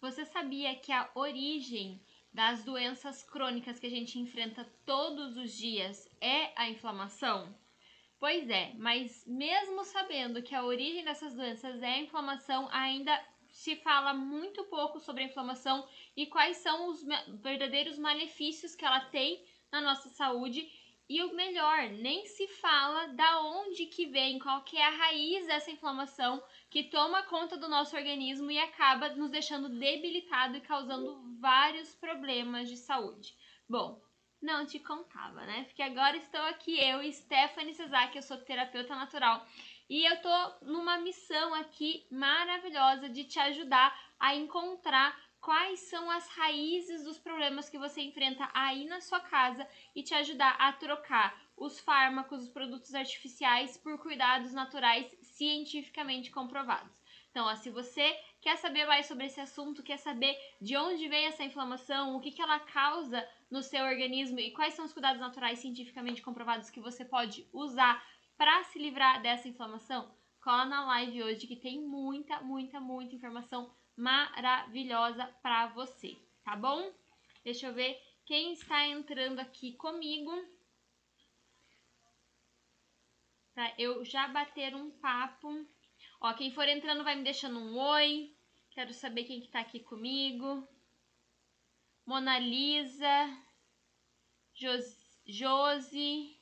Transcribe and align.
Você 0.00 0.24
sabia 0.24 0.76
que 0.76 0.92
a 0.92 1.10
origem 1.14 2.00
das 2.32 2.64
doenças 2.64 3.24
crônicas 3.24 3.80
que 3.80 3.86
a 3.86 3.90
gente 3.90 4.16
enfrenta 4.16 4.64
todos 4.86 5.36
os 5.36 5.52
dias 5.52 6.08
é 6.20 6.52
a 6.54 6.68
inflamação? 6.68 7.52
Pois 8.20 8.48
é, 8.48 8.74
mas 8.76 9.24
mesmo 9.26 9.82
sabendo 9.84 10.42
que 10.42 10.54
a 10.54 10.64
origem 10.64 11.04
dessas 11.04 11.34
doenças 11.34 11.82
é 11.82 11.94
a 11.94 11.98
inflamação, 11.98 12.68
ainda 12.70 13.12
se 13.50 13.74
fala 13.74 14.14
muito 14.14 14.64
pouco 14.64 15.00
sobre 15.00 15.24
a 15.24 15.26
inflamação 15.26 15.84
e 16.16 16.26
quais 16.26 16.58
são 16.58 16.90
os 16.90 17.04
verdadeiros 17.42 17.98
malefícios 17.98 18.76
que 18.76 18.84
ela 18.84 19.00
tem 19.00 19.44
na 19.72 19.80
nossa 19.80 20.08
saúde. 20.10 20.70
E 21.08 21.22
o 21.22 21.34
melhor, 21.34 21.88
nem 21.90 22.24
se 22.26 22.46
fala 22.46 23.06
da 23.08 23.40
onde 23.40 23.86
que 23.86 24.06
vem, 24.06 24.38
qual 24.38 24.62
que 24.62 24.76
é 24.76 24.86
a 24.86 24.90
raiz 24.90 25.46
dessa 25.46 25.70
inflamação 25.70 26.40
que 26.70 26.84
toma 26.84 27.22
conta 27.24 27.56
do 27.56 27.68
nosso 27.68 27.96
organismo 27.96 28.50
e 28.50 28.58
acaba 28.58 29.08
nos 29.10 29.30
deixando 29.30 29.68
debilitado 29.68 30.56
e 30.56 30.60
causando 30.60 31.38
vários 31.40 31.94
problemas 31.94 32.68
de 32.68 32.76
saúde. 32.76 33.34
Bom, 33.68 34.02
não 34.40 34.66
te 34.66 34.78
contava, 34.78 35.44
né? 35.46 35.64
Porque 35.64 35.82
agora 35.82 36.16
estou 36.16 36.40
aqui 36.42 36.78
eu, 36.78 37.10
Stephanie 37.12 37.74
Cesar, 37.74 38.10
eu 38.14 38.22
sou 38.22 38.36
terapeuta 38.36 38.94
natural, 38.94 39.46
e 39.88 40.04
eu 40.04 40.20
tô 40.20 40.66
numa 40.66 40.98
missão 40.98 41.54
aqui 41.54 42.06
maravilhosa 42.10 43.08
de 43.08 43.24
te 43.24 43.38
ajudar 43.38 43.98
a 44.20 44.34
encontrar 44.34 45.18
quais 45.40 45.80
são 45.80 46.10
as 46.10 46.28
raízes 46.28 47.04
dos 47.04 47.18
problemas 47.18 47.68
que 47.68 47.78
você 47.78 48.02
enfrenta 48.02 48.48
aí 48.52 48.84
na 48.84 49.00
sua 49.00 49.20
casa 49.20 49.66
e 49.94 50.02
te 50.02 50.12
ajudar 50.14 50.56
a 50.58 50.72
trocar 50.72 51.40
os 51.56 51.80
fármacos, 51.80 52.42
os 52.42 52.48
produtos 52.48 52.94
artificiais 52.94 53.76
por 53.76 53.98
cuidados 53.98 54.52
naturais 54.52 55.06
cientificamente 55.38 56.32
comprovados. 56.32 57.00
Então, 57.30 57.46
ó, 57.46 57.54
se 57.54 57.70
você 57.70 58.18
quer 58.40 58.56
saber 58.56 58.84
mais 58.86 59.06
sobre 59.06 59.26
esse 59.26 59.40
assunto, 59.40 59.82
quer 59.84 59.96
saber 59.96 60.36
de 60.60 60.76
onde 60.76 61.08
vem 61.08 61.26
essa 61.26 61.44
inflamação, 61.44 62.16
o 62.16 62.20
que, 62.20 62.32
que 62.32 62.42
ela 62.42 62.58
causa 62.58 63.26
no 63.48 63.62
seu 63.62 63.84
organismo 63.84 64.40
e 64.40 64.50
quais 64.50 64.74
são 64.74 64.84
os 64.84 64.92
cuidados 64.92 65.20
naturais 65.20 65.60
cientificamente 65.60 66.20
comprovados 66.20 66.70
que 66.70 66.80
você 66.80 67.04
pode 67.04 67.46
usar 67.52 68.04
para 68.36 68.64
se 68.64 68.78
livrar 68.78 69.22
dessa 69.22 69.48
inflamação, 69.48 70.12
cola 70.42 70.64
na 70.64 70.84
live 70.86 71.22
hoje 71.22 71.46
que 71.46 71.56
tem 71.56 71.80
muita, 71.80 72.40
muita, 72.40 72.80
muita 72.80 73.14
informação 73.14 73.72
maravilhosa 73.96 75.26
para 75.40 75.68
você, 75.68 76.16
tá 76.44 76.56
bom? 76.56 76.92
Deixa 77.44 77.66
eu 77.66 77.74
ver 77.74 77.96
quem 78.24 78.52
está 78.52 78.86
entrando 78.86 79.38
aqui 79.38 79.72
comigo. 79.74 80.32
Pra 83.58 83.74
eu 83.76 84.04
já 84.04 84.28
bater 84.28 84.72
um 84.76 84.88
papo. 84.88 85.66
Ó, 86.20 86.32
quem 86.34 86.52
for 86.52 86.68
entrando 86.68 87.02
vai 87.02 87.16
me 87.16 87.24
deixando 87.24 87.58
um 87.58 87.76
oi. 87.76 88.32
Quero 88.70 88.94
saber 88.94 89.24
quem 89.24 89.40
que 89.40 89.48
tá 89.48 89.58
aqui 89.58 89.80
comigo. 89.80 90.64
Mona 92.06 92.38
Lisa. 92.38 93.36
Jos 94.54 95.20
Josi. 95.26 96.40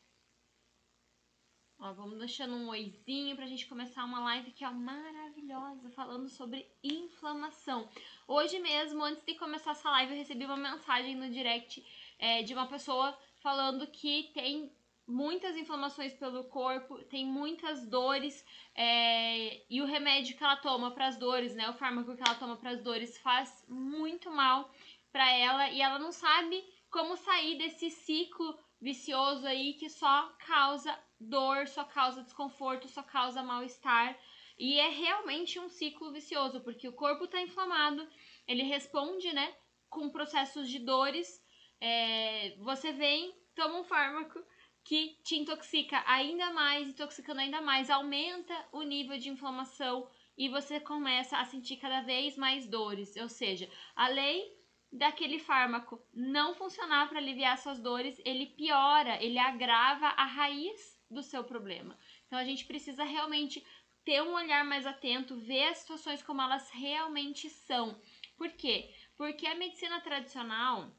Ó, 1.79 1.91
vamos 1.95 2.19
deixando 2.19 2.55
um 2.55 2.69
oizinho 2.69 3.35
pra 3.35 3.47
gente 3.47 3.67
começar 3.67 4.05
uma 4.05 4.21
live 4.21 4.53
que 4.53 4.63
é 4.63 4.69
maravilhosa, 4.69 5.91
falando 5.93 6.29
sobre 6.29 6.71
inflamação. 6.85 7.89
Hoje 8.29 8.59
mesmo, 8.59 9.03
antes 9.03 9.25
de 9.25 9.35
começar 9.37 9.71
essa 9.71 9.91
live, 9.91 10.13
eu 10.13 10.19
recebi 10.19 10.45
uma 10.45 10.59
mensagem 10.59 11.15
no 11.15 11.31
direct 11.31 11.83
é, 12.19 12.43
de 12.43 12.53
uma 12.53 12.67
pessoa 12.67 13.19
falando 13.41 13.87
que 13.87 14.33
tem 14.35 14.71
muitas 15.07 15.57
inflamações 15.57 16.13
pelo 16.15 16.45
corpo, 16.45 17.03
tem 17.05 17.25
muitas 17.25 17.87
dores 17.87 18.45
é, 18.75 19.63
e 19.71 19.81
o 19.81 19.87
remédio 19.87 20.37
que 20.37 20.43
ela 20.43 20.57
toma 20.57 20.91
para 20.91 21.07
as 21.07 21.17
dores, 21.17 21.55
né, 21.55 21.69
o 21.71 21.75
fármaco 21.75 22.17
que 22.17 22.23
ela 22.27 22.39
toma 22.39 22.57
para 22.57 22.71
as 22.71 22.83
dores 22.83 23.17
faz 23.19 23.65
muito 23.69 24.31
mal 24.31 24.71
para 25.13 25.31
ela 25.31 25.71
e 25.71 25.81
ela 25.81 25.99
não 25.99 26.11
sabe 26.11 26.63
como 26.91 27.17
sair 27.17 27.57
desse 27.57 27.89
ciclo 27.91 28.59
vicioso 28.81 29.47
aí 29.47 29.75
que 29.75 29.89
só 29.89 30.35
causa 30.47 30.99
dor, 31.19 31.67
só 31.67 31.85
causa 31.85 32.23
desconforto, 32.23 32.89
só 32.89 33.03
causa 33.03 33.43
mal-estar. 33.43 34.19
E 34.59 34.79
é 34.79 34.89
realmente 34.89 35.59
um 35.59 35.69
ciclo 35.69 36.13
vicioso, 36.13 36.61
porque 36.61 36.89
o 36.89 36.93
corpo 36.93 37.25
está 37.25 37.41
inflamado, 37.41 38.07
ele 38.47 38.63
responde, 38.63 39.33
né, 39.33 39.55
com 39.89 40.09
processos 40.11 40.69
de 40.69 40.79
dores. 40.79 41.43
É, 41.81 42.57
você 42.59 42.93
vem, 42.93 43.35
toma 43.55 43.81
um 43.81 43.85
fármaco 43.85 44.43
que 44.87 45.19
te 45.25 45.35
intoxica 45.35 46.01
ainda 46.07 46.53
mais, 46.53 46.89
intoxicando 46.89 47.41
ainda 47.41 47.61
mais, 47.61 47.91
aumenta 47.91 48.55
o 48.71 48.83
nível 48.83 49.19
de 49.19 49.29
inflamação 49.29 50.09
e 50.39 50.49
você 50.49 50.79
começa 50.79 51.37
a 51.39 51.45
sentir 51.45 51.79
cada 51.79 52.03
vez 52.03 52.37
mais 52.37 52.69
dores. 52.69 53.17
Ou 53.17 53.29
seja, 53.29 53.69
além 53.97 54.49
daquele 54.93 55.41
fármaco 55.41 56.01
não 56.15 56.55
funcionar 56.55 57.09
para 57.09 57.19
aliviar 57.19 57.59
suas 57.59 57.81
dores, 57.81 58.21
ele 58.25 58.47
piora, 58.47 59.21
ele 59.21 59.41
agrava 59.41 60.07
a 60.07 60.25
raiz 60.25 60.97
do 61.11 61.21
seu 61.21 61.43
problema. 61.43 61.99
Então 62.29 62.39
a 62.39 62.45
gente 62.45 62.65
precisa 62.65 63.03
realmente 63.03 63.67
ter 64.05 64.23
um 64.23 64.35
olhar 64.35 64.65
mais 64.65 64.87
atento, 64.87 65.35
ver 65.35 65.65
as 65.65 65.79
situações 65.79 66.23
como 66.23 66.41
elas 66.41 66.71
realmente 66.71 67.51
são. 67.51 68.01
Por 68.37 68.51
quê? 68.53 68.95
Porque 69.17 69.49
a 69.49 69.57
medicina 69.57 70.01
tradicional, 70.01 70.93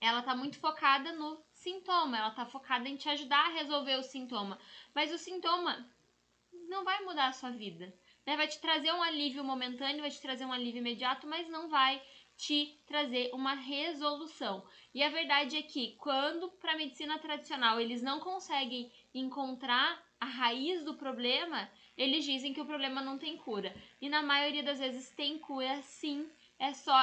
ela 0.00 0.20
tá 0.20 0.34
muito 0.34 0.58
focada 0.58 1.12
no 1.12 1.40
sintoma, 1.64 2.18
ela 2.18 2.30
tá 2.30 2.44
focada 2.44 2.86
em 2.86 2.96
te 2.96 3.08
ajudar 3.08 3.46
a 3.46 3.54
resolver 3.54 3.96
o 3.96 4.02
sintoma, 4.02 4.58
mas 4.94 5.10
o 5.10 5.16
sintoma 5.16 5.90
não 6.68 6.84
vai 6.84 7.02
mudar 7.04 7.28
a 7.28 7.32
sua 7.32 7.50
vida. 7.50 7.86
Né? 8.26 8.36
Vai 8.36 8.46
te 8.46 8.60
trazer 8.60 8.92
um 8.92 9.02
alívio 9.02 9.42
momentâneo, 9.42 10.02
vai 10.02 10.10
te 10.10 10.20
trazer 10.20 10.44
um 10.44 10.52
alívio 10.52 10.80
imediato, 10.80 11.26
mas 11.26 11.48
não 11.48 11.68
vai 11.70 12.02
te 12.36 12.78
trazer 12.86 13.30
uma 13.32 13.54
resolução. 13.54 14.66
E 14.92 15.02
a 15.02 15.08
verdade 15.08 15.56
é 15.56 15.62
que 15.62 15.96
quando 15.96 16.50
para 16.50 16.72
a 16.72 16.76
medicina 16.76 17.18
tradicional 17.18 17.80
eles 17.80 18.02
não 18.02 18.20
conseguem 18.20 18.92
encontrar 19.14 20.02
a 20.20 20.26
raiz 20.26 20.84
do 20.84 20.94
problema, 20.94 21.70
eles 21.96 22.24
dizem 22.24 22.52
que 22.52 22.60
o 22.60 22.66
problema 22.66 23.00
não 23.00 23.16
tem 23.18 23.38
cura. 23.38 23.74
E 24.00 24.08
na 24.08 24.22
maioria 24.22 24.62
das 24.62 24.80
vezes 24.80 25.10
tem 25.10 25.38
cura 25.38 25.80
sim, 25.82 26.28
é 26.58 26.74
só 26.74 26.94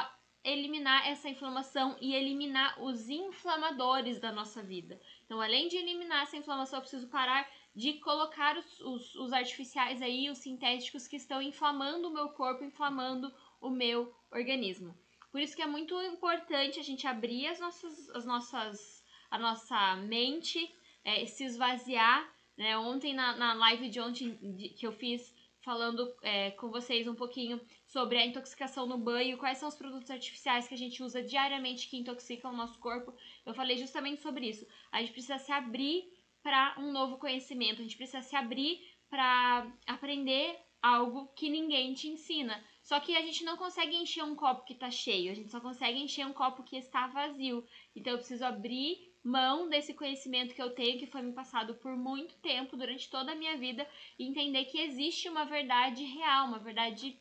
eliminar 0.44 1.08
essa 1.08 1.30
inflamação 1.30 1.96
e 2.02 2.16
eliminar 2.16 2.82
os 2.82 3.10
inflamadores 3.10 4.20
da 4.20 4.32
nossa 4.32 4.62
vida. 4.64 5.00
Então, 5.26 5.40
além 5.40 5.68
de 5.68 5.78
eliminar 5.78 6.24
essa 6.24 6.38
inflamação, 6.38 6.78
eu 6.78 6.82
preciso 6.82 7.08
parar 7.08 7.48
de 7.76 7.94
colocar 8.00 8.58
os, 8.58 8.82
os, 8.82 9.16
os 9.16 9.34
artificiais 9.34 10.02
aí, 10.02 10.30
os 10.30 10.40
sintéticos 10.40 11.08
que 11.08 11.16
estão 11.16 11.42
inflamando 11.42 12.10
o 12.10 12.14
meu 12.14 12.30
corpo, 12.30 12.64
inflamando 12.64 13.34
o 13.62 13.70
meu 13.70 14.14
organismo. 14.32 14.96
Por 15.32 15.40
isso 15.40 15.56
que 15.56 15.62
é 15.62 15.68
muito 15.68 16.00
importante 16.02 16.80
a 16.80 16.84
gente 16.84 17.08
abrir 17.08 17.48
as 17.48 17.60
nossas, 17.60 18.10
as 18.10 18.26
nossas, 18.26 19.04
a 19.30 19.40
nossa 19.40 19.96
mente, 19.96 20.74
é, 21.06 21.26
se 21.26 21.46
esvaziar. 21.46 22.30
Né? 22.58 22.78
Ontem, 22.78 23.14
na, 23.14 23.36
na 23.38 23.54
live 23.54 23.90
de 23.90 24.02
ontem 24.02 24.38
de, 24.42 24.70
que 24.70 24.86
eu 24.86 24.92
fiz 24.92 25.34
falando 25.62 26.14
é, 26.22 26.52
com 26.52 26.70
vocês 26.70 27.08
um 27.08 27.16
pouquinho 27.16 27.62
sobre 27.92 28.18
a 28.18 28.26
intoxicação 28.26 28.86
no 28.86 28.98
banho, 28.98 29.38
quais 29.38 29.58
são 29.58 29.68
os 29.68 29.76
produtos 29.76 30.10
artificiais 30.10 30.66
que 30.66 30.74
a 30.74 30.78
gente 30.78 31.04
usa 31.04 31.22
diariamente 31.22 31.90
que 31.90 31.98
intoxicam 31.98 32.52
o 32.52 32.56
nosso 32.56 32.80
corpo. 32.80 33.14
Eu 33.46 33.54
falei 33.54 33.78
justamente 33.78 34.22
sobre 34.22 34.48
isso. 34.48 34.66
A 34.94 35.02
gente 35.02 35.12
precisa 35.12 35.38
se 35.38 35.52
abrir 35.52 36.06
para 36.42 36.76
um 36.80 36.92
novo 36.94 37.18
conhecimento, 37.18 37.80
a 37.80 37.84
gente 37.84 37.98
precisa 37.98 38.22
se 38.22 38.34
abrir 38.34 38.80
para 39.10 39.70
aprender 39.86 40.58
algo 40.82 41.28
que 41.36 41.50
ninguém 41.50 41.94
te 41.94 42.08
ensina. 42.08 42.64
Só 42.82 42.98
que 43.00 43.16
a 43.16 43.22
gente 43.22 43.44
não 43.44 43.58
consegue 43.58 43.96
encher 43.96 44.24
um 44.24 44.36
copo 44.36 44.64
que 44.64 44.74
está 44.74 44.90
cheio, 44.90 45.30
a 45.30 45.36
gente 45.36 45.52
só 45.52 45.60
consegue 45.60 46.00
encher 46.00 46.26
um 46.26 46.34
copo 46.34 46.64
que 46.64 46.78
está 46.78 47.08
vazio. 47.08 47.64
Então 47.94 48.14
eu 48.14 48.20
preciso 48.20 48.46
abrir 48.46 49.12
mão 49.24 49.70
desse 49.70 49.94
conhecimento 49.94 50.56
que 50.56 50.62
eu 50.62 50.72
tenho, 50.72 50.98
que 50.98 51.06
foi 51.06 51.22
me 51.22 51.34
passado 51.34 51.76
por 51.76 51.96
muito 51.96 52.36
tempo, 52.38 52.76
durante 52.76 53.10
toda 53.10 53.34
a 53.34 53.36
minha 53.36 53.56
vida, 53.58 53.88
e 54.18 54.26
entender 54.26 54.66
que 54.66 54.80
existe 54.80 55.30
uma 55.30 55.46
verdade 55.46 56.04
real, 56.06 56.48
uma 56.48 56.58
verdade. 56.58 57.20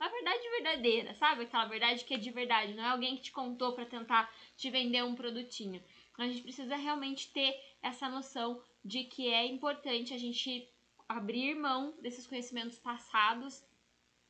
Uma 0.00 0.08
verdade 0.08 0.48
verdadeira, 0.48 1.14
sabe? 1.14 1.42
Aquela 1.42 1.66
verdade 1.66 2.06
que 2.06 2.14
é 2.14 2.16
de 2.16 2.30
verdade, 2.30 2.72
não 2.72 2.82
é 2.82 2.88
alguém 2.88 3.16
que 3.16 3.24
te 3.24 3.32
contou 3.32 3.74
para 3.74 3.84
tentar 3.84 4.32
te 4.56 4.70
vender 4.70 5.04
um 5.04 5.14
produtinho. 5.14 5.84
Então, 6.10 6.24
a 6.24 6.28
gente 6.28 6.42
precisa 6.42 6.74
realmente 6.74 7.30
ter 7.30 7.54
essa 7.82 8.08
noção 8.08 8.62
de 8.82 9.04
que 9.04 9.28
é 9.28 9.44
importante 9.44 10.14
a 10.14 10.18
gente 10.18 10.66
abrir 11.06 11.54
mão 11.54 11.94
desses 12.00 12.26
conhecimentos 12.26 12.78
passados 12.78 13.62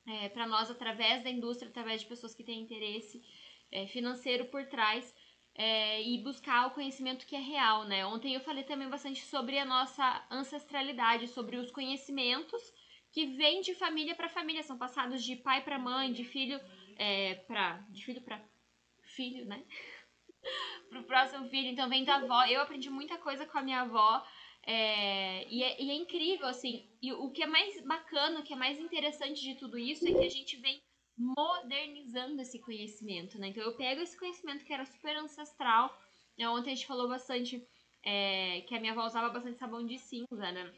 é, 0.09 0.29
para 0.31 0.45
nós 0.45 0.71
através 0.71 1.23
da 1.23 1.31
indústria, 1.31 1.71
através 1.71 2.01
de 2.01 2.09
pessoas 2.09 2.35
que 2.35 2.43
têm 2.43 2.63
interesse 2.63 3.23
é, 3.71 3.87
financeiro 3.87 4.47
por 4.47 4.67
trás 4.67 5.15
é, 5.55 6.03
e 6.03 6.19
buscar 6.19 6.67
o 6.67 6.71
conhecimento 6.73 7.27
que 7.27 7.37
é 7.37 7.41
real, 7.41 7.85
né? 7.85 8.05
Ontem 8.05 8.35
eu 8.35 8.41
falei 8.41 8.65
também 8.65 8.89
bastante 8.89 9.21
sobre 9.25 9.57
a 9.57 9.65
nossa 9.65 10.27
ancestralidade, 10.31 11.29
sobre 11.29 11.57
os 11.59 11.71
conhecimentos 11.71 12.73
que 13.13 13.27
vêm 13.27 13.61
de 13.61 13.75
família 13.75 14.15
para 14.15 14.29
família, 14.29 14.63
são 14.63 14.79
passados 14.79 15.25
de 15.25 15.37
pai 15.37 15.63
para 15.63 15.79
mãe, 15.79 16.13
de 16.13 16.25
filho 16.25 16.61
é, 16.97 17.35
para 17.47 17.79
de 17.91 18.05
filho 18.05 18.21
para 18.23 18.43
filho, 19.03 19.45
né? 19.47 19.65
Pro 20.89 21.05
próximo 21.05 21.49
filho, 21.49 21.69
então 21.69 21.89
vem 21.89 22.05
da 22.05 22.17
avó. 22.17 22.45
Eu 22.45 22.61
aprendi 22.61 22.91
muita 22.91 23.19
coisa 23.19 23.47
com 23.47 23.59
a 23.59 23.63
minha 23.63 23.83
avó. 23.83 24.25
É, 24.67 25.49
e, 25.49 25.63
é, 25.63 25.83
e 25.83 25.91
é 25.91 25.95
incrível, 25.95 26.47
assim. 26.47 26.89
E 27.01 27.13
o 27.13 27.31
que 27.31 27.43
é 27.43 27.47
mais 27.47 27.81
bacana, 27.85 28.41
o 28.41 28.43
que 28.43 28.53
é 28.53 28.57
mais 28.57 28.79
interessante 28.79 29.41
de 29.41 29.55
tudo 29.55 29.79
isso 29.79 30.07
é 30.07 30.13
que 30.13 30.25
a 30.25 30.29
gente 30.29 30.57
vem 30.57 30.83
modernizando 31.17 32.41
esse 32.41 32.59
conhecimento, 32.59 33.39
né? 33.39 33.49
Então 33.49 33.63
eu 33.63 33.77
pego 33.77 34.01
esse 34.01 34.19
conhecimento 34.19 34.65
que 34.65 34.73
era 34.73 34.85
super 34.85 35.17
ancestral. 35.17 35.95
Né? 36.39 36.49
Ontem 36.49 36.73
a 36.73 36.75
gente 36.75 36.87
falou 36.87 37.09
bastante 37.09 37.67
é, 38.03 38.63
que 38.63 38.75
a 38.75 38.81
minha 38.81 38.93
avó 38.93 39.05
usava 39.05 39.29
bastante 39.29 39.59
sabão 39.59 39.85
de 39.85 39.99
cinza, 39.99 40.53
né? 40.53 40.73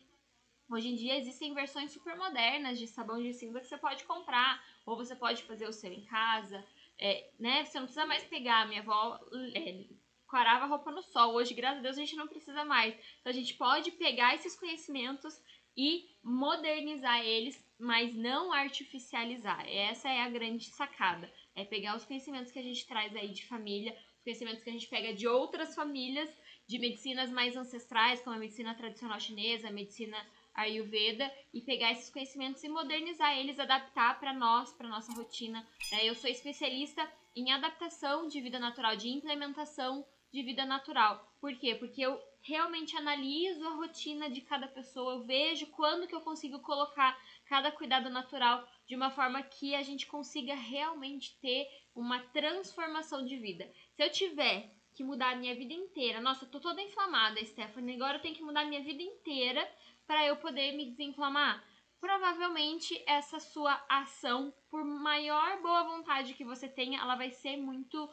Hoje 0.72 0.88
em 0.88 0.94
dia 0.94 1.18
existem 1.18 1.52
versões 1.52 1.92
super 1.92 2.16
modernas 2.16 2.78
de 2.78 2.86
sabão 2.86 3.22
de 3.22 3.34
cinza 3.34 3.60
que 3.60 3.66
você 3.66 3.76
pode 3.76 4.04
comprar, 4.04 4.64
ou 4.86 4.96
você 4.96 5.14
pode 5.14 5.42
fazer 5.42 5.68
o 5.68 5.72
seu 5.72 5.92
em 5.92 6.02
casa, 6.06 6.64
é, 6.98 7.28
né? 7.38 7.62
Você 7.62 7.78
não 7.78 7.84
precisa 7.84 8.06
mais 8.06 8.24
pegar. 8.24 8.66
Minha 8.66 8.80
avó 8.80 9.20
é, 9.54 9.84
quarava 10.26 10.64
roupa 10.64 10.90
no 10.90 11.02
sol. 11.02 11.34
Hoje, 11.34 11.52
graças 11.52 11.80
a 11.80 11.82
Deus, 11.82 11.98
a 11.98 12.00
gente 12.00 12.16
não 12.16 12.26
precisa 12.26 12.64
mais. 12.64 12.94
Então 13.20 13.30
a 13.30 13.34
gente 13.34 13.52
pode 13.52 13.90
pegar 13.90 14.34
esses 14.34 14.58
conhecimentos 14.58 15.38
e 15.76 16.08
modernizar 16.22 17.20
eles, 17.20 17.62
mas 17.78 18.14
não 18.14 18.50
artificializar. 18.50 19.68
Essa 19.68 20.08
é 20.08 20.22
a 20.22 20.30
grande 20.30 20.70
sacada. 20.70 21.30
É 21.54 21.66
pegar 21.66 21.96
os 21.96 22.06
conhecimentos 22.06 22.50
que 22.50 22.58
a 22.58 22.62
gente 22.62 22.86
traz 22.86 23.14
aí 23.14 23.28
de 23.28 23.44
família, 23.44 23.94
os 24.16 24.22
conhecimentos 24.22 24.64
que 24.64 24.70
a 24.70 24.72
gente 24.72 24.88
pega 24.88 25.12
de 25.12 25.28
outras 25.28 25.74
famílias, 25.74 26.30
de 26.66 26.78
medicinas 26.78 27.30
mais 27.30 27.54
ancestrais, 27.56 28.22
como 28.22 28.36
a 28.36 28.38
medicina 28.38 28.74
tradicional 28.74 29.20
chinesa, 29.20 29.68
a 29.68 29.72
medicina 29.72 30.16
Ayurveda, 30.54 31.32
e 31.52 31.60
pegar 31.60 31.92
esses 31.92 32.10
conhecimentos 32.10 32.62
e 32.62 32.68
modernizar 32.68 33.36
eles, 33.36 33.58
adaptar 33.58 34.18
para 34.20 34.32
nós, 34.32 34.72
para 34.72 34.88
nossa 34.88 35.12
rotina. 35.12 35.66
Né? 35.90 36.04
Eu 36.04 36.14
sou 36.14 36.30
especialista 36.30 37.10
em 37.34 37.52
adaptação 37.52 38.28
de 38.28 38.40
vida 38.40 38.58
natural, 38.58 38.96
de 38.96 39.08
implementação 39.08 40.06
de 40.32 40.42
vida 40.42 40.64
natural. 40.64 41.30
Por 41.40 41.54
quê? 41.56 41.74
Porque 41.74 42.00
eu 42.00 42.18
realmente 42.42 42.96
analiso 42.96 43.66
a 43.66 43.74
rotina 43.74 44.28
de 44.28 44.40
cada 44.40 44.66
pessoa, 44.66 45.14
eu 45.14 45.24
vejo 45.24 45.66
quando 45.68 46.06
que 46.08 46.14
eu 46.14 46.20
consigo 46.20 46.58
colocar 46.60 47.16
cada 47.46 47.70
cuidado 47.70 48.10
natural 48.10 48.66
de 48.86 48.96
uma 48.96 49.10
forma 49.10 49.42
que 49.42 49.74
a 49.74 49.82
gente 49.82 50.06
consiga 50.06 50.54
realmente 50.54 51.38
ter 51.40 51.68
uma 51.94 52.18
transformação 52.18 53.24
de 53.24 53.36
vida. 53.36 53.70
Se 53.94 54.02
eu 54.02 54.10
tiver 54.10 54.74
que 54.94 55.04
mudar 55.04 55.32
a 55.32 55.36
minha 55.36 55.54
vida 55.54 55.72
inteira, 55.72 56.20
nossa, 56.20 56.44
eu 56.44 56.50
tô 56.50 56.60
toda 56.60 56.82
inflamada, 56.82 57.42
Stephanie, 57.44 57.94
agora 57.94 58.18
eu 58.18 58.22
tenho 58.22 58.34
que 58.34 58.42
mudar 58.42 58.62
a 58.62 58.66
minha 58.66 58.82
vida 58.82 59.02
inteira 59.02 59.66
para 60.06 60.24
eu 60.26 60.36
poder 60.36 60.72
me 60.72 60.90
desinflamar. 60.90 61.62
Provavelmente 62.00 63.00
essa 63.06 63.38
sua 63.38 63.80
ação, 63.88 64.52
por 64.68 64.84
maior 64.84 65.60
boa 65.62 65.84
vontade 65.84 66.34
que 66.34 66.44
você 66.44 66.68
tenha, 66.68 67.00
ela 67.00 67.14
vai 67.14 67.30
ser 67.30 67.56
muito 67.56 68.10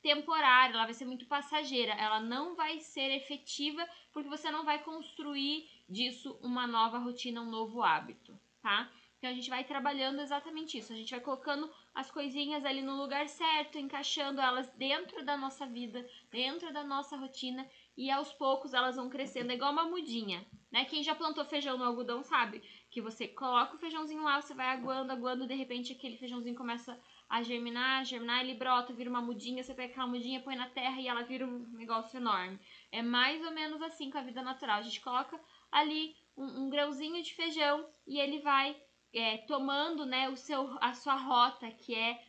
temporária, 0.00 0.74
ela 0.74 0.84
vai 0.84 0.94
ser 0.94 1.06
muito 1.06 1.26
passageira, 1.26 1.94
ela 1.94 2.20
não 2.20 2.54
vai 2.54 2.78
ser 2.78 3.10
efetiva 3.10 3.88
porque 4.12 4.28
você 4.28 4.50
não 4.50 4.64
vai 4.64 4.82
construir 4.82 5.68
disso 5.88 6.38
uma 6.42 6.66
nova 6.66 6.98
rotina, 6.98 7.40
um 7.40 7.50
novo 7.50 7.82
hábito, 7.82 8.38
tá? 8.60 8.90
Então 9.24 9.32
a 9.32 9.34
gente 9.34 9.48
vai 9.48 9.64
trabalhando 9.64 10.20
exatamente 10.20 10.76
isso, 10.76 10.92
a 10.92 10.96
gente 10.96 11.10
vai 11.10 11.20
colocando 11.20 11.72
as 11.94 12.10
coisinhas 12.10 12.62
ali 12.66 12.82
no 12.82 13.00
lugar 13.00 13.26
certo, 13.26 13.78
encaixando 13.78 14.38
elas 14.38 14.68
dentro 14.76 15.24
da 15.24 15.34
nossa 15.34 15.66
vida, 15.66 16.06
dentro 16.30 16.70
da 16.70 16.84
nossa 16.84 17.16
rotina 17.16 17.66
e 17.96 18.10
aos 18.10 18.32
poucos 18.32 18.74
elas 18.74 18.96
vão 18.96 19.08
crescendo, 19.08 19.50
é 19.50 19.54
igual 19.54 19.72
uma 19.72 19.84
mudinha, 19.84 20.44
né? 20.70 20.84
Quem 20.84 21.02
já 21.02 21.14
plantou 21.14 21.44
feijão 21.44 21.78
no 21.78 21.84
algodão 21.84 22.22
sabe 22.22 22.62
que 22.90 23.00
você 23.00 23.28
coloca 23.28 23.76
o 23.76 23.78
feijãozinho 23.78 24.22
lá, 24.22 24.40
você 24.40 24.54
vai 24.54 24.66
aguando, 24.66 25.12
aguando, 25.12 25.46
de 25.46 25.54
repente 25.54 25.92
aquele 25.92 26.16
feijãozinho 26.16 26.56
começa 26.56 26.98
a 27.28 27.42
germinar, 27.42 28.04
germinar, 28.04 28.40
ele 28.40 28.54
brota, 28.54 28.92
vira 28.92 29.08
uma 29.08 29.22
mudinha, 29.22 29.62
você 29.62 29.74
pega 29.74 29.92
aquela 29.92 30.06
mudinha, 30.06 30.42
põe 30.42 30.56
na 30.56 30.68
terra 30.68 31.00
e 31.00 31.08
ela 31.08 31.22
vira 31.22 31.46
um 31.46 31.66
negócio 31.72 32.16
enorme. 32.16 32.58
É 32.92 33.02
mais 33.02 33.44
ou 33.44 33.52
menos 33.52 33.80
assim 33.82 34.10
com 34.10 34.18
a 34.18 34.22
vida 34.22 34.42
natural. 34.42 34.78
A 34.78 34.82
gente 34.82 35.00
coloca 35.00 35.40
ali 35.70 36.14
um, 36.36 36.64
um 36.64 36.70
grãozinho 36.70 37.22
de 37.22 37.34
feijão 37.34 37.86
e 38.06 38.18
ele 38.18 38.40
vai 38.40 38.76
é, 39.12 39.38
tomando 39.38 40.04
né, 40.04 40.28
o 40.28 40.36
seu, 40.36 40.76
a 40.80 40.92
sua 40.92 41.14
rota, 41.14 41.70
que 41.70 41.94
é 41.94 42.20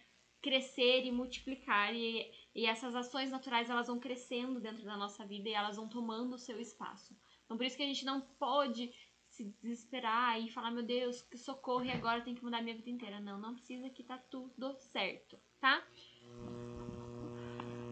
crescer 0.41 1.03
e 1.05 1.11
multiplicar. 1.11 1.93
E, 1.93 2.31
e 2.55 2.65
essas 2.65 2.95
ações 2.95 3.29
naturais 3.29 3.69
elas 3.69 3.87
vão 3.87 3.99
crescendo 3.99 4.61
dentro 4.61 4.85
da 4.85 4.95
nossa 4.95 5.25
vida 5.25 5.49
e 5.49 5.53
elas 5.53 5.75
vão 5.75 5.89
tomando 5.89 6.35
o 6.35 6.39
seu 6.39 6.59
espaço. 6.59 7.15
Então 7.43 7.57
por 7.57 7.65
isso 7.65 7.75
que 7.75 7.83
a 7.83 7.87
gente 7.87 8.05
não 8.05 8.21
pode 8.21 8.91
se 9.27 9.43
desesperar 9.61 10.41
e 10.41 10.49
falar, 10.49 10.71
meu 10.71 10.83
Deus, 10.83 11.21
que 11.21 11.37
socorro, 11.37 11.83
e 11.83 11.91
agora 11.91 12.21
tem 12.21 12.33
que 12.33 12.43
mudar 12.43 12.61
minha 12.61 12.75
vida 12.75 12.89
inteira. 12.89 13.19
Não, 13.19 13.37
não 13.37 13.53
precisa 13.53 13.89
que 13.89 14.01
tá 14.01 14.17
tudo 14.17 14.73
certo, 14.77 15.37
tá? 15.59 15.85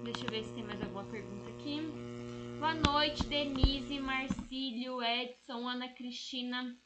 Deixa 0.05 0.25
eu 0.25 0.31
ver 0.31 0.43
se 0.45 0.53
tem 0.53 0.63
mais 0.63 0.81
alguma 0.81 1.03
pergunta 1.03 1.49
aqui. 1.49 1.81
Boa 2.59 2.73
noite, 2.75 3.25
Denise, 3.25 3.99
Marcílio, 3.99 5.03
Edson, 5.03 5.67
Ana 5.67 5.89
Cristina. 5.89 6.77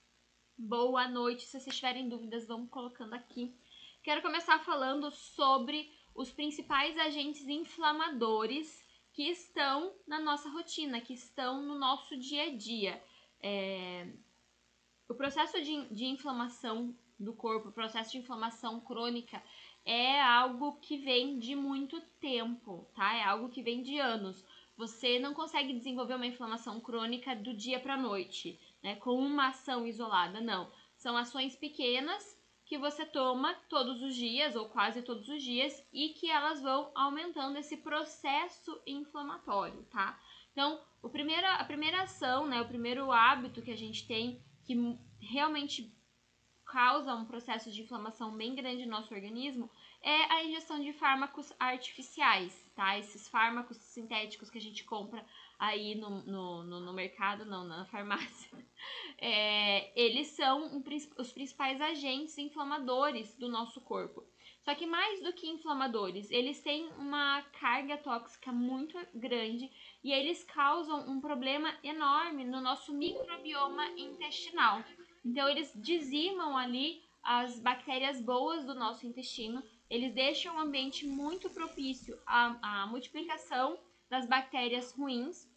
Boa 0.58 1.08
noite. 1.08 1.44
Se 1.44 1.60
vocês 1.60 1.76
tiverem 1.76 2.10
dúvidas, 2.10 2.48
vamos 2.48 2.72
colocando 2.72 3.14
aqui. 3.14 3.56
Quero 4.02 4.24
começar 4.24 4.58
falando 4.60 5.12
sobre 5.12 5.92
os 6.18 6.32
principais 6.32 6.98
agentes 6.98 7.48
inflamadores 7.48 8.84
que 9.14 9.30
estão 9.30 9.94
na 10.08 10.20
nossa 10.20 10.50
rotina, 10.50 11.00
que 11.00 11.14
estão 11.14 11.62
no 11.62 11.78
nosso 11.78 12.18
dia 12.18 12.46
a 12.46 12.56
dia. 12.56 13.02
É, 13.40 14.08
o 15.08 15.14
processo 15.14 15.62
de, 15.62 15.86
de 15.94 16.06
inflamação 16.06 16.94
do 17.20 17.34
corpo, 17.34 17.70
o 17.70 17.72
processo 17.72 18.12
de 18.12 18.18
inflamação 18.18 18.80
crônica, 18.82 19.42
é 19.86 20.20
algo 20.22 20.78
que 20.82 20.98
vem 20.98 21.38
de 21.38 21.56
muito 21.56 22.02
tempo, 22.20 22.88
tá? 22.96 23.14
É 23.16 23.24
algo 23.24 23.50
que 23.50 23.62
vem 23.62 23.84
de 23.84 24.00
anos. 24.00 24.44
Você 24.76 25.20
não 25.20 25.36
consegue 25.36 25.72
desenvolver 25.74 26.16
uma 26.16 26.28
inflamação 26.28 26.80
crônica 26.80 27.36
do 27.36 27.54
dia 27.54 27.80
para 27.80 27.96
noite, 27.96 28.60
né? 28.84 28.96
Com 28.96 29.16
uma 29.20 29.50
ação 29.50 29.86
isolada, 29.86 30.42
não. 30.42 30.70
São 30.96 31.16
ações 31.16 31.56
pequenas 31.56 32.37
que 32.68 32.78
você 32.78 33.06
toma 33.06 33.54
todos 33.70 34.02
os 34.02 34.14
dias 34.14 34.56
ou 34.56 34.68
quase 34.68 35.02
todos 35.02 35.28
os 35.30 35.42
dias 35.42 35.82
e 35.92 36.10
que 36.10 36.30
elas 36.30 36.62
vão 36.62 36.92
aumentando 36.94 37.58
esse 37.58 37.78
processo 37.78 38.80
inflamatório, 38.86 39.84
tá? 39.86 40.20
Então, 40.52 40.82
o 41.02 41.10
primeiro, 41.10 41.48
a 41.48 41.64
primeira 41.64 42.02
ação, 42.02 42.46
né, 42.46 42.62
o 42.62 42.68
primeiro 42.68 43.12
hábito 43.12 43.62
que 43.62 43.72
a 43.72 43.78
gente 43.78 44.06
tem 44.06 44.44
que 44.66 44.76
realmente 45.20 45.96
causa 46.66 47.16
um 47.16 47.26
processo 47.26 47.72
de 47.72 47.82
inflamação 47.82 48.36
bem 48.36 48.54
grande 48.54 48.86
no 48.86 48.92
nosso 48.92 49.14
organismo 49.14 49.72
é 50.02 50.34
a 50.34 50.44
ingestão 50.44 50.80
de 50.80 50.92
fármacos 50.92 51.54
artificiais, 51.58 52.54
tá? 52.76 53.00
Esses 53.00 53.30
fármacos 53.30 53.78
sintéticos 53.78 54.50
que 54.50 54.58
a 54.58 54.62
gente 54.62 54.84
compra 54.84 55.26
aí 55.60 55.96
no, 55.96 56.22
no, 56.24 56.64
no, 56.64 56.80
no 56.80 56.94
mercado, 56.94 57.46
não, 57.46 57.66
na 57.66 57.86
farmácia, 57.86 58.52
é, 59.18 59.92
eles 60.00 60.28
são 60.28 60.66
um, 60.66 60.84
os 61.18 61.32
principais 61.32 61.82
agentes 61.82 62.38
inflamadores 62.38 63.36
do 63.38 63.48
nosso 63.48 63.82
corpo. 63.82 64.24
Só 64.62 64.76
que 64.76 64.86
mais 64.86 65.24
do 65.24 65.32
que 65.32 65.48
inflamadores, 65.48 66.30
eles 66.30 66.60
têm 66.60 66.90
uma 66.98 67.42
carga 67.60 67.98
tóxica 67.98 68.52
muito 68.52 68.98
grande 69.16 69.72
e 70.04 70.12
eles 70.12 70.44
causam 70.44 71.10
um 71.10 71.22
problema 71.22 71.74
enorme 71.82 72.44
no 72.44 72.60
nosso 72.60 72.94
microbioma 72.94 73.88
intestinal. 73.92 74.84
Então, 75.24 75.48
eles 75.48 75.72
dizimam 75.74 76.58
ali 76.58 77.02
as 77.24 77.60
bactérias 77.60 78.22
boas 78.22 78.66
do 78.66 78.76
nosso 78.76 79.06
intestino, 79.08 79.64
eles 79.90 80.14
deixam 80.14 80.56
o 80.56 80.60
ambiente 80.60 81.06
muito 81.06 81.50
propício 81.50 82.20
à, 82.26 82.84
à 82.84 82.88
multiplicação 82.88 83.80
das 84.10 84.28
bactérias 84.28 84.92
ruins 84.94 85.50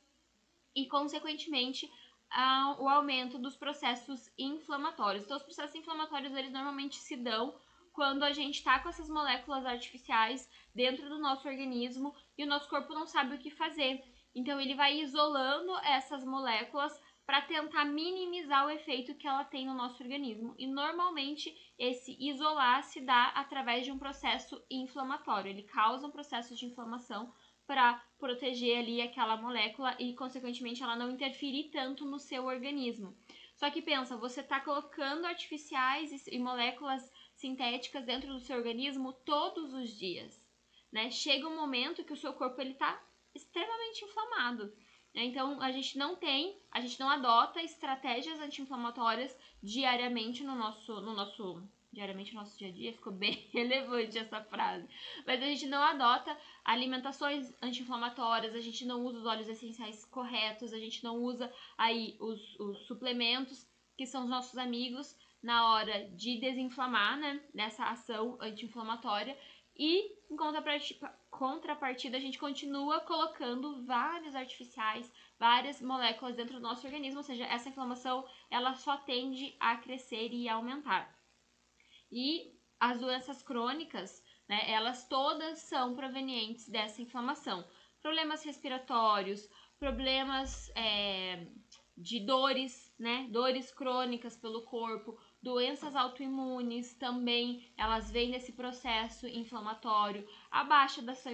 e, 0.74 0.86
consequentemente, 0.86 1.90
ao 2.30 2.88
aumento 2.88 3.38
dos 3.38 3.56
processos 3.56 4.30
inflamatórios. 4.38 5.24
Então, 5.24 5.36
os 5.36 5.42
processos 5.42 5.74
inflamatórios, 5.74 6.32
eles 6.34 6.52
normalmente 6.52 6.96
se 6.96 7.16
dão 7.16 7.54
quando 7.92 8.22
a 8.22 8.32
gente 8.32 8.56
está 8.56 8.78
com 8.78 8.88
essas 8.88 9.08
moléculas 9.08 9.66
artificiais 9.66 10.48
dentro 10.74 11.08
do 11.08 11.18
nosso 11.18 11.48
organismo 11.48 12.14
e 12.38 12.44
o 12.44 12.46
nosso 12.46 12.68
corpo 12.68 12.94
não 12.94 13.06
sabe 13.06 13.34
o 13.34 13.38
que 13.38 13.50
fazer. 13.50 14.02
Então 14.34 14.60
ele 14.60 14.74
vai 14.74 15.00
isolando 15.00 15.76
essas 15.78 16.24
moléculas 16.24 16.98
para 17.26 17.42
tentar 17.42 17.84
minimizar 17.84 18.66
o 18.66 18.70
efeito 18.70 19.14
que 19.14 19.26
ela 19.26 19.44
tem 19.44 19.66
no 19.66 19.74
nosso 19.74 20.02
organismo. 20.02 20.54
E 20.58 20.66
normalmente 20.66 21.54
esse 21.78 22.16
isolar 22.18 22.82
se 22.82 23.00
dá 23.00 23.28
através 23.28 23.84
de 23.84 23.92
um 23.92 23.98
processo 23.98 24.60
inflamatório. 24.70 25.50
Ele 25.50 25.62
causa 25.62 26.06
um 26.06 26.10
processo 26.10 26.54
de 26.56 26.66
inflamação 26.66 27.32
para 27.70 28.04
proteger 28.18 28.78
ali 28.78 29.00
aquela 29.00 29.36
molécula 29.36 29.94
e 29.96 30.12
consequentemente 30.14 30.82
ela 30.82 30.96
não 30.96 31.08
interferir 31.08 31.70
tanto 31.70 32.04
no 32.04 32.18
seu 32.18 32.46
organismo. 32.46 33.16
Só 33.54 33.70
que 33.70 33.80
pensa, 33.80 34.16
você 34.16 34.40
está 34.40 34.58
colocando 34.58 35.24
artificiais 35.24 36.26
e 36.26 36.36
moléculas 36.40 37.08
sintéticas 37.36 38.04
dentro 38.04 38.32
do 38.32 38.40
seu 38.40 38.56
organismo 38.56 39.12
todos 39.12 39.72
os 39.72 39.96
dias, 39.96 40.44
né? 40.90 41.12
Chega 41.12 41.46
um 41.46 41.54
momento 41.54 42.02
que 42.02 42.12
o 42.12 42.16
seu 42.16 42.32
corpo 42.32 42.60
ele 42.60 42.74
tá 42.74 43.00
extremamente 43.32 44.04
inflamado. 44.04 44.64
Né? 45.14 45.26
Então 45.26 45.62
a 45.62 45.70
gente 45.70 45.96
não 45.96 46.16
tem, 46.16 46.60
a 46.72 46.80
gente 46.80 46.98
não 46.98 47.08
adota 47.08 47.62
estratégias 47.62 48.40
anti-inflamatórias 48.40 49.38
diariamente 49.62 50.42
no 50.42 50.56
nosso, 50.56 51.00
no 51.00 51.14
nosso 51.14 51.62
diariamente 51.92 52.32
no 52.34 52.40
nosso 52.40 52.56
dia 52.58 52.68
a 52.68 52.72
dia, 52.72 52.92
ficou 52.92 53.12
bem 53.12 53.48
relevante 53.52 54.18
essa 54.18 54.42
frase. 54.44 54.88
Mas 55.26 55.42
a 55.42 55.46
gente 55.46 55.66
não 55.66 55.82
adota 55.82 56.36
alimentações 56.64 57.52
anti-inflamatórias, 57.60 58.54
a 58.54 58.60
gente 58.60 58.84
não 58.84 59.04
usa 59.04 59.18
os 59.18 59.26
óleos 59.26 59.48
essenciais 59.48 60.04
corretos, 60.04 60.72
a 60.72 60.78
gente 60.78 61.02
não 61.02 61.16
usa 61.16 61.52
aí 61.76 62.16
os, 62.20 62.58
os 62.60 62.86
suplementos 62.86 63.68
que 63.96 64.06
são 64.06 64.24
os 64.24 64.30
nossos 64.30 64.56
amigos 64.56 65.16
na 65.42 65.72
hora 65.72 66.08
de 66.10 66.38
desinflamar, 66.38 67.18
né? 67.18 67.40
Nessa 67.52 67.84
ação 67.84 68.38
anti-inflamatória. 68.40 69.36
E 69.76 70.12
em 70.30 70.36
contrapartida, 71.30 72.16
a 72.16 72.20
gente 72.20 72.38
continua 72.38 73.00
colocando 73.00 73.84
vários 73.84 74.34
artificiais, 74.34 75.10
várias 75.38 75.80
moléculas 75.80 76.36
dentro 76.36 76.54
do 76.54 76.60
nosso 76.60 76.86
organismo, 76.86 77.18
ou 77.18 77.24
seja, 77.24 77.44
essa 77.46 77.68
inflamação 77.68 78.26
ela 78.50 78.74
só 78.74 78.96
tende 78.98 79.56
a 79.58 79.76
crescer 79.76 80.32
e 80.32 80.48
aumentar. 80.48 81.19
E 82.10 82.58
as 82.78 82.98
doenças 82.98 83.42
crônicas, 83.42 84.22
né, 84.48 84.70
elas 84.70 85.06
todas 85.08 85.58
são 85.58 85.94
provenientes 85.94 86.68
dessa 86.68 87.02
inflamação. 87.02 87.64
Problemas 88.00 88.42
respiratórios, 88.42 89.48
problemas 89.78 90.70
é, 90.74 91.46
de 91.96 92.20
dores, 92.20 92.94
né, 92.98 93.28
dores 93.30 93.70
crônicas 93.70 94.36
pelo 94.36 94.62
corpo, 94.62 95.18
doenças 95.42 95.94
autoimunes 95.94 96.94
também, 96.94 97.72
elas 97.76 98.10
vêm 98.10 98.30
desse 98.30 98.52
processo 98.52 99.26
inflamatório. 99.26 100.26
A 100.50 100.64
baixa 100.64 101.02
da 101.02 101.14
sua, 101.14 101.32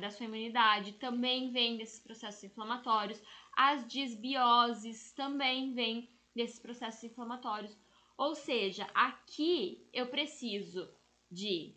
da 0.00 0.10
sua 0.10 0.26
imunidade 0.26 0.92
também 0.94 1.50
vem 1.50 1.76
desses 1.76 2.00
processos 2.00 2.44
inflamatórios. 2.44 3.22
As 3.56 3.86
disbioses 3.86 5.12
também 5.12 5.72
vêm 5.72 6.08
desses 6.34 6.58
processos 6.58 7.04
inflamatórios. 7.04 7.76
Ou 8.16 8.34
seja, 8.34 8.88
aqui 8.94 9.88
eu 9.92 10.06
preciso 10.08 10.88
de 11.30 11.74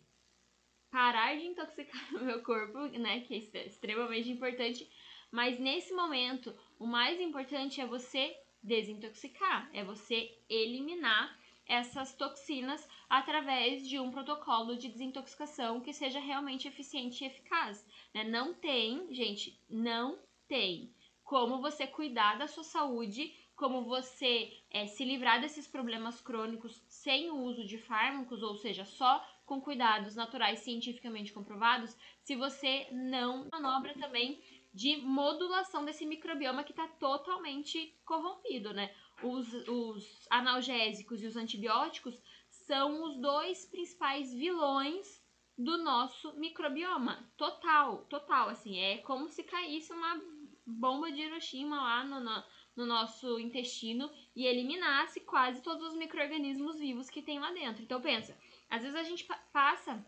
parar 0.90 1.36
de 1.36 1.46
intoxicar 1.46 2.00
o 2.14 2.24
meu 2.24 2.42
corpo, 2.42 2.78
né, 2.98 3.20
que 3.20 3.50
é 3.54 3.66
extremamente 3.66 4.30
importante, 4.30 4.90
mas 5.30 5.58
nesse 5.58 5.92
momento 5.92 6.54
o 6.78 6.86
mais 6.86 7.20
importante 7.20 7.80
é 7.80 7.86
você 7.86 8.36
desintoxicar, 8.62 9.68
é 9.72 9.84
você 9.84 10.38
eliminar 10.48 11.38
essas 11.66 12.14
toxinas 12.14 12.88
através 13.08 13.86
de 13.88 13.98
um 13.98 14.10
protocolo 14.10 14.76
de 14.76 14.88
desintoxicação 14.88 15.80
que 15.80 15.92
seja 15.92 16.20
realmente 16.20 16.68
eficiente 16.68 17.24
e 17.24 17.26
eficaz. 17.26 17.84
Né? 18.14 18.24
Não 18.24 18.54
tem, 18.54 19.12
gente, 19.12 19.60
não 19.68 20.18
tem 20.48 20.94
como 21.24 21.60
você 21.60 21.86
cuidar 21.86 22.38
da 22.38 22.46
sua 22.46 22.62
saúde, 22.62 23.34
como 23.56 23.84
você 23.84 24.52
é, 24.70 24.86
se 24.86 25.04
livrar 25.04 25.40
desses 25.40 25.66
problemas 25.66 26.20
crônicos 26.20 26.82
sem 26.88 27.30
o 27.30 27.38
uso 27.42 27.66
de 27.66 27.78
fármacos, 27.78 28.42
ou 28.42 28.54
seja, 28.54 28.84
só 28.84 29.26
com 29.44 29.60
cuidados 29.60 30.14
naturais 30.14 30.60
cientificamente 30.60 31.32
comprovados, 31.32 31.96
se 32.22 32.36
você 32.36 32.86
não 32.92 33.48
manobra 33.50 33.94
também 33.94 34.40
de 34.74 34.98
modulação 34.98 35.84
desse 35.84 36.04
microbioma 36.04 36.62
que 36.62 36.72
está 36.72 36.86
totalmente 36.86 37.94
corrompido, 38.04 38.74
né? 38.74 38.94
os, 39.22 39.52
os 39.68 40.26
analgésicos 40.30 41.22
e 41.22 41.26
os 41.26 41.36
antibióticos 41.36 42.18
são 42.48 43.04
os 43.04 43.16
dois 43.18 43.64
principais 43.66 44.32
vilões 44.32 45.24
do 45.56 45.78
nosso 45.78 46.34
microbioma. 46.34 47.30
Total, 47.36 48.04
total, 48.04 48.48
assim, 48.48 48.78
é 48.78 48.98
como 48.98 49.28
se 49.28 49.42
caísse 49.42 49.92
uma 49.92 50.20
bomba 50.66 51.10
de 51.10 51.22
Hiroshima 51.22 51.76
lá 51.76 52.04
no, 52.04 52.20
no, 52.20 52.44
no 52.76 52.84
nosso 52.84 53.38
intestino 53.40 54.10
e 54.34 54.46
eliminasse 54.46 55.20
quase 55.20 55.62
todos 55.62 55.82
os 55.88 55.94
micro-organismos 55.96 56.78
vivos 56.78 57.08
que 57.08 57.22
tem 57.22 57.38
lá 57.38 57.50
dentro. 57.52 57.82
Então 57.82 58.00
pensa, 58.00 58.36
às 58.68 58.82
vezes 58.82 58.96
a 58.96 59.02
gente 59.02 59.26
passa 59.52 60.04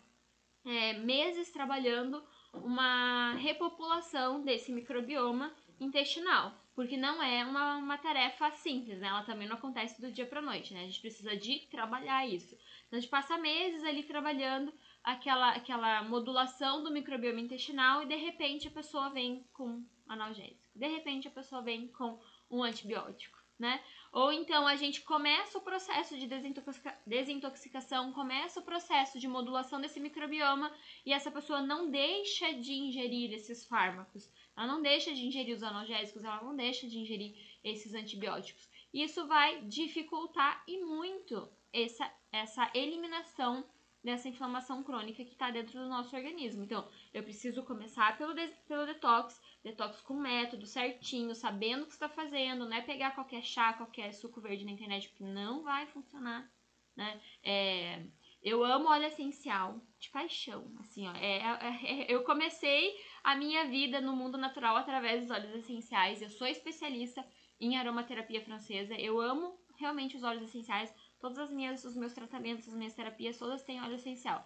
é, 0.65 0.93
meses 0.95 1.51
trabalhando 1.51 2.23
uma 2.53 3.33
repopulação 3.35 4.43
desse 4.43 4.71
microbioma 4.71 5.53
intestinal 5.81 6.55
porque 6.79 6.97
não 6.97 7.21
é 7.21 7.45
uma, 7.45 7.77
uma 7.79 7.99
tarefa 7.99 8.53
simples, 8.53 9.01
né? 9.01 9.09
Ela 9.09 9.25
também 9.25 9.49
não 9.49 9.57
acontece 9.57 10.01
do 10.01 10.13
dia 10.13 10.25
para 10.25 10.41
noite, 10.41 10.73
né? 10.73 10.83
A 10.83 10.87
gente 10.87 11.01
precisa 11.01 11.37
de 11.37 11.67
trabalhar 11.69 12.25
isso. 12.25 12.55
Então, 12.87 12.97
a 12.97 13.01
gente 13.01 13.11
passa 13.11 13.37
meses 13.37 13.83
ali 13.83 14.05
trabalhando 14.05 14.73
aquela, 15.03 15.51
aquela 15.55 16.05
modulação 16.05 16.85
do 16.85 16.93
microbioma 16.93 17.41
intestinal 17.41 18.05
e 18.05 18.07
de 18.07 18.15
repente 18.15 18.69
a 18.69 18.71
pessoa 18.71 19.11
vem 19.11 19.45
com 19.53 19.85
analgésico. 20.07 20.69
De 20.73 20.87
repente 20.87 21.27
a 21.27 21.33
pessoa 21.33 21.63
vem 21.63 21.89
com 21.89 22.21
um 22.51 22.63
antibiótico, 22.63 23.39
né? 23.59 23.81
Ou 24.13 24.33
então 24.33 24.67
a 24.67 24.75
gente 24.77 25.03
começa 25.03 25.59
o 25.59 25.61
processo 25.61 26.19
de 26.19 26.27
desintoxica 26.27 26.99
desintoxicação, 27.07 28.13
começa 28.13 28.61
o 28.61 28.63
processo 28.63 29.19
de 29.19 29.29
modulação 29.29 29.81
desse 29.81 30.01
microbioma 30.01 30.73
e 31.05 31.13
essa 31.13 31.31
pessoa 31.31 31.61
não 31.61 31.91
deixa 31.91 32.55
de 32.55 32.73
ingerir 32.73 33.33
esses 33.33 33.67
fármacos. 33.67 34.31
Ela 34.57 34.67
não 34.67 34.81
deixa 34.81 35.13
de 35.13 35.27
ingerir 35.27 35.55
os 35.55 35.63
analgésicos, 35.63 36.25
ela 36.25 36.43
não 36.43 36.57
deixa 36.57 36.89
de 36.89 36.99
ingerir 36.99 37.37
esses 37.63 37.95
antibióticos. 37.95 38.69
Isso 38.93 39.27
vai 39.27 39.63
dificultar 39.65 40.63
e 40.67 40.79
muito 40.79 41.49
essa, 41.73 42.11
essa 42.33 42.71
eliminação 42.75 43.65
dessa 44.03 44.29
inflamação 44.29 44.83
crônica 44.83 45.25
que 45.25 45.33
está 45.33 45.51
dentro 45.51 45.79
do 45.79 45.89
nosso 45.89 46.17
organismo. 46.17 46.63
Então, 46.65 46.89
eu 47.13 47.23
preciso 47.23 47.63
começar 47.63 48.17
pelo, 48.17 48.35
pelo 48.67 48.87
detox, 48.87 49.41
detox 49.71 50.01
com 50.01 50.15
método 50.15 50.67
certinho, 50.67 51.35
sabendo 51.35 51.83
o 51.85 51.87
que 51.87 51.93
está 51.93 52.09
fazendo, 52.09 52.69
não 52.69 52.77
é 52.77 52.83
pegar 52.83 53.15
qualquer 53.15 53.43
chá, 53.43 53.73
qualquer 53.73 54.13
suco 54.13 54.41
verde 54.41 54.65
na 54.65 54.73
internet, 54.73 55.09
porque 55.09 55.25
não 55.25 55.63
vai 55.63 55.87
funcionar, 55.87 56.51
né? 56.97 57.21
É, 57.43 58.03
eu 58.43 58.65
amo 58.65 58.89
óleo 58.89 59.07
essencial 59.07 59.81
de 59.99 60.11
paixão, 60.11 60.73
assim, 60.79 61.07
ó. 61.09 61.13
É, 61.15 61.39
é, 61.39 62.03
é, 62.03 62.15
eu 62.15 62.23
comecei 62.23 62.95
a 63.23 63.35
minha 63.35 63.67
vida 63.67 64.01
no 64.01 64.15
mundo 64.15 64.39
natural 64.39 64.77
através 64.77 65.23
dos 65.23 65.31
óleos 65.31 65.55
essenciais. 65.55 66.23
Eu 66.23 66.31
sou 66.31 66.47
especialista 66.47 67.25
em 67.61 67.77
aromaterapia 67.77 68.45
francesa. 68.45 68.95
Eu 68.95 69.21
amo 69.21 69.59
realmente 69.77 70.17
os 70.17 70.23
óleos 70.23 70.45
essenciais. 70.45 70.95
Todas 71.21 71.39
as 71.39 71.51
minhas, 71.51 71.85
os 71.85 71.97
meus 71.97 72.15
tratamentos, 72.15 72.69
as 72.69 72.75
minhas 72.75 72.95
terapias, 72.95 73.39
todas 73.39 73.65
têm 73.65 73.83
óleo 73.83 73.97
essencial. 73.97 74.45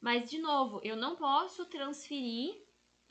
Mas 0.00 0.30
de 0.30 0.38
novo, 0.38 0.80
eu 0.84 0.96
não 0.96 1.16
posso 1.16 1.66
transferir 1.66 2.54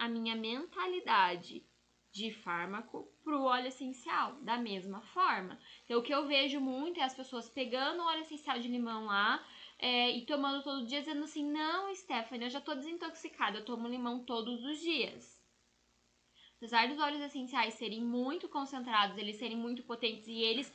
a 0.02 0.10
minha 0.10 0.36
mentalidade 0.36 1.64
de 2.12 2.34
fármaco 2.34 3.08
para 3.24 3.38
o 3.38 3.44
óleo 3.44 3.68
essencial 3.68 4.34
da 4.42 4.58
mesma 4.58 5.00
forma. 5.00 5.60
Então, 5.86 6.00
o 6.00 6.02
que 6.02 6.12
eu 6.12 6.26
vejo 6.26 6.60
muito 6.60 7.00
é 7.00 7.04
as 7.04 7.14
pessoas 7.14 7.48
pegando 7.48 8.02
o 8.02 8.08
óleo 8.08 8.22
essencial 8.22 8.60
de 8.60 8.68
limão 8.68 9.06
lá 9.06 9.46
é, 9.78 10.10
e 10.10 10.26
tomando 10.26 10.64
todo 10.64 10.88
dia, 10.88 11.02
dizendo 11.02 11.24
assim: 11.24 11.46
não, 11.46 11.94
Stephanie, 11.94 12.48
eu 12.48 12.50
já 12.50 12.60
tô 12.60 12.74
desintoxicada, 12.74 13.60
eu 13.60 13.66
tomo 13.66 13.88
limão 13.88 14.26
todos 14.26 14.66
os 14.66 14.80
dias. 14.80 15.40
Apesar 16.58 16.88
dos 16.88 16.98
óleos 16.98 17.22
essenciais 17.22 17.76
serem 17.76 18.04
muito 18.04 18.50
concentrados, 18.50 19.20
eles 19.20 19.36
serem 19.36 19.58
muito 19.58 19.84
potentes 19.84 20.28
e 20.28 20.42
eles 20.42 20.74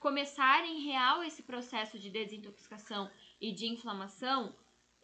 começarem 0.00 0.80
real 0.80 1.22
esse 1.22 1.44
processo 1.44 1.96
de 1.96 2.10
desintoxicação 2.10 3.08
e 3.40 3.52
de 3.52 3.66
inflamação, 3.66 4.52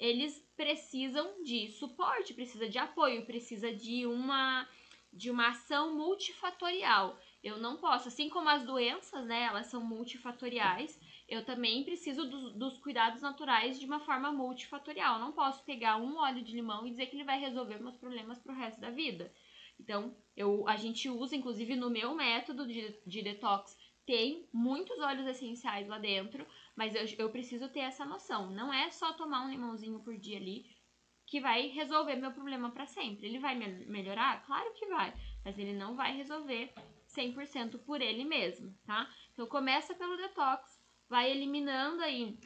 eles 0.00 0.42
precisam 0.56 1.42
de 1.44 1.70
suporte, 1.72 2.34
precisa 2.34 2.68
de 2.68 2.78
apoio, 2.78 3.26
precisa 3.26 3.72
de 3.72 4.06
uma 4.06 4.66
de 5.12 5.28
uma 5.28 5.48
ação 5.48 5.96
multifatorial. 5.96 7.18
Eu 7.42 7.58
não 7.58 7.78
posso, 7.78 8.06
assim 8.06 8.28
como 8.28 8.48
as 8.48 8.62
doenças, 8.62 9.26
né, 9.26 9.42
elas 9.42 9.66
são 9.66 9.84
multifatoriais, 9.84 11.00
eu 11.28 11.44
também 11.44 11.82
preciso 11.82 12.28
dos, 12.30 12.54
dos, 12.54 12.78
cuidados 12.78 13.20
naturais 13.20 13.78
de 13.78 13.86
uma 13.86 13.98
forma 13.98 14.30
multifatorial. 14.30 15.14
Eu 15.14 15.20
não 15.20 15.32
posso 15.32 15.64
pegar 15.64 15.96
um 15.96 16.16
óleo 16.16 16.44
de 16.44 16.54
limão 16.54 16.86
e 16.86 16.90
dizer 16.90 17.06
que 17.06 17.16
ele 17.16 17.24
vai 17.24 17.40
resolver 17.40 17.80
meus 17.80 17.96
problemas 17.96 18.38
pro 18.38 18.54
resto 18.54 18.80
da 18.80 18.90
vida. 18.90 19.32
Então, 19.80 20.14
eu, 20.36 20.68
a 20.68 20.76
gente 20.76 21.08
usa, 21.08 21.34
inclusive 21.34 21.74
no 21.74 21.90
meu 21.90 22.14
método 22.14 22.66
de, 22.66 22.94
de 23.04 23.22
detox, 23.22 23.76
tem 24.06 24.48
muitos 24.52 24.98
óleos 24.98 25.26
essenciais 25.26 25.88
lá 25.88 25.98
dentro, 25.98 26.46
mas 26.76 26.94
eu, 26.94 27.04
eu 27.18 27.30
preciso 27.30 27.68
ter 27.68 27.80
essa 27.80 28.04
noção. 28.04 28.50
Não 28.50 28.72
é 28.72 28.90
só 28.90 29.12
tomar 29.12 29.44
um 29.44 29.50
limãozinho 29.50 30.00
por 30.00 30.16
dia 30.16 30.36
ali 30.36 30.64
que 31.26 31.40
vai 31.40 31.68
resolver 31.68 32.16
meu 32.16 32.32
problema 32.32 32.70
para 32.72 32.86
sempre. 32.86 33.26
Ele 33.26 33.38
vai 33.38 33.54
me 33.54 33.86
melhorar? 33.86 34.44
Claro 34.44 34.72
que 34.74 34.86
vai, 34.86 35.14
mas 35.44 35.56
ele 35.58 35.72
não 35.72 35.94
vai 35.94 36.16
resolver 36.16 36.72
100% 37.08 37.78
por 37.84 38.00
ele 38.00 38.24
mesmo, 38.24 38.74
tá? 38.84 39.08
Então 39.32 39.46
começa 39.46 39.94
pelo 39.94 40.16
detox, 40.16 40.80
vai 41.08 41.30
eliminando 41.30 42.02
aí 42.02 42.36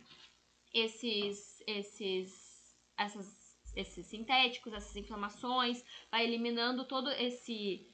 esses, 0.73 1.63
esses, 1.67 2.77
essas, 2.99 3.57
esses 3.75 4.07
sintéticos, 4.07 4.73
essas 4.73 4.97
inflamações, 4.97 5.83
vai 6.11 6.25
eliminando 6.25 6.85
todo 6.85 7.11
esse 7.13 7.89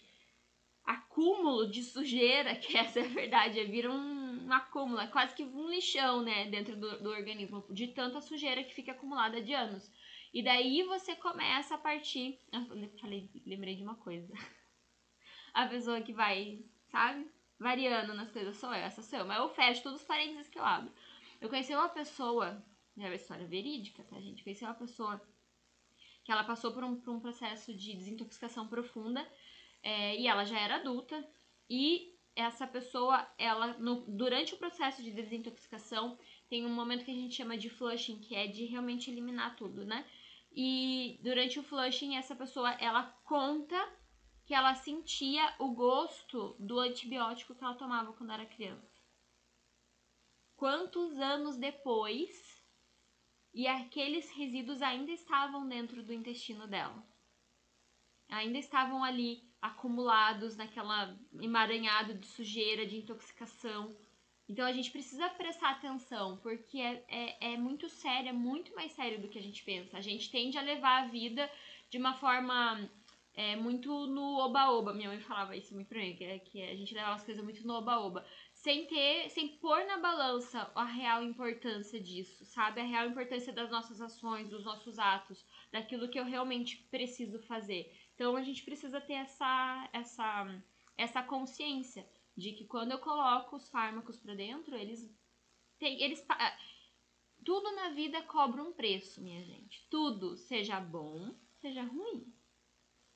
acúmulo 0.85 1.71
de 1.71 1.85
sujeira, 1.85 2.55
que 2.59 2.77
essa 2.77 3.01
é 3.01 3.05
a 3.05 3.09
verdade, 3.09 3.61
é, 3.61 3.65
vira 3.65 3.93
um, 3.93 4.20
um 4.51 4.57
acúmulo, 4.57 5.01
é 5.01 5.07
quase 5.07 5.35
que 5.35 5.45
um 5.45 5.69
lixão, 5.69 6.23
né, 6.23 6.47
dentro 6.47 6.77
do, 6.77 7.03
do 7.03 7.11
organismo, 7.11 7.65
de 7.71 7.89
tanta 7.89 8.21
sujeira 8.21 8.65
que 8.65 8.75
fica 8.75 8.93
acumulada 8.93 9.43
de 9.43 9.55
anos. 9.55 9.91
E 10.33 10.43
daí 10.43 10.83
você 10.85 11.17
começa 11.17 11.75
a 11.75 11.79
partir. 11.79 12.39
Eu 12.53 12.91
falei, 13.01 13.31
lembrei 13.47 13.75
de 13.75 13.83
uma 13.83 13.97
coisa. 13.97 14.33
A 15.53 15.67
pessoa 15.67 16.01
que 16.01 16.13
vai, 16.13 16.65
sabe? 16.91 17.29
variando 17.61 18.15
nas 18.15 18.31
coisas, 18.33 18.57
sou 18.57 18.71
eu, 18.71 18.83
essa 18.83 19.03
sou 19.03 19.19
eu. 19.19 19.27
Mas 19.27 19.39
eu 19.39 19.49
fecho 19.51 19.83
todos 19.83 20.01
os 20.01 20.07
parênteses 20.07 20.49
que 20.49 20.59
eu 20.59 20.65
abro. 20.65 20.91
Eu 21.41 21.49
conheci 21.51 21.75
uma 21.75 21.91
pessoa, 21.91 22.65
é 22.99 23.05
uma 23.05 23.15
história 23.15 23.47
verídica, 23.47 24.03
tá, 24.05 24.19
gente? 24.19 24.43
Conheci 24.43 24.65
uma 24.65 24.75
pessoa 24.75 25.21
que 26.25 26.33
ela 26.33 26.43
passou 26.43 26.73
por 26.73 26.83
um, 26.83 26.97
por 26.97 27.15
um 27.15 27.21
processo 27.21 27.75
de 27.75 27.95
desintoxicação 27.95 28.67
profunda 28.67 29.27
é, 29.83 30.17
e 30.19 30.27
ela 30.27 30.45
já 30.45 30.59
era 30.59 30.77
adulta. 30.77 31.23
E 31.69 32.10
essa 32.35 32.67
pessoa, 32.67 33.27
ela, 33.37 33.79
no, 33.79 34.05
durante 34.07 34.55
o 34.55 34.57
processo 34.57 35.03
de 35.03 35.11
desintoxicação, 35.11 36.19
tem 36.49 36.65
um 36.65 36.75
momento 36.75 37.05
que 37.05 37.11
a 37.11 37.15
gente 37.15 37.35
chama 37.35 37.57
de 37.57 37.69
flushing, 37.69 38.21
que 38.21 38.35
é 38.35 38.47
de 38.47 38.65
realmente 38.65 39.11
eliminar 39.11 39.57
tudo, 39.57 39.85
né? 39.85 40.07
E 40.53 41.19
durante 41.23 41.59
o 41.59 41.63
flushing, 41.63 42.17
essa 42.17 42.35
pessoa, 42.35 42.73
ela 42.73 43.05
conta 43.25 43.77
que 44.45 44.55
ela 44.55 44.75
sentia 44.75 45.55
o 45.59 45.73
gosto 45.73 46.57
do 46.59 46.81
antibiótico 46.81 47.55
que 47.55 47.63
ela 47.63 47.75
tomava 47.75 48.13
quando 48.13 48.33
era 48.33 48.47
criança. 48.47 49.01
Quantos 50.57 51.19
anos 51.19 51.57
depois 51.57 52.61
e 53.53 53.67
aqueles 53.67 54.31
resíduos 54.31 54.83
ainda 54.83 55.11
estavam 55.11 55.69
dentro 55.69 56.03
do 56.03 56.13
intestino 56.13 56.67
dela. 56.67 57.05
Ainda 58.29 58.59
estavam 58.59 59.03
ali 59.03 59.50
acumulados 59.61 60.57
naquela 60.57 61.17
emaranhado 61.41 62.15
de 62.15 62.27
sujeira, 62.27 62.87
de 62.87 62.97
intoxicação. 62.97 63.95
Então 64.49 64.67
a 64.67 64.73
gente 64.73 64.91
precisa 64.91 65.29
prestar 65.29 65.71
atenção, 65.71 66.39
porque 66.39 66.79
é, 66.79 67.05
é, 67.09 67.53
é, 67.53 67.57
muito 67.57 67.89
sério, 67.89 68.31
é 68.31 68.33
muito 68.33 68.75
mais 68.75 68.93
sério 68.93 69.21
do 69.21 69.29
que 69.29 69.39
a 69.39 69.43
gente 69.43 69.63
pensa. 69.63 69.97
A 69.97 70.01
gente 70.01 70.31
tende 70.31 70.59
a 70.59 70.63
levar 70.63 71.03
a 71.03 71.07
vida 71.07 71.49
de 71.89 71.99
uma 71.99 72.15
forma 72.15 72.91
é, 73.35 73.55
muito 73.55 74.07
no 74.07 74.39
oba-oba. 74.39 74.93
Minha 74.93 75.09
mãe 75.09 75.21
falava 75.21 75.57
isso 75.57 75.75
muito 75.75 75.89
pra 75.89 76.01
mim, 76.01 76.17
que, 76.17 76.25
é, 76.25 76.39
que 76.39 76.63
a 76.63 76.75
gente 76.75 76.95
levava 76.95 77.15
as 77.15 77.25
coisas 77.25 77.45
muito 77.45 77.65
no 77.67 77.75
oba-oba 77.75 78.27
sem 78.63 78.85
ter, 78.87 79.31
sem 79.31 79.49
pôr 79.57 79.87
na 79.87 79.99
balança 79.99 80.71
a 80.75 80.85
real 80.85 81.23
importância 81.23 81.99
disso, 81.99 82.45
sabe? 82.45 82.81
A 82.81 82.85
real 82.85 83.07
importância 83.07 83.53
das 83.53 83.71
nossas 83.71 84.03
ações, 84.03 84.51
dos 84.51 84.65
nossos 84.65 84.99
atos, 84.99 85.43
daquilo 85.73 86.09
que 86.09 86.21
eu 86.21 86.25
realmente 86.25 86.77
preciso 86.91 87.39
fazer. 87.41 87.91
Então 88.21 88.37
a 88.37 88.43
gente 88.43 88.63
precisa 88.63 89.01
ter 89.01 89.15
essa 89.15 89.89
essa 89.95 90.63
essa 90.95 91.23
consciência 91.23 92.07
de 92.37 92.53
que 92.53 92.67
quando 92.67 92.93
eu 92.93 92.99
coloco 92.99 93.57
os 93.57 93.71
fármacos 93.71 94.19
para 94.19 94.35
dentro, 94.35 94.77
eles 94.77 95.11
têm, 95.79 96.03
eles 96.03 96.23
tudo 97.43 97.75
na 97.75 97.89
vida 97.89 98.21
cobra 98.25 98.63
um 98.63 98.75
preço, 98.75 99.23
minha 99.23 99.43
gente. 99.43 99.87
Tudo, 99.89 100.37
seja 100.37 100.79
bom, 100.79 101.35
seja 101.63 101.83
ruim, 101.83 102.31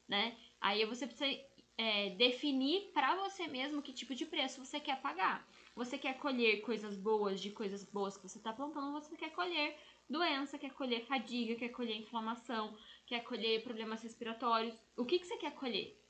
né? 0.08 0.38
Aí 0.58 0.87
você 0.87 1.06
precisa 1.06 1.38
é, 1.76 2.08
definir 2.16 2.90
para 2.94 3.14
você 3.14 3.46
mesmo 3.46 3.82
que 3.82 3.92
tipo 3.92 4.14
de 4.14 4.25
preço 4.25 4.64
você 4.64 4.80
quer 4.80 5.02
pagar. 5.02 5.46
Você 5.76 5.99
quer 5.99 6.16
colher 6.16 6.62
coisas 6.62 6.96
boas 6.96 7.42
de 7.42 7.50
coisas 7.50 7.84
boas 7.84 8.16
que 8.16 8.26
você 8.26 8.38
está 8.38 8.54
plantando, 8.54 8.92
você 8.92 9.14
quer 9.18 9.34
colher 9.34 9.76
doença, 10.08 10.58
quer 10.58 10.73
colher 10.73 11.04
fadiga, 11.04 11.56
quer 11.56 11.68
colher 11.70 11.96
inflamação, 11.96 12.75
quer 13.06 13.23
colher 13.25 13.62
problemas 13.62 14.02
respiratórios. 14.02 14.75
O 14.96 15.04
que, 15.04 15.18
que 15.18 15.26
você 15.26 15.37
quer 15.37 15.54
colher? 15.54 16.00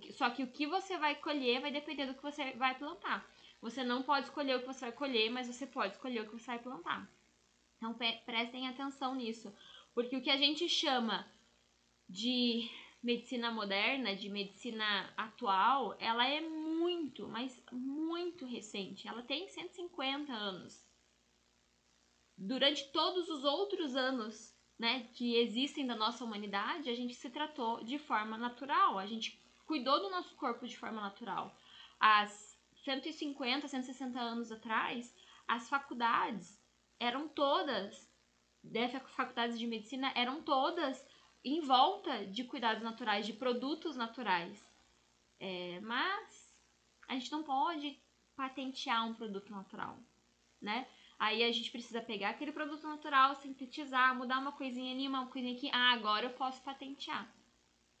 Que, 0.00 0.12
só 0.12 0.30
que 0.30 0.42
o 0.42 0.50
que 0.50 0.66
você 0.66 0.96
vai 0.96 1.14
colher 1.16 1.60
vai 1.60 1.70
depender 1.70 2.06
do 2.06 2.14
que 2.14 2.22
você 2.22 2.52
vai 2.52 2.76
plantar. 2.76 3.28
Você 3.60 3.84
não 3.84 4.02
pode 4.02 4.26
escolher 4.26 4.56
o 4.56 4.60
que 4.60 4.66
você 4.66 4.80
vai 4.80 4.92
colher, 4.92 5.30
mas 5.30 5.46
você 5.46 5.66
pode 5.66 5.94
escolher 5.94 6.20
o 6.20 6.26
que 6.26 6.38
você 6.38 6.46
vai 6.46 6.58
plantar. 6.58 7.10
Então 7.76 7.94
prestem 8.24 8.66
atenção 8.68 9.14
nisso. 9.14 9.54
Porque 9.94 10.16
o 10.16 10.22
que 10.22 10.30
a 10.30 10.36
gente 10.36 10.68
chama 10.68 11.26
de 12.08 12.68
medicina 13.02 13.50
moderna, 13.50 14.16
de 14.16 14.30
medicina 14.30 15.12
atual, 15.16 15.94
ela 15.98 16.26
é 16.26 16.40
muito, 16.40 17.28
mas 17.28 17.62
muito 17.70 18.46
recente. 18.46 19.06
Ela 19.06 19.22
tem 19.22 19.46
150 19.46 20.32
anos. 20.32 20.82
Durante 22.36 22.90
todos 22.90 23.28
os 23.28 23.44
outros 23.44 23.94
anos 23.94 24.53
né, 24.78 25.08
que 25.14 25.36
existem 25.36 25.86
da 25.86 25.94
nossa 25.94 26.24
humanidade, 26.24 26.90
a 26.90 26.94
gente 26.94 27.14
se 27.14 27.30
tratou 27.30 27.82
de 27.84 27.98
forma 27.98 28.36
natural, 28.36 28.98
a 28.98 29.06
gente 29.06 29.40
cuidou 29.64 30.00
do 30.00 30.10
nosso 30.10 30.34
corpo 30.34 30.66
de 30.66 30.76
forma 30.76 31.00
natural. 31.00 31.56
Há 31.98 32.26
150, 32.26 33.68
160 33.68 34.20
anos 34.20 34.50
atrás, 34.50 35.14
as 35.46 35.68
faculdades 35.68 36.60
eram 36.98 37.28
todas, 37.28 38.12
né, 38.62 38.88
faculdades 39.16 39.58
de 39.58 39.66
medicina 39.66 40.12
eram 40.14 40.42
todas 40.42 41.04
em 41.44 41.60
volta 41.60 42.26
de 42.26 42.44
cuidados 42.44 42.82
naturais, 42.82 43.26
de 43.26 43.32
produtos 43.32 43.96
naturais. 43.96 44.64
É, 45.38 45.80
mas 45.80 46.54
a 47.08 47.14
gente 47.14 47.30
não 47.30 47.42
pode 47.42 48.00
patentear 48.34 49.06
um 49.06 49.14
produto 49.14 49.50
natural, 49.50 49.98
né? 50.60 50.88
Aí 51.18 51.42
a 51.42 51.52
gente 51.52 51.70
precisa 51.70 52.02
pegar 52.02 52.30
aquele 52.30 52.52
produto 52.52 52.86
natural, 52.86 53.34
sintetizar, 53.36 54.14
mudar 54.16 54.38
uma 54.38 54.52
coisinha 54.52 54.92
ali, 54.92 55.06
uma 55.06 55.26
coisinha 55.26 55.56
aqui. 55.56 55.70
Ah, 55.72 55.92
agora 55.92 56.26
eu 56.26 56.30
posso 56.30 56.62
patentear. 56.62 57.32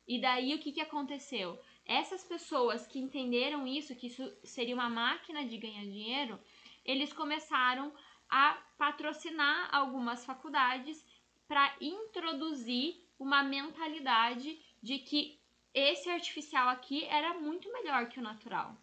E 0.06 0.20
daí 0.20 0.54
o 0.54 0.58
que, 0.58 0.72
que 0.72 0.80
aconteceu? 0.80 1.58
Essas 1.86 2.24
pessoas 2.24 2.86
que 2.86 2.98
entenderam 2.98 3.66
isso, 3.66 3.94
que 3.94 4.08
isso 4.08 4.30
seria 4.42 4.74
uma 4.74 4.88
máquina 4.88 5.44
de 5.44 5.56
ganhar 5.56 5.84
dinheiro, 5.84 6.38
eles 6.84 7.12
começaram 7.12 7.92
a 8.28 8.54
patrocinar 8.76 9.74
algumas 9.74 10.24
faculdades 10.24 11.04
para 11.46 11.74
introduzir 11.80 13.02
uma 13.18 13.42
mentalidade 13.42 14.58
de 14.82 14.98
que 14.98 15.40
esse 15.72 16.08
artificial 16.10 16.68
aqui 16.68 17.04
era 17.04 17.34
muito 17.34 17.72
melhor 17.72 18.08
que 18.08 18.18
o 18.18 18.22
natural. 18.22 18.76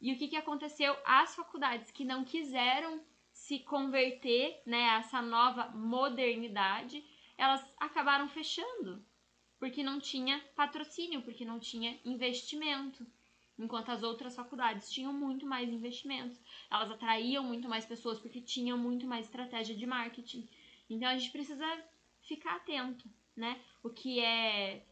E 0.00 0.12
o 0.12 0.18
que, 0.18 0.28
que 0.28 0.36
aconteceu? 0.36 0.96
As 1.04 1.34
faculdades 1.34 1.90
que 1.90 2.04
não 2.04 2.24
quiseram 2.24 3.00
se 3.42 3.58
converter 3.58 4.62
né, 4.64 4.90
a 4.90 4.98
essa 4.98 5.20
nova 5.20 5.68
modernidade, 5.70 7.04
elas 7.36 7.60
acabaram 7.76 8.28
fechando, 8.28 9.04
porque 9.58 9.82
não 9.82 9.98
tinha 9.98 10.38
patrocínio, 10.54 11.22
porque 11.22 11.44
não 11.44 11.58
tinha 11.58 11.98
investimento. 12.04 13.04
Enquanto 13.58 13.90
as 13.90 14.04
outras 14.04 14.36
faculdades 14.36 14.90
tinham 14.90 15.12
muito 15.12 15.44
mais 15.44 15.68
investimentos, 15.68 16.40
elas 16.70 16.90
atraíam 16.90 17.42
muito 17.42 17.68
mais 17.68 17.84
pessoas 17.84 18.20
porque 18.20 18.40
tinham 18.40 18.78
muito 18.78 19.06
mais 19.06 19.26
estratégia 19.26 19.74
de 19.74 19.86
marketing. 19.86 20.48
Então 20.88 21.08
a 21.08 21.16
gente 21.16 21.32
precisa 21.32 21.66
ficar 22.22 22.56
atento 22.56 23.10
né? 23.36 23.60
O 23.82 23.90
que 23.90 24.20
é 24.20 24.86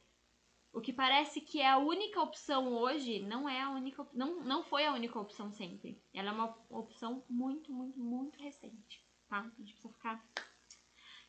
o 0.72 0.80
que 0.80 0.92
parece 0.92 1.40
que 1.40 1.60
é 1.60 1.68
a 1.68 1.78
única 1.78 2.20
opção 2.20 2.72
hoje 2.72 3.20
não 3.20 3.48
é 3.48 3.60
a 3.60 3.70
única 3.70 4.06
não, 4.12 4.40
não 4.44 4.62
foi 4.62 4.86
a 4.86 4.92
única 4.92 5.18
opção 5.18 5.50
sempre. 5.50 6.00
Ela 6.14 6.30
é 6.30 6.32
uma 6.32 6.56
opção 6.68 7.24
muito, 7.28 7.72
muito, 7.72 7.98
muito 7.98 8.38
recente, 8.38 9.04
tá? 9.28 9.40
A 9.40 9.62
gente 9.62 9.72
precisa 9.72 9.92
ficar 9.92 10.24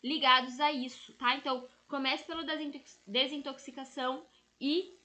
ligados 0.04 0.60
a 0.60 0.72
isso, 0.72 1.14
tá? 1.18 1.36
Então, 1.36 1.68
comece 1.88 2.26
pela 2.26 2.44
desintoxicação 3.08 4.26
e 4.60 5.00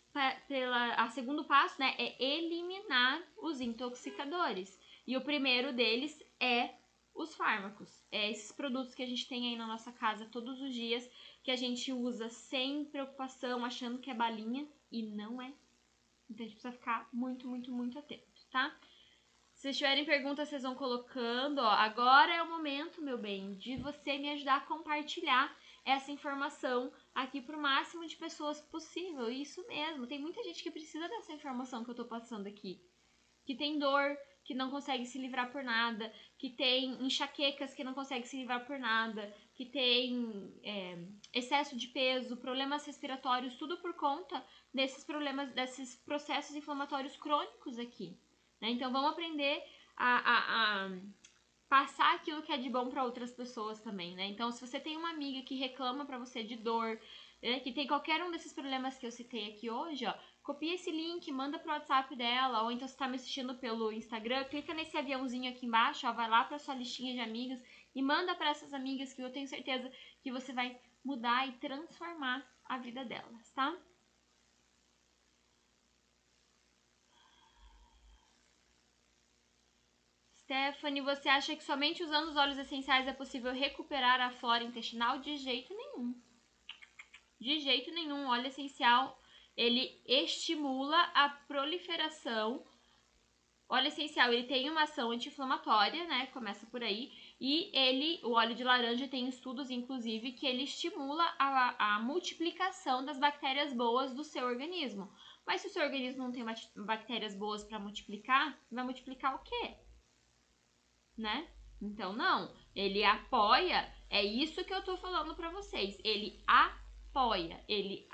pela 0.48 0.94
a 0.94 1.08
segundo 1.08 1.44
passo, 1.44 1.78
né, 1.78 1.94
é 1.98 2.22
eliminar 2.22 3.22
os 3.38 3.60
intoxicadores. 3.60 4.78
E 5.06 5.16
o 5.16 5.20
primeiro 5.20 5.72
deles 5.72 6.22
é 6.40 6.74
os 7.14 7.34
fármacos. 7.34 8.02
É 8.10 8.30
esses 8.30 8.52
produtos 8.52 8.94
que 8.94 9.02
a 9.02 9.06
gente 9.06 9.28
tem 9.28 9.48
aí 9.48 9.56
na 9.56 9.66
nossa 9.66 9.92
casa 9.92 10.26
todos 10.26 10.60
os 10.60 10.72
dias 10.72 11.08
que 11.46 11.52
a 11.52 11.56
gente 11.56 11.92
usa 11.92 12.28
sem 12.28 12.84
preocupação, 12.86 13.64
achando 13.64 14.00
que 14.00 14.10
é 14.10 14.14
balinha 14.14 14.66
e 14.90 15.00
não 15.04 15.40
é. 15.40 15.52
Então 16.28 16.44
a 16.44 16.48
gente 16.48 16.60
precisa 16.60 16.72
ficar 16.72 17.08
muito, 17.12 17.46
muito, 17.46 17.70
muito 17.70 17.96
atento, 17.96 18.44
tá? 18.50 18.76
Se 19.54 19.62
vocês 19.62 19.78
tiverem 19.78 20.04
perguntas, 20.04 20.48
vocês 20.48 20.64
vão 20.64 20.74
colocando. 20.74 21.60
Ó, 21.60 21.68
agora 21.68 22.34
é 22.34 22.42
o 22.42 22.50
momento, 22.50 23.00
meu 23.00 23.16
bem, 23.16 23.54
de 23.54 23.76
você 23.76 24.18
me 24.18 24.30
ajudar 24.30 24.56
a 24.56 24.66
compartilhar 24.66 25.56
essa 25.84 26.10
informação 26.10 26.92
aqui 27.14 27.40
para 27.40 27.56
o 27.56 27.62
máximo 27.62 28.04
de 28.08 28.16
pessoas 28.16 28.60
possível. 28.60 29.30
Isso 29.30 29.64
mesmo, 29.68 30.08
tem 30.08 30.18
muita 30.18 30.42
gente 30.42 30.64
que 30.64 30.70
precisa 30.72 31.08
dessa 31.08 31.32
informação 31.32 31.84
que 31.84 31.90
eu 31.90 31.92
estou 31.92 32.06
passando 32.06 32.48
aqui. 32.48 32.82
Que 33.44 33.54
tem 33.54 33.78
dor, 33.78 34.18
que 34.46 34.54
não 34.54 34.70
consegue 34.70 35.04
se 35.04 35.18
livrar 35.18 35.50
por 35.50 35.62
nada, 35.64 36.12
que 36.38 36.50
tem 36.50 37.04
enxaquecas 37.04 37.74
que 37.74 37.82
não 37.82 37.92
consegue 37.92 38.26
se 38.26 38.36
livrar 38.36 38.64
por 38.64 38.78
nada, 38.78 39.34
que 39.54 39.66
tem 39.66 40.54
é, 40.62 40.98
excesso 41.34 41.76
de 41.76 41.88
peso, 41.88 42.36
problemas 42.36 42.86
respiratórios, 42.86 43.56
tudo 43.56 43.76
por 43.78 43.94
conta 43.94 44.42
desses 44.72 45.02
problemas, 45.02 45.50
desses 45.52 45.96
processos 45.96 46.54
inflamatórios 46.54 47.16
crônicos 47.16 47.76
aqui. 47.76 48.16
Né? 48.60 48.70
Então 48.70 48.92
vamos 48.92 49.10
aprender 49.10 49.60
a, 49.96 50.16
a, 50.18 50.86
a, 50.86 50.90
passar 51.68 52.14
aquilo 52.14 52.42
que 52.42 52.52
é 52.52 52.56
de 52.56 52.70
bom 52.70 52.88
para 52.88 53.02
outras 53.02 53.32
pessoas 53.32 53.80
também, 53.80 54.14
né? 54.14 54.26
Então 54.26 54.52
se 54.52 54.64
você 54.64 54.78
tem 54.78 54.96
uma 54.96 55.10
amiga 55.10 55.42
que 55.42 55.56
reclama 55.56 56.06
para 56.06 56.18
você 56.18 56.44
de 56.44 56.54
dor, 56.54 57.00
né, 57.42 57.58
que 57.58 57.72
tem 57.72 57.88
qualquer 57.88 58.22
um 58.22 58.30
desses 58.30 58.52
problemas 58.52 58.96
que 58.96 59.06
eu 59.06 59.10
citei 59.10 59.50
aqui 59.50 59.68
hoje, 59.68 60.06
ó, 60.06 60.14
copia 60.46 60.76
esse 60.76 60.92
link, 60.92 61.30
manda 61.32 61.58
pro 61.58 61.72
WhatsApp 61.72 62.14
dela, 62.14 62.62
ou 62.62 62.70
então 62.70 62.86
se 62.86 62.96
tá 62.96 63.08
me 63.08 63.16
assistindo 63.16 63.56
pelo 63.56 63.90
Instagram, 63.90 64.44
clica 64.44 64.72
nesse 64.72 64.96
aviãozinho 64.96 65.50
aqui 65.50 65.66
embaixo, 65.66 66.06
ó, 66.06 66.12
vai 66.12 66.30
lá 66.30 66.44
para 66.44 66.60
sua 66.60 66.76
listinha 66.76 67.14
de 67.14 67.20
amigas 67.20 67.60
e 67.92 68.00
manda 68.00 68.32
para 68.32 68.50
essas 68.50 68.72
amigas 68.72 69.12
que 69.12 69.20
eu 69.20 69.32
tenho 69.32 69.48
certeza 69.48 69.92
que 70.22 70.30
você 70.30 70.52
vai 70.52 70.80
mudar 71.04 71.48
e 71.48 71.52
transformar 71.54 72.48
a 72.64 72.78
vida 72.78 73.04
delas, 73.04 73.50
tá? 73.50 73.76
Stephanie, 80.36 81.00
você 81.00 81.28
acha 81.28 81.56
que 81.56 81.64
somente 81.64 82.04
usando 82.04 82.28
os 82.28 82.36
óleos 82.36 82.56
essenciais 82.56 83.08
é 83.08 83.12
possível 83.12 83.52
recuperar 83.52 84.20
a 84.20 84.30
flora 84.30 84.62
intestinal? 84.62 85.18
De 85.18 85.36
jeito 85.38 85.74
nenhum. 85.74 86.14
De 87.40 87.58
jeito 87.58 87.90
nenhum. 87.90 88.28
Óleo 88.28 88.46
essencial, 88.46 89.20
ele 89.56 90.00
estimula 90.06 91.00
a 91.14 91.28
proliferação 91.28 92.64
óleo 93.68 93.88
essencial, 93.88 94.32
ele 94.32 94.46
tem 94.46 94.70
uma 94.70 94.84
ação 94.84 95.10
anti-inflamatória, 95.10 96.06
né? 96.06 96.26
Começa 96.26 96.66
por 96.66 96.82
aí. 96.82 97.12
E 97.40 97.76
ele, 97.76 98.20
o 98.24 98.32
óleo 98.32 98.54
de 98.54 98.62
laranja, 98.62 99.08
tem 99.08 99.28
estudos, 99.28 99.70
inclusive, 99.70 100.32
que 100.32 100.46
ele 100.46 100.62
estimula 100.62 101.24
a, 101.38 101.96
a 101.96 102.00
multiplicação 102.00 103.04
das 103.04 103.18
bactérias 103.18 103.72
boas 103.72 104.14
do 104.14 104.24
seu 104.24 104.46
organismo. 104.46 105.10
Mas 105.46 105.60
se 105.60 105.68
o 105.68 105.70
seu 105.70 105.82
organismo 105.82 106.24
não 106.24 106.32
tem 106.32 106.44
bactérias 106.84 107.34
boas 107.34 107.64
para 107.64 107.78
multiplicar, 107.78 108.58
vai 108.70 108.84
multiplicar 108.84 109.34
o 109.34 109.40
quê? 109.40 109.76
Né? 111.16 111.48
Então, 111.80 112.12
não. 112.12 112.54
Ele 112.74 113.04
apoia, 113.04 113.92
é 114.08 114.24
isso 114.24 114.64
que 114.64 114.72
eu 114.72 114.84
tô 114.84 114.96
falando 114.96 115.34
para 115.34 115.50
vocês. 115.50 115.98
Ele 116.04 116.42
apoia, 116.46 117.64
ele 117.68 118.06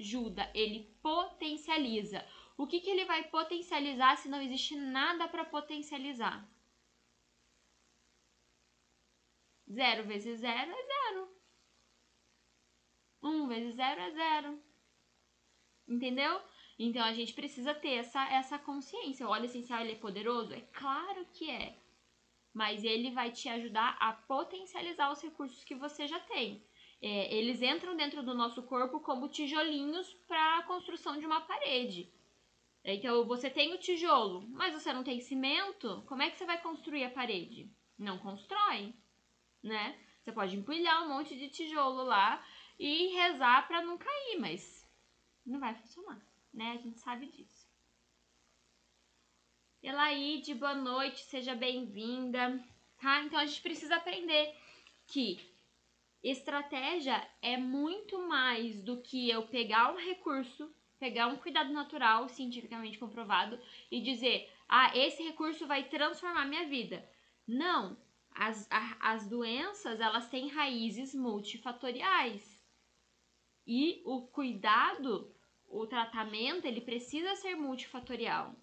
ajuda, 0.00 0.50
ele 0.54 0.96
potencializa. 1.02 2.26
O 2.56 2.66
que, 2.66 2.80
que 2.80 2.90
ele 2.90 3.04
vai 3.04 3.24
potencializar 3.24 4.16
se 4.16 4.28
não 4.28 4.40
existe 4.40 4.74
nada 4.76 5.28
para 5.28 5.44
potencializar? 5.44 6.48
Zero 9.70 10.04
vezes 10.04 10.40
zero 10.40 10.70
é 10.70 10.82
zero. 10.92 11.28
Um 13.22 13.46
vezes 13.46 13.76
zero 13.76 14.00
é 14.00 14.10
zero. 14.10 14.62
Entendeu? 15.86 16.40
Então 16.78 17.04
a 17.04 17.12
gente 17.12 17.34
precisa 17.34 17.74
ter 17.74 17.94
essa, 17.94 18.24
essa 18.32 18.58
consciência. 18.58 19.26
O 19.26 19.30
óleo 19.30 19.44
essencial 19.44 19.80
ele 19.80 19.92
é 19.92 19.96
poderoso? 19.96 20.54
É 20.54 20.60
claro 20.72 21.26
que 21.32 21.50
é. 21.50 21.78
Mas 22.52 22.82
ele 22.82 23.10
vai 23.10 23.30
te 23.30 23.48
ajudar 23.48 23.96
a 24.00 24.12
potencializar 24.12 25.12
os 25.12 25.22
recursos 25.22 25.62
que 25.62 25.74
você 25.74 26.06
já 26.08 26.18
tem. 26.18 26.64
É, 27.02 27.34
eles 27.34 27.62
entram 27.62 27.96
dentro 27.96 28.22
do 28.22 28.34
nosso 28.34 28.62
corpo 28.62 29.00
como 29.00 29.28
tijolinhos 29.28 30.12
para 30.28 30.58
a 30.58 30.62
construção 30.64 31.18
de 31.18 31.24
uma 31.24 31.40
parede. 31.40 32.12
Então 32.84 33.24
você 33.24 33.48
tem 33.50 33.74
o 33.74 33.78
tijolo, 33.78 34.46
mas 34.50 34.74
você 34.74 34.92
não 34.92 35.04
tem 35.04 35.20
cimento, 35.20 36.02
como 36.06 36.22
é 36.22 36.30
que 36.30 36.36
você 36.36 36.44
vai 36.44 36.60
construir 36.60 37.04
a 37.04 37.10
parede? 37.10 37.70
Não 37.98 38.18
constrói, 38.18 38.94
né? 39.62 39.98
Você 40.22 40.32
pode 40.32 40.56
empilhar 40.56 41.04
um 41.04 41.08
monte 41.08 41.36
de 41.36 41.48
tijolo 41.48 42.02
lá 42.04 42.44
e 42.78 43.08
rezar 43.14 43.66
para 43.66 43.82
não 43.82 43.98
cair, 43.98 44.38
mas 44.38 44.88
não 45.44 45.60
vai 45.60 45.74
funcionar, 45.74 46.20
né? 46.52 46.72
A 46.72 46.76
gente 46.76 46.98
sabe 46.98 47.26
disso. 47.26 47.68
Elaide, 49.82 50.54
boa 50.54 50.74
noite, 50.74 51.20
seja 51.20 51.54
bem-vinda, 51.54 52.62
tá? 52.98 53.22
Então 53.24 53.38
a 53.38 53.46
gente 53.46 53.62
precisa 53.62 53.96
aprender 53.96 54.54
que 55.06 55.49
estratégia 56.22 57.26
é 57.40 57.56
muito 57.56 58.18
mais 58.28 58.82
do 58.82 59.00
que 59.00 59.30
eu 59.30 59.46
pegar 59.48 59.92
um 59.92 59.96
recurso 59.96 60.72
pegar 61.00 61.28
um 61.28 61.38
cuidado 61.38 61.72
natural, 61.72 62.28
cientificamente 62.28 62.98
comprovado, 62.98 63.58
e 63.90 64.02
dizer: 64.02 64.52
ah, 64.68 64.96
esse 64.96 65.22
recurso 65.22 65.66
vai 65.66 65.88
transformar 65.88 66.44
minha 66.44 66.68
vida. 66.68 67.08
Não. 67.48 67.96
As, 68.32 68.70
a, 68.70 69.12
as 69.12 69.26
doenças, 69.26 69.98
elas 69.98 70.28
têm 70.28 70.48
raízes 70.48 71.14
multifatoriais. 71.14 72.60
E 73.66 74.02
o 74.04 74.28
cuidado, 74.28 75.34
o 75.66 75.86
tratamento, 75.86 76.64
ele 76.64 76.80
precisa 76.80 77.34
ser 77.34 77.56
multifatorial. 77.56 78.54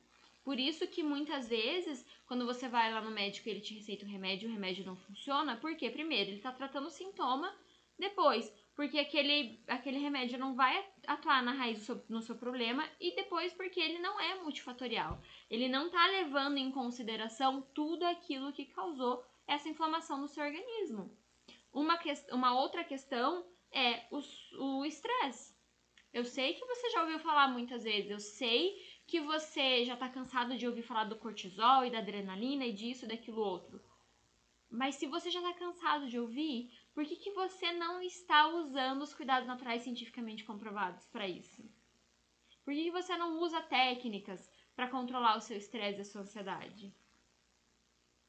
Por 0.47 0.62
isso 0.62 0.88
que 0.88 1.03
muitas 1.03 1.49
vezes, 1.49 2.05
quando 2.25 2.45
você 2.45 2.69
vai 2.69 2.89
lá 2.89 3.01
no 3.01 3.12
médico 3.12 3.49
e 3.49 3.51
ele 3.51 3.60
te 3.60 3.73
receita 3.73 4.05
o 4.05 4.07
remédio, 4.07 4.47
o 4.47 4.51
remédio 4.53 4.86
não 4.86 4.95
funciona, 4.95 5.57
porque 5.57 5.89
primeiro 5.89 6.29
ele 6.29 6.38
está 6.38 6.53
tratando 6.53 6.88
o 6.88 6.89
sintoma, 6.89 7.53
depois 7.99 8.49
porque 8.73 8.97
aquele, 8.97 9.62
aquele 9.67 9.97
remédio 9.97 10.39
não 10.39 10.55
vai 10.55 10.88
atuar 11.05 11.43
na 11.43 11.51
raiz 11.51 11.79
do 11.79 11.83
seu, 11.83 12.05
no 12.07 12.21
seu 12.21 12.38
problema 12.38 12.89
e 12.97 13.13
depois 13.13 13.53
porque 13.55 13.77
ele 13.77 13.99
não 13.99 14.17
é 14.21 14.36
multifatorial. 14.36 15.21
Ele 15.49 15.67
não 15.67 15.88
está 15.88 16.07
levando 16.07 16.55
em 16.55 16.71
consideração 16.71 17.62
tudo 17.75 18.05
aquilo 18.05 18.53
que 18.53 18.67
causou 18.67 19.25
essa 19.45 19.67
inflamação 19.67 20.17
no 20.17 20.29
seu 20.29 20.45
organismo. 20.45 21.12
Uma, 21.73 21.97
que, 21.97 22.13
uma 22.31 22.57
outra 22.57 22.86
questão 22.86 23.45
é 23.69 24.07
o 24.53 24.86
estresse. 24.86 25.57
Eu 26.13 26.23
sei 26.23 26.53
que 26.53 26.65
você 26.65 26.89
já 26.91 27.01
ouviu 27.01 27.19
falar 27.19 27.49
muitas 27.49 27.83
vezes, 27.83 28.10
eu 28.10 28.19
sei 28.19 28.87
que 29.08 29.22
você 29.22 29.86
já 29.86 29.93
está 29.93 30.10
cansado 30.10 30.58
de 30.58 30.67
ouvir 30.67 30.82
falar 30.82 31.06
do 31.06 31.15
cortisol 31.15 31.86
e 31.86 31.89
da 31.89 32.00
adrenalina 32.00 32.65
e 32.65 32.74
disso, 32.74 33.08
daquilo 33.08 33.41
outro. 33.41 33.82
Mas 34.70 34.96
se 34.96 35.08
você 35.08 35.32
já 35.32 35.39
está 35.39 35.54
cansado 35.54 36.10
de 36.10 36.20
ouvir, 36.20 36.70
por 36.93 37.06
que, 37.06 37.15
que 37.15 37.32
você 37.32 37.72
não 37.72 38.02
está 38.02 38.50
usando 38.50 39.02
os 39.02 39.13
cuidados 39.13 39.48
naturais 39.48 39.84
cientificamente 39.84 40.43
comprovados 40.43 41.06
para 41.06 41.26
isso? 41.26 41.63
Por 42.65 42.74
que, 42.74 42.84
que 42.84 42.91
você 42.91 43.15
não 43.15 43.39
usa 43.39 43.62
técnicas 43.62 44.52
para 44.76 44.89
controlar 44.89 45.38
o 45.38 45.41
seu 45.41 45.56
estresse 45.56 46.00
e 46.00 46.02
a 46.02 46.06
sua 46.06 46.22
ansiedade? 46.22 46.93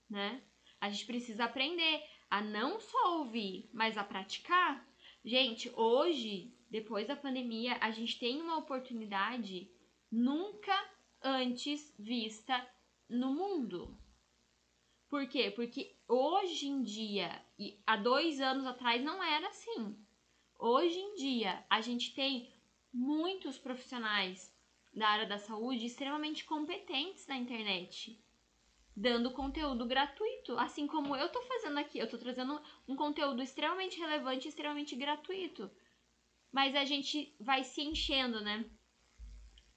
Né? 0.08 0.40
A 0.80 0.88
gente 0.88 1.06
precisa 1.06 1.46
aprender 1.46 2.04
a 2.30 2.40
não 2.40 2.78
só 2.78 3.18
ouvir, 3.18 3.68
mas 3.72 3.98
a 3.98 4.04
praticar. 4.04 4.86
Gente, 5.24 5.68
hoje, 5.74 6.54
depois 6.70 7.08
da 7.08 7.16
pandemia, 7.16 7.76
a 7.80 7.90
gente 7.90 8.16
tem 8.16 8.40
uma 8.40 8.58
oportunidade 8.58 9.68
nunca 10.10 10.74
antes 11.22 11.94
vista 11.98 12.66
no 13.08 13.32
mundo. 13.34 13.96
Por 15.08 15.26
quê? 15.26 15.50
Porque 15.50 15.96
hoje 16.06 16.66
em 16.66 16.82
dia, 16.82 17.42
e 17.58 17.80
há 17.86 17.96
dois 17.96 18.40
anos 18.40 18.66
atrás 18.66 19.02
não 19.02 19.22
era 19.22 19.48
assim. 19.48 19.96
Hoje 20.58 20.98
em 20.98 21.14
dia, 21.14 21.64
a 21.70 21.80
gente 21.80 22.14
tem 22.14 22.52
muitos 22.92 23.58
profissionais 23.58 24.54
da 24.92 25.08
área 25.08 25.26
da 25.26 25.38
saúde 25.38 25.86
extremamente 25.86 26.44
competentes 26.44 27.26
na 27.26 27.36
internet, 27.36 28.22
dando 28.94 29.30
conteúdo 29.30 29.86
gratuito, 29.86 30.58
assim 30.58 30.86
como 30.86 31.16
eu 31.16 31.30
tô 31.30 31.40
fazendo 31.42 31.78
aqui. 31.78 31.98
Eu 31.98 32.08
tô 32.08 32.18
trazendo 32.18 32.60
um 32.86 32.96
conteúdo 32.96 33.42
extremamente 33.42 33.98
relevante 33.98 34.48
extremamente 34.48 34.96
gratuito. 34.96 35.70
Mas 36.50 36.74
a 36.74 36.84
gente 36.84 37.34
vai 37.38 37.62
se 37.62 37.82
enchendo, 37.82 38.40
né? 38.40 38.68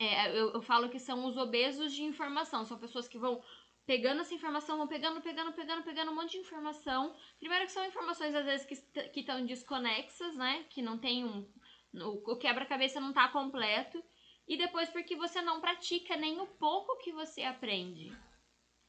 É, 0.01 0.31
eu, 0.31 0.51
eu 0.51 0.61
falo 0.63 0.89
que 0.89 0.97
são 0.97 1.25
os 1.25 1.37
obesos 1.37 1.93
de 1.93 2.01
informação, 2.03 2.65
são 2.65 2.75
pessoas 2.79 3.07
que 3.07 3.19
vão 3.19 3.39
pegando 3.85 4.21
essa 4.21 4.33
informação, 4.33 4.77
vão 4.77 4.87
pegando, 4.87 5.21
pegando, 5.21 5.53
pegando, 5.53 5.83
pegando 5.83 6.09
um 6.09 6.15
monte 6.15 6.31
de 6.31 6.37
informação. 6.39 7.15
Primeiro 7.37 7.65
que 7.65 7.71
são 7.71 7.85
informações 7.85 8.33
às 8.33 8.43
vezes 8.43 8.65
que 8.65 9.19
estão 9.19 9.45
desconexas, 9.45 10.35
né? 10.35 10.65
Que 10.71 10.81
não 10.81 10.97
tem 10.97 11.23
um. 11.23 11.47
O 11.93 12.35
quebra-cabeça 12.35 12.99
não 12.99 13.09
está 13.09 13.27
completo. 13.27 14.03
E 14.47 14.57
depois 14.57 14.89
porque 14.89 15.15
você 15.15 15.39
não 15.39 15.61
pratica 15.61 16.17
nem 16.17 16.41
o 16.41 16.47
pouco 16.47 16.97
que 16.97 17.11
você 17.11 17.43
aprende. 17.43 18.11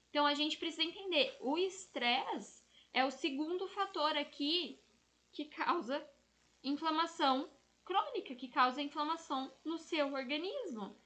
Então 0.08 0.24
a 0.24 0.32
gente 0.32 0.56
precisa 0.56 0.82
entender, 0.82 1.36
o 1.40 1.58
estresse 1.58 2.64
é 2.94 3.04
o 3.04 3.10
segundo 3.10 3.68
fator 3.68 4.16
aqui 4.16 4.80
que 5.30 5.44
causa 5.44 6.02
inflamação 6.64 7.50
crônica, 7.84 8.34
que 8.34 8.48
causa 8.48 8.80
inflamação 8.80 9.52
no 9.62 9.76
seu 9.76 10.14
organismo. 10.14 11.01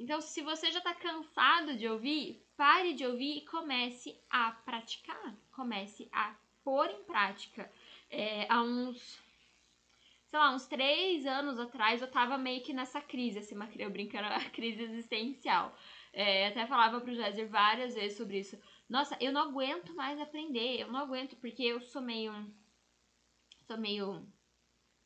Então, 0.00 0.18
se 0.18 0.40
você 0.40 0.72
já 0.72 0.78
está 0.78 0.94
cansado 0.94 1.76
de 1.76 1.86
ouvir, 1.86 2.42
pare 2.56 2.94
de 2.94 3.04
ouvir 3.04 3.36
e 3.36 3.44
comece 3.44 4.18
a 4.30 4.50
praticar, 4.50 5.36
comece 5.52 6.08
a 6.10 6.34
pôr 6.64 6.88
em 6.88 7.04
prática. 7.04 7.70
É, 8.08 8.50
há 8.50 8.62
uns, 8.62 9.22
sei 10.30 10.38
lá, 10.38 10.54
uns 10.54 10.66
três 10.66 11.26
anos 11.26 11.60
atrás, 11.60 12.00
eu 12.00 12.08
estava 12.08 12.38
meio 12.38 12.62
que 12.62 12.72
nessa 12.72 13.02
crise, 13.02 13.40
assim, 13.40 13.54
eu 13.76 13.90
brincando, 13.90 14.28
a 14.32 14.48
crise 14.48 14.84
existencial. 14.84 15.76
É, 16.14 16.46
até 16.46 16.66
falava 16.66 17.02
pro 17.02 17.14
Jéssica 17.14 17.46
várias 17.48 17.94
vezes 17.94 18.16
sobre 18.16 18.38
isso. 18.38 18.58
Nossa, 18.88 19.18
eu 19.20 19.30
não 19.30 19.42
aguento 19.50 19.94
mais 19.94 20.18
aprender, 20.18 20.80
eu 20.80 20.90
não 20.90 21.00
aguento, 21.00 21.36
porque 21.36 21.62
eu 21.62 21.78
sou 21.78 22.00
meio. 22.00 22.32
sou 23.66 23.76
meio. 23.76 24.26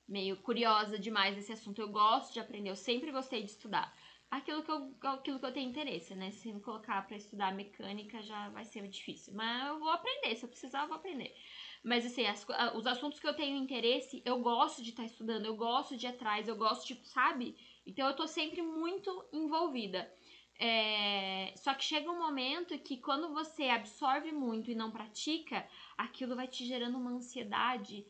meio 0.07 0.37
curiosa 0.37 0.96
demais 0.96 1.35
desse 1.35 1.52
assunto. 1.52 1.80
Eu 1.80 1.88
gosto 1.88 2.33
de 2.33 2.38
aprender, 2.38 2.70
eu 2.70 2.76
sempre 2.76 3.11
gostei 3.11 3.42
de 3.42 3.50
estudar 3.50 3.92
aquilo 4.30 4.62
que 4.62 4.70
eu, 4.70 4.94
aquilo 5.02 5.38
que 5.38 5.46
eu 5.46 5.52
tenho 5.52 5.70
interesse, 5.70 6.14
né? 6.14 6.30
Se 6.30 6.52
me 6.52 6.60
colocar 6.60 7.06
para 7.06 7.16
estudar 7.16 7.54
mecânica 7.54 8.22
já 8.22 8.48
vai 8.50 8.64
ser 8.64 8.87
difícil. 8.88 9.32
Mas 9.34 9.68
eu 9.68 9.78
vou 9.78 9.90
aprender, 9.90 10.34
se 10.37 10.44
eu 10.44 10.48
precisar, 10.48 10.82
eu 10.82 10.88
vou 10.88 10.96
aprender. 10.96 11.34
Mas 11.82 12.06
assim, 12.06 12.26
as, 12.26 12.46
os 12.74 12.87
assuntos 12.87 13.20
que 13.20 13.26
eu 13.26 13.34
tenho 13.34 13.56
interesse, 13.56 14.22
eu 14.24 14.40
gosto 14.40 14.82
de 14.82 14.90
estar 14.90 15.02
tá 15.02 15.06
estudando, 15.06 15.46
eu 15.46 15.56
gosto 15.56 15.96
de 15.96 16.06
ir 16.06 16.08
atrás, 16.08 16.48
eu 16.48 16.56
gosto 16.56 16.87
de, 16.87 17.06
sabe? 17.06 17.56
Então 17.87 18.08
eu 18.08 18.16
tô 18.16 18.26
sempre 18.26 18.62
muito 18.62 19.28
envolvida. 19.32 20.10
É... 20.58 21.52
Só 21.56 21.74
que 21.74 21.84
chega 21.84 22.10
um 22.10 22.18
momento 22.18 22.78
que 22.78 22.96
quando 22.96 23.32
você 23.32 23.64
absorve 23.64 24.32
muito 24.32 24.70
e 24.70 24.74
não 24.74 24.90
pratica, 24.90 25.68
aquilo 25.96 26.37
vai 26.37 26.48
te 26.48 26.64
gerando 26.64 26.96
uma 26.98 27.10
ansiedade 27.10 28.06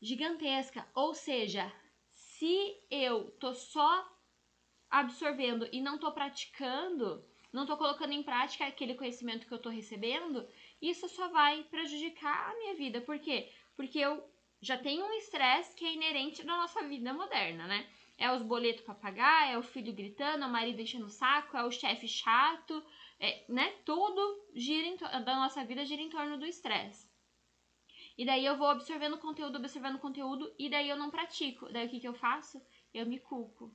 gigantesca. 0.00 0.86
Ou 0.94 1.14
seja, 1.14 1.72
se 2.14 2.76
eu 2.90 3.30
tô 3.32 3.54
só 3.54 4.15
absorvendo 4.90 5.68
e 5.72 5.80
não 5.80 5.98
tô 5.98 6.12
praticando, 6.12 7.24
não 7.52 7.66
tô 7.66 7.76
colocando 7.76 8.12
em 8.12 8.22
prática 8.22 8.66
aquele 8.66 8.94
conhecimento 8.94 9.46
que 9.46 9.52
eu 9.52 9.58
tô 9.58 9.68
recebendo, 9.68 10.46
isso 10.80 11.08
só 11.08 11.28
vai 11.28 11.62
prejudicar 11.64 12.50
a 12.50 12.54
minha 12.58 12.74
vida. 12.74 13.00
Por 13.00 13.18
quê? 13.18 13.50
Porque 13.76 13.98
eu 13.98 14.22
já 14.60 14.76
tenho 14.76 15.04
um 15.04 15.12
estresse 15.14 15.74
que 15.74 15.84
é 15.84 15.92
inerente 15.92 16.44
da 16.44 16.56
nossa 16.56 16.82
vida 16.86 17.12
moderna, 17.12 17.66
né? 17.66 17.88
É 18.18 18.32
os 18.32 18.42
boletos 18.42 18.82
para 18.82 18.94
pagar, 18.94 19.50
é 19.50 19.58
o 19.58 19.62
filho 19.62 19.92
gritando, 19.92 20.44
é 20.44 20.46
o 20.46 20.50
marido 20.50 20.80
enchendo 20.80 21.06
o 21.06 21.10
saco, 21.10 21.56
é 21.56 21.64
o 21.64 21.70
chefe 21.70 22.08
chato, 22.08 22.82
é, 23.20 23.44
né? 23.48 23.70
Tudo 23.84 24.46
gira 24.54 24.86
em, 24.86 24.96
da 24.96 25.36
nossa 25.36 25.64
vida 25.64 25.84
gira 25.84 26.00
em 26.00 26.08
torno 26.08 26.38
do 26.38 26.46
estresse. 26.46 27.06
E 28.16 28.24
daí 28.24 28.46
eu 28.46 28.56
vou 28.56 28.68
absorvendo 28.68 29.18
conteúdo, 29.18 29.58
observando 29.58 29.98
conteúdo, 29.98 30.50
e 30.58 30.70
daí 30.70 30.88
eu 30.88 30.96
não 30.96 31.10
pratico. 31.10 31.70
Daí 31.70 31.86
o 31.86 31.90
que, 31.90 32.00
que 32.00 32.08
eu 32.08 32.14
faço? 32.14 32.60
Eu 32.92 33.04
me 33.04 33.20
culpo. 33.20 33.74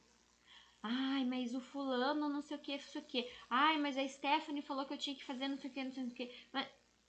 Ai, 0.84 1.24
mas 1.26 1.54
o 1.54 1.62
fulano 1.62 2.28
não 2.28 2.42
sei 2.42 2.58
o 2.58 2.60
que, 2.60 2.72
não 2.74 2.80
sei 2.80 3.02
o 3.02 3.06
que. 3.06 3.32
Ai, 3.50 3.78
mas 3.78 3.98
a 3.98 4.08
Stephanie 4.08 4.62
falou 4.62 4.86
que 4.86 4.94
eu 4.94 4.98
tinha 4.98 5.16
que 5.16 5.24
fazer 5.24 5.48
não 5.48 5.58
sei 5.58 5.70
o 5.70 5.74
que, 5.74 5.84
não 5.84 5.92
sei 5.92 6.04
o 6.04 6.12
que. 6.12 6.32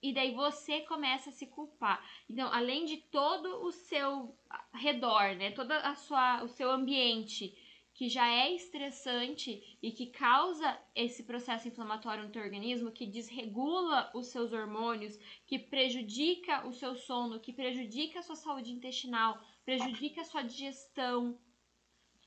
E 0.02 0.12
daí 0.12 0.34
você 0.34 0.80
começa 0.80 1.30
a 1.30 1.32
se 1.32 1.46
culpar. 1.46 2.04
Então, 2.28 2.52
além 2.52 2.84
de 2.84 2.96
todo 2.96 3.64
o 3.64 3.70
seu 3.70 4.36
redor, 4.74 5.36
né? 5.36 5.52
Todo 5.52 5.72
a 5.72 5.94
sua, 5.94 6.42
o 6.42 6.48
seu 6.48 6.70
ambiente 6.70 7.56
que 7.94 8.08
já 8.08 8.28
é 8.28 8.52
estressante 8.52 9.78
e 9.82 9.92
que 9.92 10.06
causa 10.06 10.78
esse 10.94 11.24
processo 11.24 11.68
inflamatório 11.68 12.24
no 12.24 12.30
teu 12.30 12.42
organismo, 12.42 12.90
que 12.90 13.06
desregula 13.06 14.10
os 14.14 14.28
seus 14.28 14.52
hormônios, 14.52 15.18
que 15.46 15.58
prejudica 15.58 16.66
o 16.66 16.72
seu 16.72 16.96
sono, 16.96 17.38
que 17.38 17.52
prejudica 17.52 18.18
a 18.18 18.22
sua 18.22 18.36
saúde 18.36 18.72
intestinal, 18.72 19.40
prejudica 19.64 20.22
a 20.22 20.24
sua 20.24 20.42
digestão, 20.42 21.38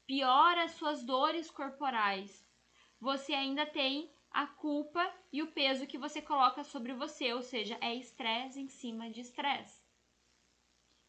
piora 0.05 0.63
as 0.63 0.71
suas 0.71 1.03
dores 1.03 1.49
corporais. 1.49 2.45
Você 2.99 3.33
ainda 3.33 3.65
tem 3.65 4.11
a 4.31 4.45
culpa 4.45 5.13
e 5.31 5.41
o 5.41 5.51
peso 5.51 5.87
que 5.87 5.97
você 5.97 6.21
coloca 6.21 6.63
sobre 6.63 6.93
você, 6.93 7.33
ou 7.33 7.41
seja, 7.41 7.77
é 7.81 7.95
estresse 7.95 8.59
em 8.59 8.67
cima 8.67 9.09
de 9.09 9.21
estresse. 9.21 9.83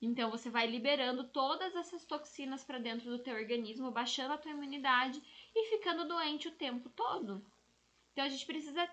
Então 0.01 0.31
você 0.31 0.51
vai 0.51 0.67
liberando 0.67 1.25
todas 1.25 1.75
essas 1.75 2.05
toxinas 2.05 2.63
para 2.63 2.79
dentro 2.79 3.11
do 3.11 3.19
teu 3.19 3.35
organismo, 3.35 3.91
baixando 3.91 4.35
a 4.35 4.39
tua 4.39 4.53
imunidade 4.53 5.23
e 5.55 5.71
ficando 5.71 6.07
doente 6.07 6.49
o 6.49 6.55
tempo 6.55 6.89
todo. 6.91 7.45
Então 8.13 8.25
a 8.25 8.29
gente 8.29 8.47
precisa 8.47 8.89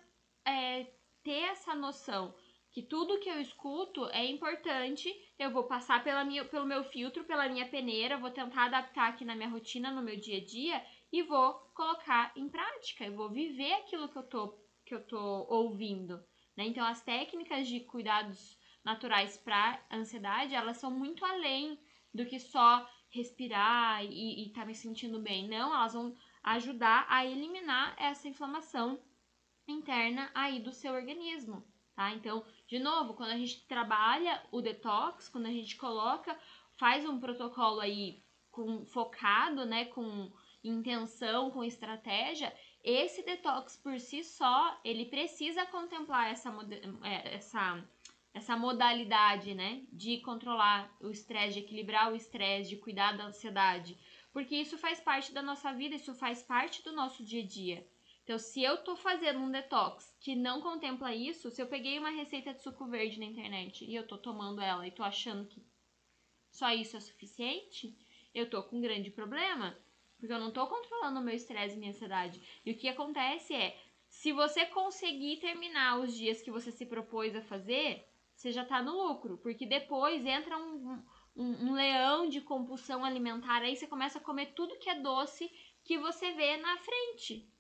é, 0.45 0.87
ter 1.21 1.43
essa 1.43 1.75
noção 1.75 2.33
que 2.73 2.81
tudo 2.81 3.19
que 3.19 3.29
eu 3.29 3.39
escuto 3.39 4.05
é 4.09 4.25
importante. 4.25 5.13
Eu 5.37 5.51
vou 5.51 5.65
passar 5.65 6.03
pela 6.03 6.25
minha, 6.25 6.43
pelo 6.43 6.65
meu 6.65 6.83
filtro, 6.83 7.23
pela 7.23 7.47
minha 7.47 7.69
peneira, 7.69 8.17
vou 8.17 8.31
tentar 8.31 8.65
adaptar 8.65 9.09
aqui 9.09 9.23
na 9.23 9.35
minha 9.35 9.49
rotina, 9.49 9.91
no 9.91 10.01
meu 10.01 10.19
dia 10.19 10.39
a 10.39 10.43
dia 10.43 10.83
e 11.11 11.21
vou 11.21 11.53
colocar 11.75 12.33
em 12.35 12.49
prática. 12.49 13.05
Eu 13.05 13.15
vou 13.15 13.29
viver 13.29 13.73
aquilo 13.73 14.09
que 14.09 14.17
eu 14.17 14.23
tô, 14.23 14.59
que 14.83 14.95
eu 14.95 15.05
tô 15.05 15.45
ouvindo. 15.47 16.17
Né? 16.57 16.65
Então 16.65 16.83
as 16.83 17.03
técnicas 17.03 17.67
de 17.67 17.81
cuidados 17.81 18.57
naturais 18.83 19.37
para 19.37 19.79
ansiedade, 19.91 20.55
elas 20.55 20.77
são 20.77 20.89
muito 20.89 21.23
além 21.23 21.79
do 22.11 22.25
que 22.25 22.39
só 22.39 22.89
respirar 23.11 24.03
e 24.03 24.47
estar 24.47 24.61
tá 24.61 24.67
me 24.67 24.73
sentindo 24.73 25.21
bem. 25.21 25.47
Não, 25.47 25.73
elas 25.73 25.93
vão 25.93 26.15
ajudar 26.41 27.05
a 27.07 27.23
eliminar 27.23 27.95
essa 27.99 28.27
inflamação 28.27 28.99
interna 29.67 30.29
aí 30.33 30.59
do 30.59 30.73
seu 30.73 30.93
organismo, 30.93 31.63
tá? 31.95 32.11
Então, 32.11 32.43
de 32.67 32.79
novo, 32.79 33.13
quando 33.13 33.31
a 33.31 33.37
gente 33.37 33.65
trabalha 33.67 34.41
o 34.51 34.61
detox, 34.61 35.29
quando 35.29 35.45
a 35.45 35.51
gente 35.51 35.75
coloca, 35.77 36.37
faz 36.77 37.05
um 37.05 37.19
protocolo 37.19 37.79
aí 37.79 38.23
com 38.51 38.85
focado, 38.85 39.65
né, 39.65 39.85
com 39.85 40.31
intenção, 40.63 41.51
com 41.51 41.63
estratégia, 41.63 42.53
esse 42.83 43.23
detox 43.23 43.75
por 43.75 43.99
si 43.99 44.23
só, 44.23 44.79
ele 44.83 45.05
precisa 45.05 45.65
contemplar 45.65 46.31
essa, 46.31 46.49
é, 47.03 47.35
essa 47.35 47.83
essa 48.33 48.57
modalidade, 48.57 49.53
né, 49.53 49.83
de 49.91 50.17
controlar 50.21 50.91
o 50.99 51.11
estresse, 51.11 51.53
de 51.53 51.59
equilibrar 51.59 52.11
o 52.11 52.15
estresse, 52.15 52.69
de 52.69 52.77
cuidar 52.77 53.15
da 53.15 53.25
ansiedade, 53.25 53.95
porque 54.31 54.55
isso 54.55 54.75
faz 54.77 54.99
parte 54.99 55.31
da 55.31 55.41
nossa 55.41 55.71
vida, 55.71 55.95
isso 55.95 56.15
faz 56.15 56.41
parte 56.41 56.83
do 56.83 56.91
nosso 56.91 57.23
dia 57.23 57.43
a 57.43 57.45
dia. 57.45 57.87
Então, 58.23 58.39
se 58.39 58.63
eu 58.63 58.77
tô 58.83 58.95
fazendo 58.95 59.39
um 59.39 59.51
detox 59.51 60.15
que 60.21 60.33
não 60.33 60.61
contempla 60.61 61.13
isso, 61.13 61.51
se 61.51 61.61
eu 61.61 61.67
peguei 61.67 61.99
uma 61.99 62.09
receita 62.09 62.53
de 62.53 62.61
suco 62.61 62.85
verde 62.87 63.19
na 63.19 63.25
internet 63.25 63.83
e 63.83 63.93
eu 63.93 64.07
tô 64.07 64.17
tomando 64.17 64.61
ela 64.61 64.87
e 64.87 64.91
tô 64.91 65.03
achando 65.03 65.45
que 65.45 65.61
só 66.49 66.71
isso 66.71 66.95
é 66.95 67.01
suficiente, 67.01 67.97
eu 68.33 68.49
tô 68.49 68.63
com 68.63 68.77
um 68.77 68.81
grande 68.81 69.11
problema, 69.11 69.77
porque 70.17 70.31
eu 70.31 70.39
não 70.39 70.51
tô 70.51 70.65
controlando 70.67 71.19
o 71.19 71.23
meu 71.23 71.35
estresse 71.35 71.75
e 71.75 71.77
minha 71.79 71.91
ansiedade. 71.91 72.41
E 72.65 72.71
o 72.71 72.77
que 72.77 72.87
acontece 72.87 73.53
é, 73.53 73.77
se 74.07 74.31
você 74.31 74.65
conseguir 74.67 75.37
terminar 75.37 75.99
os 75.99 76.15
dias 76.15 76.41
que 76.41 76.51
você 76.51 76.71
se 76.71 76.85
propôs 76.85 77.35
a 77.35 77.41
fazer, 77.41 78.07
você 78.33 78.51
já 78.51 78.63
está 78.63 78.81
no 78.81 78.95
lucro, 78.95 79.37
porque 79.39 79.65
depois 79.65 80.25
entra 80.25 80.57
um, 80.57 81.03
um, 81.35 81.69
um, 81.69 81.73
leão 81.73 82.29
de 82.29 82.39
compulsão 82.39 83.03
alimentar, 83.03 83.63
aí 83.63 83.75
você 83.75 83.87
começa 83.87 84.19
a 84.19 84.21
comer 84.21 84.53
tudo 84.53 84.77
que 84.79 84.89
é 84.89 84.99
doce 84.99 85.51
que 85.83 85.97
você 85.97 86.31
vê 86.31 86.55
na 86.57 86.77
frente. 86.77 87.52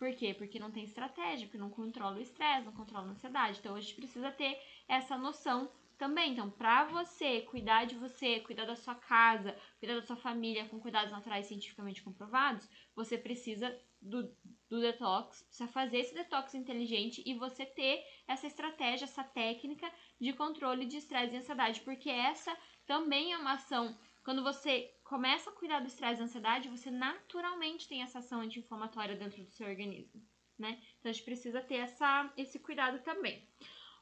Por 0.00 0.14
quê? 0.14 0.32
Porque 0.32 0.58
não 0.58 0.70
tem 0.70 0.82
estratégia, 0.82 1.46
porque 1.46 1.58
não 1.58 1.68
controla 1.68 2.16
o 2.16 2.22
estresse, 2.22 2.64
não 2.64 2.72
controla 2.72 3.08
a 3.08 3.10
ansiedade. 3.10 3.58
Então 3.58 3.76
a 3.76 3.80
gente 3.80 3.94
precisa 3.94 4.32
ter 4.32 4.58
essa 4.88 5.18
noção 5.18 5.70
também. 5.98 6.32
Então, 6.32 6.50
para 6.50 6.84
você 6.84 7.42
cuidar 7.42 7.84
de 7.84 7.96
você, 7.96 8.40
cuidar 8.40 8.64
da 8.64 8.74
sua 8.76 8.94
casa, 8.94 9.54
cuidar 9.78 9.96
da 9.96 10.00
sua 10.00 10.16
família 10.16 10.66
com 10.70 10.80
cuidados 10.80 11.12
naturais 11.12 11.44
cientificamente 11.44 12.02
comprovados, 12.02 12.66
você 12.96 13.18
precisa 13.18 13.78
do, 14.00 14.22
do 14.70 14.80
detox, 14.80 15.42
precisa 15.42 15.68
fazer 15.68 15.98
esse 15.98 16.14
detox 16.14 16.54
inteligente 16.54 17.22
e 17.26 17.34
você 17.34 17.66
ter 17.66 18.02
essa 18.26 18.46
estratégia, 18.46 19.04
essa 19.04 19.22
técnica 19.22 19.92
de 20.18 20.32
controle 20.32 20.86
de 20.86 20.96
estresse 20.96 21.34
e 21.34 21.36
ansiedade, 21.36 21.82
porque 21.82 22.08
essa 22.08 22.56
também 22.86 23.34
é 23.34 23.36
uma 23.36 23.52
ação. 23.52 23.94
Quando 24.24 24.42
você 24.42 24.90
começa 25.12 25.50
a 25.50 25.52
cuidar 25.52 25.80
do 25.80 25.88
estresse 25.88 26.20
e 26.20 26.24
ansiedade, 26.24 26.68
você 26.68 26.90
naturalmente 26.90 27.88
tem 27.88 28.02
essa 28.02 28.20
ação 28.20 28.40
anti-inflamatória 28.40 29.16
dentro 29.16 29.42
do 29.42 29.50
seu 29.50 29.68
organismo, 29.68 30.22
né? 30.58 30.80
Então 30.98 31.10
a 31.10 31.12
gente 31.12 31.24
precisa 31.24 31.60
ter 31.60 31.78
essa, 31.86 32.32
esse 32.36 32.58
cuidado 32.58 33.00
também. 33.00 33.46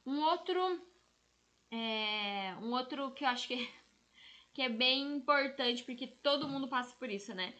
Um 0.05 0.21
outro, 0.21 0.61
é, 1.71 2.55
um 2.61 2.71
outro 2.71 3.11
que 3.11 3.25
eu 3.25 3.29
acho 3.29 3.47
que, 3.47 3.57
que 4.53 4.61
é 4.61 4.69
bem 4.69 5.17
importante, 5.17 5.83
porque 5.83 6.07
todo 6.07 6.47
mundo 6.47 6.67
passa 6.67 6.95
por 6.95 7.09
isso, 7.09 7.33
né? 7.33 7.53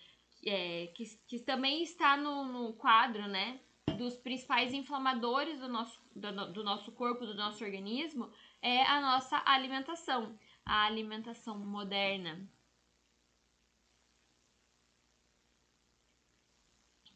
é, 0.45 0.87
que, 0.95 1.05
que 1.27 1.39
também 1.39 1.83
está 1.83 2.15
no, 2.15 2.45
no 2.45 2.73
quadro, 2.73 3.27
né, 3.27 3.59
dos 3.97 4.15
principais 4.15 4.73
inflamadores 4.73 5.59
do 5.59 5.67
nosso, 5.67 5.99
do, 6.15 6.53
do, 6.53 6.63
nosso 6.63 6.91
corpo, 6.91 7.25
do 7.25 7.33
nosso 7.33 7.63
organismo, 7.63 8.31
é 8.61 8.83
a 8.83 9.01
nossa 9.01 9.41
alimentação, 9.45 10.37
a 10.65 10.85
alimentação 10.85 11.57
moderna. 11.57 12.47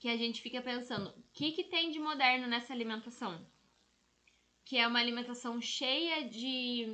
Que 0.03 0.09
a 0.09 0.17
gente 0.17 0.41
fica 0.41 0.61
pensando, 0.61 1.11
o 1.11 1.23
que, 1.31 1.53
que 1.53 1.63
tem 1.63 1.89
de 1.89 1.97
moderno 1.97 2.45
nessa 2.45 2.73
alimentação? 2.73 3.39
Que 4.65 4.77
é 4.77 4.85
uma 4.85 4.99
alimentação 4.99 5.61
cheia 5.61 6.27
de, 6.27 6.93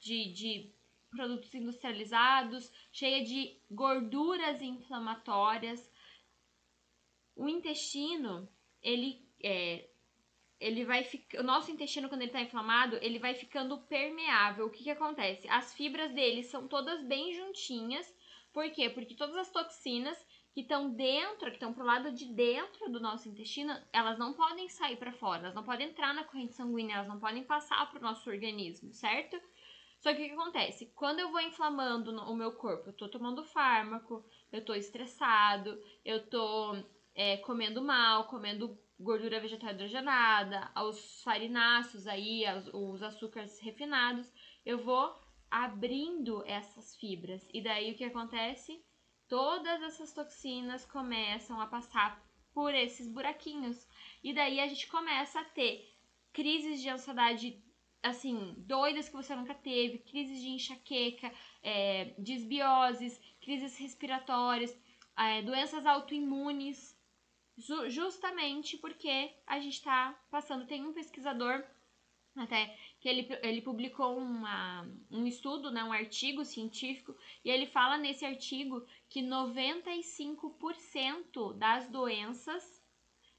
de, 0.00 0.32
de 0.32 0.74
produtos 1.12 1.54
industrializados, 1.54 2.68
cheia 2.90 3.22
de 3.24 3.56
gorduras 3.70 4.60
inflamatórias. 4.60 5.88
O 7.36 7.48
intestino, 7.48 8.48
ele 8.82 9.24
é, 9.40 9.88
ele 10.58 10.84
vai 10.84 11.04
ficar, 11.04 11.38
o 11.38 11.44
nosso 11.44 11.70
intestino 11.70 12.08
quando 12.08 12.22
ele 12.22 12.30
está 12.30 12.40
inflamado, 12.40 12.96
ele 13.00 13.20
vai 13.20 13.32
ficando 13.32 13.78
permeável. 13.82 14.66
O 14.66 14.70
que 14.70 14.82
que 14.82 14.90
acontece? 14.90 15.48
As 15.48 15.72
fibras 15.72 16.12
dele 16.12 16.42
são 16.42 16.66
todas 16.66 17.00
bem 17.04 17.32
juntinhas. 17.32 18.12
Por 18.52 18.68
quê? 18.72 18.90
Porque 18.90 19.14
todas 19.14 19.36
as 19.36 19.52
toxinas 19.52 20.18
que 20.52 20.62
estão 20.62 20.90
dentro, 20.90 21.48
que 21.50 21.56
estão 21.56 21.72
pro 21.72 21.84
lado 21.84 22.12
de 22.12 22.26
dentro 22.26 22.90
do 22.90 23.00
nosso 23.00 23.28
intestino, 23.28 23.72
elas 23.92 24.18
não 24.18 24.32
podem 24.32 24.68
sair 24.68 24.96
para 24.96 25.12
fora, 25.12 25.42
elas 25.42 25.54
não 25.54 25.62
podem 25.62 25.88
entrar 25.88 26.12
na 26.12 26.24
corrente 26.24 26.54
sanguínea, 26.54 26.96
elas 26.96 27.08
não 27.08 27.20
podem 27.20 27.44
passar 27.44 27.88
para 27.88 28.00
o 28.00 28.02
nosso 28.02 28.28
organismo, 28.28 28.92
certo? 28.92 29.40
Só 30.00 30.14
que 30.14 30.22
o 30.22 30.26
que 30.26 30.32
acontece? 30.32 30.86
Quando 30.94 31.20
eu 31.20 31.30
vou 31.30 31.40
inflamando 31.40 32.10
o 32.10 32.34
meu 32.34 32.52
corpo, 32.52 32.88
eu 32.88 32.92
tô 32.92 33.08
tomando 33.08 33.44
fármaco, 33.44 34.24
eu 34.50 34.64
tô 34.64 34.74
estressado, 34.74 35.78
eu 36.04 36.26
tô 36.26 36.74
é, 37.14 37.36
comendo 37.38 37.82
mal, 37.82 38.24
comendo 38.24 38.78
gordura 38.98 39.40
vegetal 39.40 39.70
hidrogenada, 39.70 40.70
os 40.84 41.22
farináceos 41.22 42.06
aí, 42.06 42.44
os 42.72 43.02
açúcares 43.02 43.60
refinados, 43.60 44.32
eu 44.64 44.78
vou 44.78 45.14
abrindo 45.50 46.42
essas 46.46 46.96
fibras. 46.96 47.46
E 47.52 47.62
daí 47.62 47.92
o 47.92 47.96
que 47.96 48.04
acontece? 48.04 48.82
Todas 49.30 49.80
essas 49.82 50.12
toxinas 50.12 50.84
começam 50.84 51.60
a 51.60 51.66
passar 51.66 52.20
por 52.52 52.74
esses 52.74 53.06
buraquinhos. 53.06 53.86
E 54.24 54.32
daí 54.34 54.58
a 54.58 54.66
gente 54.66 54.88
começa 54.88 55.38
a 55.38 55.44
ter 55.44 55.88
crises 56.32 56.82
de 56.82 56.88
ansiedade 56.88 57.62
assim, 58.02 58.56
doidas 58.58 59.08
que 59.08 59.14
você 59.14 59.36
nunca 59.36 59.54
teve, 59.54 59.98
crises 59.98 60.40
de 60.40 60.48
enxaqueca, 60.48 61.32
é, 61.62 62.12
desbioses, 62.18 63.20
crises 63.40 63.78
respiratórias, 63.78 64.76
é, 65.16 65.42
doenças 65.42 65.86
autoimunes, 65.86 66.98
justamente 67.86 68.78
porque 68.78 69.32
a 69.46 69.60
gente 69.60 69.74
está 69.74 70.12
passando. 70.28 70.66
Tem 70.66 70.84
um 70.84 70.92
pesquisador 70.92 71.62
até 72.34 72.76
que 73.00 73.08
ele, 73.08 73.28
ele 73.42 73.62
publicou 73.62 74.16
uma, 74.16 74.88
um 75.10 75.26
estudo, 75.26 75.70
né, 75.70 75.84
um 75.84 75.92
artigo 75.92 76.44
científico, 76.44 77.16
e 77.44 77.50
ele 77.50 77.66
fala 77.66 77.96
nesse 77.96 78.24
artigo 78.24 78.84
que 79.10 79.20
95% 79.20 81.58
das 81.58 81.86
doenças 81.88 82.80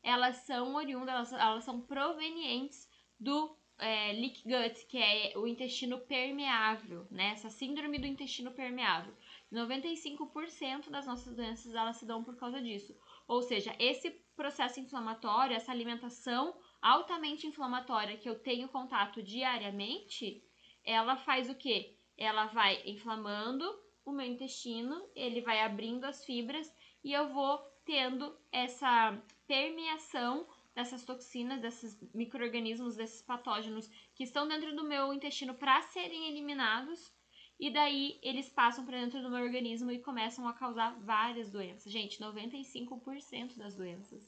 elas 0.03 0.37
são 0.37 0.73
oriundas, 0.75 1.13
elas, 1.13 1.33
elas 1.33 1.63
são 1.63 1.81
provenientes 1.81 2.89
do 3.19 3.55
é, 3.77 4.13
leak 4.13 4.43
gut, 4.43 4.85
que 4.87 4.97
é 4.97 5.37
o 5.37 5.45
intestino 5.47 5.99
permeável, 5.99 7.07
né? 7.09 7.31
Essa 7.31 7.49
síndrome 7.49 7.99
do 7.99 8.05
intestino 8.05 8.51
permeável. 8.51 9.15
95% 9.51 10.89
das 10.89 11.05
nossas 11.05 11.35
doenças 11.35 11.73
elas 11.73 11.97
se 11.97 12.05
dão 12.05 12.23
por 12.23 12.35
causa 12.35 12.61
disso. 12.61 12.95
Ou 13.27 13.41
seja, 13.41 13.75
esse 13.79 14.11
processo 14.35 14.79
inflamatório, 14.79 15.55
essa 15.55 15.71
alimentação 15.71 16.55
altamente 16.81 17.47
inflamatória 17.47 18.17
que 18.17 18.27
eu 18.27 18.39
tenho 18.39 18.67
contato 18.67 19.23
diariamente, 19.23 20.43
ela 20.83 21.15
faz 21.15 21.49
o 21.49 21.55
quê? 21.55 21.95
Ela 22.17 22.47
vai 22.47 22.81
inflamando 22.85 23.65
o 24.05 24.11
meu 24.11 24.25
intestino, 24.25 25.09
ele 25.15 25.41
vai 25.41 25.61
abrindo 25.61 26.05
as 26.05 26.25
fibras 26.25 26.73
e 27.03 27.13
eu 27.13 27.29
vou 27.29 27.57
tendo 27.85 28.35
essa 28.51 29.17
permeação 29.47 30.47
dessas 30.73 31.03
toxinas, 31.03 31.61
desses 31.61 31.99
micro-organismos, 32.13 32.95
desses 32.95 33.21
patógenos 33.21 33.89
que 34.15 34.23
estão 34.23 34.47
dentro 34.47 34.75
do 34.75 34.83
meu 34.83 35.13
intestino 35.13 35.53
para 35.53 35.81
serem 35.81 36.29
eliminados. 36.29 37.11
E 37.59 37.69
daí 37.69 38.17
eles 38.23 38.49
passam 38.49 38.85
para 38.85 38.99
dentro 38.99 39.21
do 39.21 39.29
meu 39.29 39.43
organismo 39.43 39.91
e 39.91 39.99
começam 39.99 40.47
a 40.47 40.53
causar 40.53 40.97
várias 41.01 41.51
doenças. 41.51 41.91
Gente, 41.91 42.19
95% 42.19 43.55
das 43.55 43.75
doenças 43.75 44.27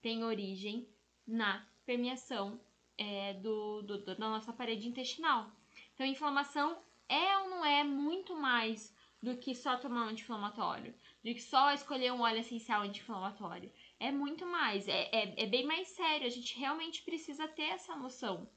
têm 0.00 0.24
origem 0.24 0.88
na 1.26 1.64
permeação 1.86 2.60
é, 2.98 3.34
do, 3.34 3.82
do, 3.82 4.04
da 4.04 4.28
nossa 4.28 4.52
parede 4.52 4.88
intestinal. 4.88 5.50
Então, 5.94 6.04
inflamação 6.04 6.76
é 7.08 7.38
ou 7.38 7.50
não 7.50 7.64
é 7.64 7.84
muito 7.84 8.34
mais 8.34 8.91
do 9.22 9.36
que 9.36 9.54
só 9.54 9.76
tomar 9.76 10.06
um 10.06 10.08
anti-inflamatório, 10.08 10.92
do 11.22 11.32
que 11.32 11.40
só 11.40 11.72
escolher 11.72 12.12
um 12.12 12.22
óleo 12.22 12.40
essencial 12.40 12.82
anti-inflamatório. 12.82 13.72
É 14.00 14.10
muito 14.10 14.44
mais, 14.44 14.88
é, 14.88 15.08
é, 15.12 15.44
é 15.44 15.46
bem 15.46 15.64
mais 15.64 15.88
sério. 15.88 16.26
A 16.26 16.30
gente 16.30 16.58
realmente 16.58 17.02
precisa 17.02 17.46
ter 17.46 17.62
essa 17.62 17.94
noção. 17.94 18.50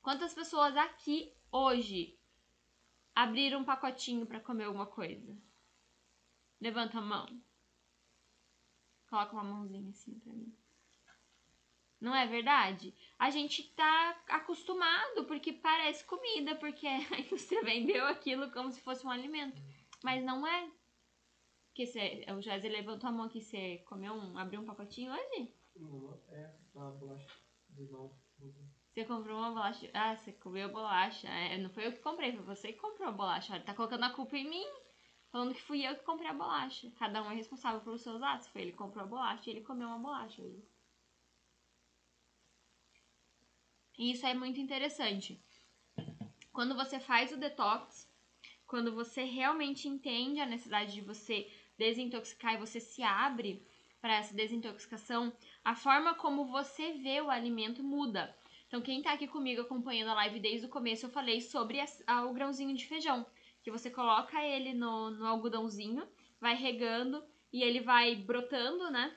Quantas 0.00 0.32
pessoas 0.32 0.76
aqui 0.76 1.34
hoje 1.50 2.16
abriram 3.14 3.60
um 3.60 3.64
pacotinho 3.64 4.24
para 4.26 4.40
comer 4.40 4.64
alguma 4.64 4.86
coisa? 4.86 5.36
Levanta 6.60 6.98
a 6.98 7.02
mão. 7.02 7.42
Coloca 9.10 9.32
uma 9.32 9.44
mãozinha 9.44 9.90
assim 9.90 10.18
pra 10.20 10.32
mim. 10.32 10.54
Não 12.00 12.14
é 12.14 12.26
verdade? 12.26 12.94
A 13.18 13.28
gente 13.30 13.62
tá 13.74 14.22
acostumado 14.28 15.24
porque 15.24 15.52
parece 15.52 16.04
comida, 16.04 16.54
porque 16.54 16.86
a 17.12 17.20
indústria 17.20 17.62
vendeu 17.62 18.06
aquilo 18.06 18.50
como 18.52 18.70
se 18.70 18.80
fosse 18.80 19.06
um 19.06 19.10
alimento. 19.10 19.60
Mas 20.02 20.22
não 20.22 20.46
é. 20.46 20.70
Que 21.74 21.86
você, 21.86 22.24
o 22.30 22.40
José 22.40 22.68
levantou 22.68 23.08
a 23.08 23.12
mão 23.12 23.26
aqui, 23.26 23.40
você 23.40 23.78
comeu 23.88 24.12
um, 24.12 24.36
abriu 24.36 24.60
um 24.60 24.64
pacotinho 24.64 25.12
hoje? 25.12 25.52
Não, 25.76 26.20
é 26.28 26.54
uma 26.74 26.90
bolacha 26.90 27.38
de 27.70 27.84
novo. 27.88 28.16
Você 28.90 29.04
comprou 29.04 29.38
uma 29.38 29.50
bolacha. 29.50 29.90
Ah, 29.94 30.16
você 30.16 30.32
comeu 30.32 30.72
bolacha. 30.72 31.28
É, 31.28 31.56
não 31.58 31.70
foi 31.70 31.86
eu 31.86 31.92
que 31.92 32.00
comprei, 32.00 32.32
foi 32.32 32.42
você 32.42 32.72
que 32.72 32.80
comprou 32.80 33.08
a 33.08 33.12
bolacha. 33.12 33.54
Ele 33.54 33.64
tá 33.64 33.74
colocando 33.74 34.04
a 34.04 34.10
culpa 34.10 34.36
em 34.36 34.48
mim. 34.48 34.66
Falando 35.30 35.54
que 35.54 35.62
fui 35.62 35.86
eu 35.86 35.94
que 35.94 36.04
comprei 36.04 36.28
a 36.28 36.34
bolacha. 36.34 36.90
Cada 36.98 37.22
um 37.22 37.30
é 37.30 37.34
responsável 37.34 37.80
pelos 37.80 38.02
seus 38.02 38.20
atos. 38.22 38.48
Foi 38.48 38.62
ele 38.62 38.72
que 38.72 38.78
comprou 38.78 39.04
a 39.04 39.06
bolacha 39.06 39.48
e 39.48 39.52
ele 39.52 39.60
comeu 39.64 39.86
uma 39.86 39.98
bolacha 39.98 40.42
hoje. 40.42 40.66
E 43.98 44.12
isso 44.12 44.24
é 44.24 44.32
muito 44.32 44.60
interessante. 44.60 45.42
Quando 46.52 46.76
você 46.76 47.00
faz 47.00 47.32
o 47.32 47.36
detox, 47.36 48.08
quando 48.64 48.94
você 48.94 49.24
realmente 49.24 49.88
entende 49.88 50.40
a 50.40 50.46
necessidade 50.46 50.92
de 50.92 51.00
você 51.00 51.50
desintoxicar 51.76 52.54
e 52.54 52.58
você 52.58 52.78
se 52.78 53.02
abre 53.02 53.66
para 54.00 54.14
essa 54.14 54.34
desintoxicação, 54.34 55.32
a 55.64 55.74
forma 55.74 56.14
como 56.14 56.46
você 56.46 56.92
vê 56.92 57.20
o 57.20 57.30
alimento 57.30 57.82
muda. 57.82 58.34
Então, 58.68 58.80
quem 58.80 58.98
está 58.98 59.14
aqui 59.14 59.26
comigo 59.26 59.62
acompanhando 59.62 60.10
a 60.10 60.14
live 60.14 60.38
desde 60.38 60.66
o 60.66 60.70
começo, 60.70 61.06
eu 61.06 61.10
falei 61.10 61.40
sobre 61.40 61.80
a, 61.80 61.86
a, 62.06 62.26
o 62.26 62.32
grãozinho 62.32 62.76
de 62.76 62.86
feijão, 62.86 63.26
que 63.62 63.70
você 63.70 63.90
coloca 63.90 64.44
ele 64.44 64.74
no, 64.74 65.10
no 65.10 65.26
algodãozinho, 65.26 66.06
vai 66.40 66.54
regando 66.54 67.24
e 67.52 67.62
ele 67.62 67.80
vai 67.80 68.14
brotando, 68.14 68.90
né? 68.90 69.16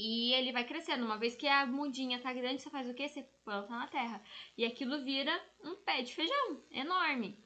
E 0.00 0.32
ele 0.32 0.52
vai 0.52 0.64
crescendo. 0.64 1.04
Uma 1.04 1.18
vez 1.18 1.34
que 1.34 1.48
a 1.48 1.66
mudinha 1.66 2.20
tá 2.20 2.32
grande, 2.32 2.62
você 2.62 2.70
faz 2.70 2.88
o 2.88 2.94
quê? 2.94 3.08
Você 3.08 3.24
planta 3.44 3.70
na 3.70 3.88
terra. 3.88 4.22
E 4.56 4.64
aquilo 4.64 5.02
vira 5.02 5.32
um 5.64 5.74
pé 5.74 6.02
de 6.02 6.14
feijão 6.14 6.62
enorme. 6.70 7.36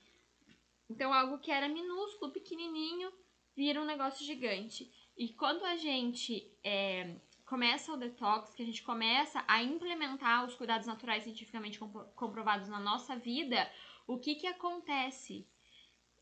Então, 0.90 1.14
algo 1.14 1.38
que 1.38 1.50
era 1.50 1.66
minúsculo, 1.66 2.30
pequenininho, 2.30 3.10
vira 3.56 3.80
um 3.80 3.86
negócio 3.86 4.26
gigante. 4.26 4.92
E 5.16 5.30
quando 5.30 5.64
a 5.64 5.76
gente 5.76 6.54
é, 6.62 7.16
começa 7.46 7.90
o 7.90 7.96
detox, 7.96 8.54
que 8.54 8.62
a 8.62 8.66
gente 8.66 8.82
começa 8.82 9.42
a 9.48 9.62
implementar 9.62 10.44
os 10.44 10.54
cuidados 10.54 10.86
naturais 10.86 11.22
cientificamente 11.22 11.78
comprovados 12.14 12.68
na 12.68 12.78
nossa 12.78 13.16
vida, 13.16 13.66
o 14.06 14.18
que 14.18 14.34
que 14.34 14.46
acontece? 14.46 15.48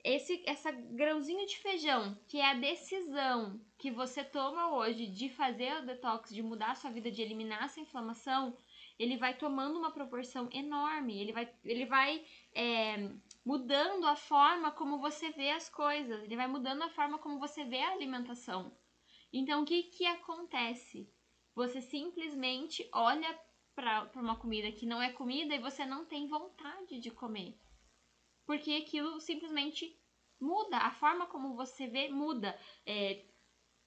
Esse 0.05 0.43
essa 0.47 0.71
grãozinho 0.71 1.47
de 1.47 1.59
feijão, 1.59 2.17
que 2.29 2.39
é 2.39 2.51
a 2.51 2.55
decisão 2.55 3.61
que 3.79 3.91
você 3.91 4.23
toma 4.23 4.75
hoje 4.75 5.07
de 5.07 5.29
fazer 5.29 5.75
o 5.77 5.87
detox, 5.87 6.35
de 6.35 6.43
mudar 6.43 6.73
a 6.73 6.75
sua 6.75 6.91
vida, 6.91 7.11
de 7.11 7.23
eliminar 7.23 7.65
essa 7.65 7.81
inflamação, 7.81 8.57
ele 8.99 9.17
vai 9.17 9.35
tomando 9.35 9.79
uma 9.79 9.91
proporção 9.91 10.49
enorme, 10.53 11.19
ele 11.19 11.33
vai, 11.33 11.51
ele 11.65 11.87
vai 11.87 12.25
é, 12.55 13.11
mudando 13.45 14.07
a 14.07 14.15
forma 14.15 14.71
como 14.71 14.99
você 14.99 15.31
vê 15.31 15.51
as 15.51 15.69
coisas, 15.69 16.23
ele 16.23 16.37
vai 16.37 16.47
mudando 16.47 16.83
a 16.83 16.91
forma 16.91 17.19
como 17.19 17.39
você 17.39 17.65
vê 17.65 17.81
a 17.81 17.93
alimentação. 17.93 18.71
Então, 19.33 19.63
o 19.63 19.65
que, 19.65 19.85
que 19.85 20.05
acontece? 20.05 21.09
Você 21.55 21.81
simplesmente 21.81 22.89
olha 22.93 23.39
para 23.75 24.11
uma 24.17 24.37
comida 24.37 24.71
que 24.73 24.85
não 24.85 25.01
é 25.01 25.11
comida 25.11 25.55
e 25.55 25.59
você 25.59 25.87
não 25.87 26.05
tem 26.05 26.27
vontade 26.27 27.01
de 27.01 27.11
comer 27.11 27.57
porque 28.51 28.73
aquilo 28.73 29.21
simplesmente 29.21 29.97
muda, 30.41 30.77
a 30.79 30.91
forma 30.91 31.25
como 31.27 31.55
você 31.55 31.87
vê 31.87 32.09
muda. 32.09 32.59
É, 32.85 33.23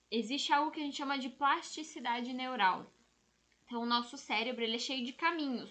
existe 0.10 0.54
algo 0.54 0.72
que 0.72 0.80
a 0.80 0.84
gente 0.84 0.96
chama 0.96 1.20
de 1.20 1.28
plasticidade 1.28 2.32
neural. 2.32 2.90
Então, 3.66 3.82
o 3.82 3.86
nosso 3.86 4.18
cérebro 4.18 4.64
ele 4.64 4.78
é 4.78 4.80
cheio 4.80 5.06
de 5.06 5.12
caminhos. 5.12 5.70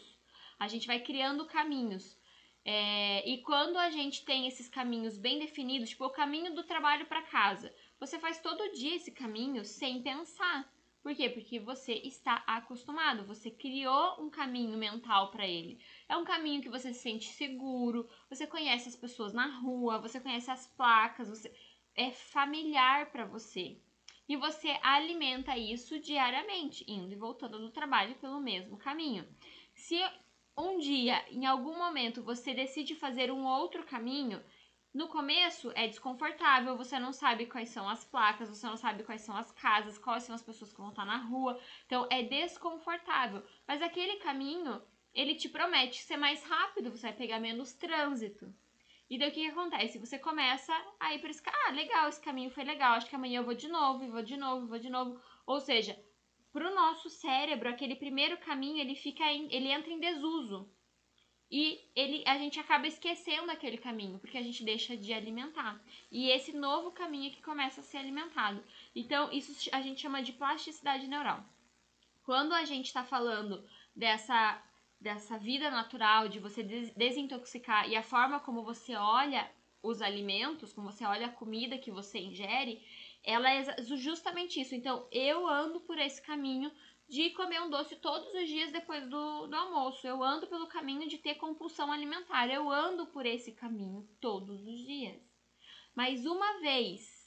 A 0.59 0.69
gente 0.69 0.87
vai 0.87 1.01
criando 1.01 1.47
caminhos. 1.47 2.19
É, 2.67 3.27
e 3.27 3.39
quando 3.39 3.79
a 3.79 3.89
gente 3.89 4.27
tem 4.27 4.47
esses 4.47 4.69
caminhos 4.69 5.17
bem 5.17 5.39
definidos, 5.39 5.89
tipo 5.89 6.05
o 6.05 6.11
caminho 6.11 6.55
do 6.55 6.63
trabalho 6.63 7.07
para 7.07 7.23
casa, 7.23 7.75
você 7.99 8.19
faz 8.19 8.41
todo 8.41 8.75
dia 8.75 8.97
esse 8.97 9.11
caminho 9.11 9.65
sem 9.65 10.03
pensar. 10.03 10.71
Por 11.03 11.17
quê? 11.17 11.31
Porque 11.31 11.59
você 11.59 11.95
está 11.95 12.45
acostumado, 12.47 13.25
você 13.25 13.51
criou 13.51 14.23
um 14.23 14.29
caminho 14.29 14.77
mental 14.77 15.31
para 15.31 15.49
ele. 15.49 15.81
É 16.13 16.17
um 16.19 16.25
caminho 16.25 16.61
que 16.61 16.69
você 16.69 16.93
se 16.93 17.01
sente 17.01 17.33
seguro, 17.33 18.07
você 18.29 18.47
conhece 18.47 18.87
as 18.87 18.95
pessoas 18.95 19.33
na 19.33 19.47
rua, 19.47 19.99
você 19.99 20.21
conhece 20.21 20.51
as 20.51 20.67
placas, 20.67 21.27
você 21.27 21.51
é 21.97 22.11
familiar 22.11 23.11
para 23.11 23.25
você. 23.25 23.81
E 24.29 24.37
você 24.37 24.79
alimenta 24.83 25.57
isso 25.57 25.99
diariamente, 25.99 26.85
indo 26.87 27.11
e 27.15 27.17
voltando 27.17 27.59
do 27.59 27.71
trabalho 27.71 28.15
pelo 28.17 28.43
mesmo 28.43 28.77
caminho. 28.77 29.27
Se 29.75 29.99
um 30.55 30.77
dia, 30.77 31.25
em 31.31 31.47
algum 31.47 31.79
momento, 31.79 32.23
você 32.23 32.53
decide 32.53 32.95
fazer 32.95 33.33
um 33.33 33.47
outro 33.47 33.83
caminho, 33.83 34.45
no 34.93 35.09
começo 35.09 35.73
é 35.75 35.89
desconfortável, 35.89 36.77
você 36.77 36.99
não 36.99 37.15
sabe 37.15 37.47
quais 37.47 37.71
são 37.71 37.89
as 37.89 38.05
placas, 38.05 38.51
você 38.51 38.67
não 38.67 38.77
sabe 38.77 39.03
quais 39.03 39.23
são 39.23 39.35
as 39.35 39.51
casas, 39.53 39.97
quais 39.97 40.25
são 40.25 40.35
as 40.35 40.43
pessoas 40.43 40.71
que 40.71 40.79
vão 40.79 40.91
estar 40.91 41.07
na 41.07 41.17
rua. 41.17 41.59
Então 41.87 42.07
é 42.11 42.23
desconfortável. 42.23 43.43
Mas 43.67 43.81
aquele 43.81 44.17
caminho, 44.17 44.83
ele 45.15 45.35
te 45.35 45.49
promete 45.49 46.03
ser 46.03 46.17
mais 46.17 46.43
rápido, 46.45 46.91
você 46.91 47.09
vai 47.09 47.13
pegar 47.13 47.39
menos 47.39 47.73
trânsito. 47.73 48.53
E 49.09 49.19
daí 49.19 49.29
o 49.29 49.33
que, 49.33 49.43
que 49.43 49.51
acontece? 49.51 49.99
Você 49.99 50.19
começa 50.19 50.73
a 50.99 51.15
ir 51.15 51.21
para 51.21 51.31
esse 51.31 51.43
ah, 51.47 51.71
legal, 51.71 52.09
esse 52.09 52.21
caminho 52.21 52.51
foi 52.51 52.65
legal, 52.65 52.95
acho 52.95 53.09
que 53.09 53.15
amanhã 53.15 53.41
eu 53.41 53.45
vou 53.45 53.55
de 53.55 53.69
novo, 53.69 54.11
vou 54.11 54.23
de 54.23 54.37
novo, 54.37 54.67
vou 54.67 54.79
de 54.79 54.89
novo. 54.89 55.21
Ou 55.47 55.61
seja, 55.61 55.99
para 56.53 56.71
o 56.71 56.75
nosso 56.75 57.11
cérebro, 57.11 57.69
aquele 57.69 57.97
primeiro 57.97 58.39
caminho, 58.39 58.81
ele 58.81 58.95
fica 58.95 59.25
em, 59.31 59.53
ele 59.53 59.69
entra 59.71 59.93
em 59.93 60.01
desuso 60.01 60.71
e 61.53 61.79
ele, 61.95 62.25
a 62.27 62.39
gente 62.39 62.59
acaba 62.59 62.87
esquecendo 62.87 63.51
aquele 63.51 63.77
caminho, 63.77 64.19
porque 64.19 64.39
a 64.39 64.43
gente 64.43 64.65
deixa 64.65 64.97
de 64.97 65.13
alimentar. 65.13 65.79
E 66.11 66.31
esse 66.31 66.51
novo 66.51 66.91
caminho 66.91 67.31
é 67.31 67.35
que 67.35 67.43
começa 67.43 67.83
a 67.83 67.85
ser 67.85 67.99
alimentado. 67.99 68.65
Então, 68.97 69.31
isso 69.31 69.69
a 69.71 69.83
gente 69.83 70.01
chama 70.01 70.23
de 70.23 70.33
plasticidade 70.33 71.07
neural. 71.07 71.45
Quando 72.23 72.55
a 72.55 72.65
gente 72.65 72.87
está 72.87 73.05
falando 73.05 73.63
dessa, 73.95 74.63
dessa 75.03 75.37
vida 75.37 75.71
natural, 75.71 76.29
de 76.29 76.39
você 76.39 76.63
desintoxicar 76.63 77.89
e 77.89 77.97
a 77.97 78.03
forma 78.03 78.39
como 78.41 78.63
você 78.63 78.95
olha 78.95 79.51
os 79.83 80.01
alimentos, 80.01 80.73
como 80.73 80.93
você 80.93 81.05
olha 81.05 81.27
a 81.27 81.33
comida 81.33 81.77
que 81.77 81.91
você 81.91 82.21
ingere, 82.21 82.81
ela 83.25 83.51
é 83.51 83.83
justamente 83.97 84.61
isso. 84.61 84.75
Então, 84.75 85.07
eu 85.11 85.47
ando 85.49 85.81
por 85.81 85.99
esse 85.99 86.23
caminho 86.23 86.71
de 87.09 87.31
comer 87.31 87.61
um 87.61 87.69
doce 87.69 87.97
todos 87.97 88.33
os 88.33 88.49
dias 88.49 88.71
depois 88.71 89.07
do, 89.09 89.47
do 89.49 89.57
almoço. 89.57 90.07
Eu 90.07 90.23
ando 90.23 90.47
pelo 90.47 90.69
caminho 90.69 91.09
de 91.09 91.19
ter 91.19 91.35
compulsão 91.35 91.91
alimentar. 91.91 92.49
Eu 92.49 92.71
ando 92.71 93.07
por 93.07 93.27
esse 93.27 93.53
caminho 93.53 94.09
todos 94.21 94.65
os 94.65 94.79
dias. 94.79 95.21
Mas 95.95 96.25
uma 96.25 96.61
vez 96.61 97.22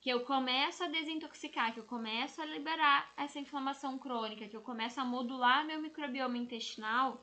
que 0.00 0.08
eu 0.08 0.24
começo 0.24 0.82
a 0.82 0.88
desintoxicar, 0.88 1.74
que 1.74 1.80
eu 1.80 1.84
começo 1.84 2.40
a 2.40 2.46
liberar 2.46 3.12
essa 3.16 3.38
inflamação 3.38 3.98
crônica, 3.98 4.48
que 4.48 4.56
eu 4.56 4.62
começo 4.62 4.98
a 4.98 5.04
modular 5.04 5.66
meu 5.66 5.80
microbioma 5.80 6.38
intestinal, 6.38 7.22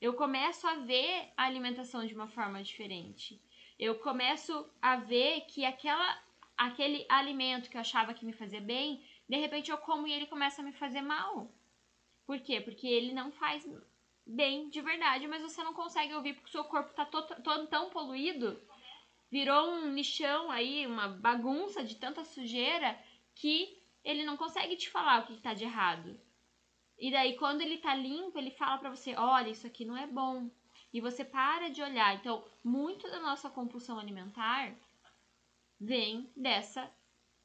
eu 0.00 0.14
começo 0.14 0.66
a 0.68 0.74
ver 0.76 1.32
a 1.36 1.44
alimentação 1.44 2.06
de 2.06 2.14
uma 2.14 2.28
forma 2.28 2.62
diferente. 2.62 3.42
Eu 3.78 3.98
começo 3.98 4.70
a 4.80 4.96
ver 4.96 5.42
que 5.42 5.64
aquela, 5.64 6.22
aquele 6.56 7.04
alimento 7.08 7.68
que 7.68 7.76
eu 7.76 7.80
achava 7.80 8.14
que 8.14 8.24
me 8.24 8.32
fazia 8.32 8.60
bem, 8.60 9.02
de 9.28 9.36
repente 9.36 9.70
eu 9.70 9.78
como 9.78 10.06
e 10.06 10.12
ele 10.12 10.26
começa 10.26 10.62
a 10.62 10.64
me 10.64 10.72
fazer 10.72 11.02
mal. 11.02 11.50
Por 12.24 12.38
quê? 12.40 12.60
Porque 12.60 12.86
ele 12.86 13.12
não 13.12 13.32
faz 13.32 13.68
bem 14.24 14.68
de 14.68 14.80
verdade, 14.80 15.26
mas 15.26 15.42
você 15.42 15.62
não 15.64 15.74
consegue 15.74 16.14
ouvir 16.14 16.34
porque 16.34 16.48
o 16.48 16.52
seu 16.52 16.64
corpo 16.64 16.90
está 16.90 17.04
todo 17.04 17.66
tão 17.66 17.90
poluído 17.90 18.60
virou 19.30 19.70
um 19.70 19.94
lixão 19.94 20.50
aí, 20.50 20.86
uma 20.86 21.08
bagunça 21.08 21.82
de 21.84 21.96
tanta 21.96 22.24
sujeira 22.24 22.98
que 23.34 23.82
ele 24.04 24.24
não 24.24 24.36
consegue 24.36 24.76
te 24.76 24.88
falar 24.88 25.22
o 25.22 25.26
que 25.26 25.34
está 25.34 25.52
de 25.52 25.64
errado. 25.64 26.18
E 26.98 27.10
daí 27.10 27.36
quando 27.36 27.60
ele 27.60 27.78
tá 27.78 27.94
limpo, 27.94 28.38
ele 28.38 28.50
fala 28.50 28.78
para 28.78 28.90
você, 28.90 29.14
olha, 29.16 29.50
isso 29.50 29.66
aqui 29.66 29.84
não 29.84 29.96
é 29.96 30.06
bom. 30.06 30.50
E 30.92 31.00
você 31.00 31.24
para 31.24 31.68
de 31.68 31.82
olhar. 31.82 32.14
Então, 32.14 32.44
muito 32.64 33.10
da 33.10 33.20
nossa 33.20 33.50
compulsão 33.50 33.98
alimentar 33.98 34.74
vem 35.78 36.30
dessa 36.34 36.90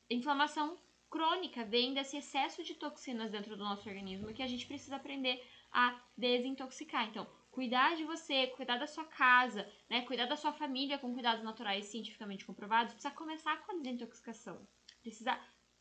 inflamação 0.09 0.77
crônica, 1.09 1.65
vem 1.65 1.93
desse 1.93 2.15
excesso 2.17 2.63
de 2.63 2.75
toxinas 2.75 3.31
dentro 3.31 3.57
do 3.57 3.63
nosso 3.63 3.89
organismo 3.89 4.33
que 4.33 4.41
a 4.41 4.47
gente 4.47 4.65
precisa 4.65 4.95
aprender 4.95 5.45
a 5.71 5.99
desintoxicar. 6.15 7.07
Então, 7.09 7.27
cuidar 7.51 7.95
de 7.95 8.03
você, 8.03 8.47
cuidar 8.47 8.77
da 8.77 8.87
sua 8.87 9.03
casa, 9.03 9.69
né, 9.89 10.01
cuidar 10.01 10.25
da 10.25 10.37
sua 10.37 10.53
família 10.53 10.97
com 10.97 11.13
cuidados 11.13 11.43
naturais 11.43 11.85
cientificamente 11.85 12.45
comprovados, 12.45 12.93
precisa 12.93 13.13
começar 13.13 13.57
com 13.65 13.73
a 13.73 13.81
desintoxicação. 13.81 14.65
Precisa 15.01 15.37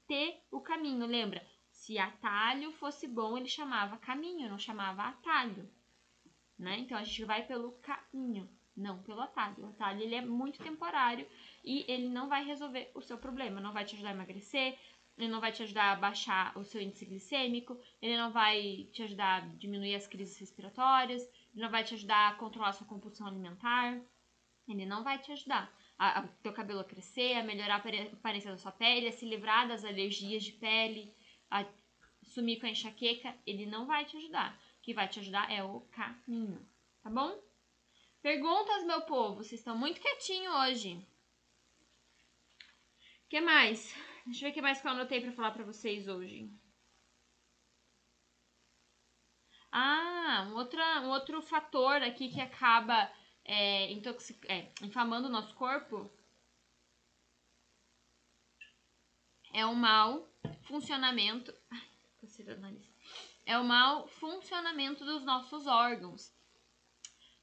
ter 0.06 0.42
o 0.50 0.60
caminho, 0.60 1.06
lembra? 1.06 1.46
Se 1.70 1.96
atalho 1.96 2.72
fosse 2.72 3.06
bom, 3.06 3.38
ele 3.38 3.48
chamava 3.48 3.96
caminho, 3.96 4.48
não 4.48 4.58
chamava 4.58 5.04
atalho. 5.04 5.70
Né? 6.58 6.78
Então 6.80 6.98
a 6.98 7.04
gente 7.04 7.24
vai 7.24 7.46
pelo 7.46 7.72
caminho, 7.80 8.50
não 8.76 9.02
pelo 9.02 9.20
atalho. 9.20 9.56
O 9.60 9.66
atalho 9.68 10.02
ele 10.02 10.14
é 10.14 10.20
muito 10.20 10.62
temporário 10.62 11.26
e 11.64 11.84
ele 11.88 12.08
não 12.08 12.28
vai 12.28 12.44
resolver 12.44 12.90
o 12.94 13.00
seu 13.00 13.16
problema, 13.16 13.60
não 13.60 13.72
vai 13.72 13.84
te 13.84 13.94
ajudar 13.94 14.10
a 14.10 14.14
emagrecer, 14.14 14.76
ele 15.16 15.28
não 15.28 15.40
vai 15.40 15.52
te 15.52 15.62
ajudar 15.62 15.92
a 15.92 15.96
baixar 15.96 16.56
o 16.58 16.64
seu 16.64 16.80
índice 16.80 17.04
glicêmico, 17.04 17.78
ele 18.00 18.16
não 18.16 18.30
vai 18.30 18.88
te 18.92 19.02
ajudar 19.02 19.42
a 19.42 19.46
diminuir 19.46 19.94
as 19.94 20.06
crises 20.06 20.38
respiratórias, 20.38 21.28
ele 21.52 21.62
não 21.62 21.70
vai 21.70 21.84
te 21.84 21.94
ajudar 21.94 22.30
a 22.30 22.34
controlar 22.34 22.72
sua 22.72 22.86
compulsão 22.86 23.26
alimentar, 23.26 24.00
ele 24.68 24.86
não 24.86 25.02
vai 25.02 25.18
te 25.18 25.32
ajudar 25.32 25.72
a, 25.98 26.20
a 26.20 26.28
teu 26.42 26.52
cabelo 26.52 26.80
a 26.80 26.84
crescer, 26.84 27.34
a 27.34 27.42
melhorar 27.42 27.74
a 27.74 28.12
aparência 28.12 28.50
da 28.50 28.56
sua 28.56 28.72
pele, 28.72 29.08
a 29.08 29.12
se 29.12 29.26
livrar 29.26 29.68
das 29.68 29.84
alergias 29.84 30.42
de 30.42 30.52
pele, 30.52 31.14
a 31.50 31.66
sumir 32.22 32.60
com 32.60 32.66
a 32.66 32.70
enxaqueca, 32.70 33.36
ele 33.46 33.66
não 33.66 33.86
vai 33.86 34.04
te 34.04 34.16
ajudar. 34.16 34.58
O 34.78 34.82
que 34.82 34.94
vai 34.94 35.08
te 35.08 35.20
ajudar 35.20 35.50
é 35.52 35.62
o 35.62 35.80
caminho, 35.92 36.66
tá 37.02 37.10
bom? 37.10 37.38
Perguntas, 38.22 38.84
meu 38.84 39.02
povo, 39.02 39.36
vocês 39.36 39.60
estão 39.60 39.76
muito 39.76 40.00
quietinhos 40.00 40.54
hoje. 40.54 41.06
O 43.24 43.28
que 43.28 43.40
mais? 43.40 43.94
Deixa 44.26 44.40
eu 44.40 44.48
ver 44.48 44.50
o 44.50 44.54
que 44.54 44.62
mais 44.62 44.80
que 44.80 44.86
eu 44.86 44.90
anotei 44.92 45.20
para 45.20 45.32
falar 45.32 45.50
para 45.52 45.64
vocês 45.64 46.06
hoje. 46.06 46.50
Ah, 49.72 50.46
um, 50.48 50.54
outra, 50.54 51.00
um 51.02 51.10
outro 51.10 51.40
fator 51.42 52.02
aqui 52.02 52.28
que 52.28 52.40
acaba 52.40 53.10
é, 53.44 53.90
intoxic... 53.92 54.40
é, 54.48 54.72
inflamando 54.82 55.28
o 55.28 55.30
nosso 55.30 55.54
corpo 55.54 56.10
é 59.52 59.64
o 59.66 59.74
mau 59.74 60.28
funcionamento. 60.62 61.52
É 63.46 63.58
o 63.58 63.64
mau 63.64 64.06
funcionamento 64.06 65.04
dos 65.04 65.24
nossos 65.24 65.66
órgãos. 65.66 66.32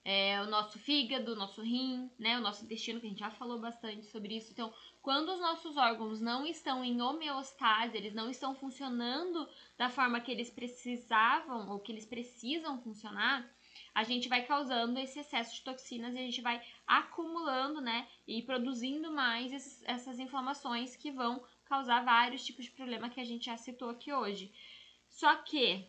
É, 0.10 0.42
o 0.42 0.46
nosso 0.46 0.80
fígado, 0.80 1.34
o 1.34 1.36
nosso 1.36 1.62
rim, 1.62 2.10
né, 2.18 2.38
o 2.38 2.42
nosso 2.42 2.64
intestino, 2.64 2.98
que 2.98 3.08
a 3.08 3.10
gente 3.10 3.20
já 3.20 3.30
falou 3.30 3.60
bastante 3.60 4.06
sobre 4.06 4.38
isso. 4.38 4.54
Então, 4.54 4.74
quando 5.02 5.34
os 5.34 5.40
nossos 5.42 5.76
órgãos 5.76 6.22
não 6.22 6.46
estão 6.46 6.82
em 6.82 7.02
homeostase, 7.02 7.98
eles 7.98 8.14
não 8.14 8.30
estão 8.30 8.56
funcionando 8.56 9.46
da 9.78 9.90
forma 9.90 10.22
que 10.22 10.32
eles 10.32 10.50
precisavam 10.50 11.70
ou 11.70 11.82
que 11.82 11.92
eles 11.92 12.06
precisam 12.06 12.82
funcionar, 12.82 13.54
a 13.94 14.02
gente 14.06 14.30
vai 14.30 14.46
causando 14.46 14.98
esse 14.98 15.20
excesso 15.20 15.56
de 15.56 15.62
toxinas 15.62 16.16
e 16.16 16.20
a 16.20 16.22
gente 16.22 16.42
vai 16.42 16.66
acumulando, 16.88 17.82
né, 17.82 18.08
e 18.26 18.42
produzindo 18.42 19.12
mais 19.12 19.52
esses, 19.52 19.84
essas 19.84 20.20
inflamações 20.20 20.96
que 20.96 21.12
vão 21.12 21.44
causar 21.66 22.06
vários 22.06 22.46
tipos 22.46 22.64
de 22.64 22.72
problema 22.72 23.10
que 23.10 23.20
a 23.20 23.26
gente 23.26 23.48
já 23.48 23.58
citou 23.58 23.90
aqui 23.90 24.14
hoje. 24.14 24.54
Só 25.10 25.36
que, 25.36 25.86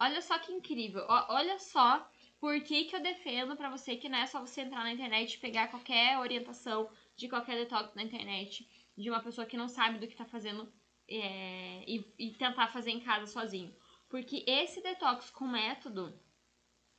olha 0.00 0.22
só 0.22 0.38
que 0.38 0.50
incrível, 0.50 1.04
olha 1.28 1.58
só 1.58 2.10
por 2.42 2.60
que, 2.60 2.86
que 2.86 2.96
eu 2.96 3.00
defendo 3.00 3.54
para 3.54 3.70
você 3.70 3.94
que 3.94 4.08
não 4.08 4.18
é 4.18 4.26
só 4.26 4.40
você 4.40 4.62
entrar 4.62 4.82
na 4.82 4.92
internet 4.92 5.34
e 5.34 5.38
pegar 5.38 5.68
qualquer 5.68 6.18
orientação 6.18 6.90
de 7.14 7.28
qualquer 7.28 7.56
detox 7.56 7.94
na 7.94 8.02
internet, 8.02 8.68
de 8.98 9.08
uma 9.08 9.20
pessoa 9.20 9.46
que 9.46 9.56
não 9.56 9.68
sabe 9.68 10.00
do 10.00 10.08
que 10.08 10.14
está 10.14 10.24
fazendo 10.24 10.68
é, 11.08 11.84
e, 11.86 12.04
e 12.18 12.32
tentar 12.32 12.66
fazer 12.66 12.90
em 12.90 12.98
casa 12.98 13.28
sozinho. 13.28 13.72
Porque 14.08 14.42
esse 14.44 14.82
detox 14.82 15.30
com 15.30 15.46
método, 15.46 16.12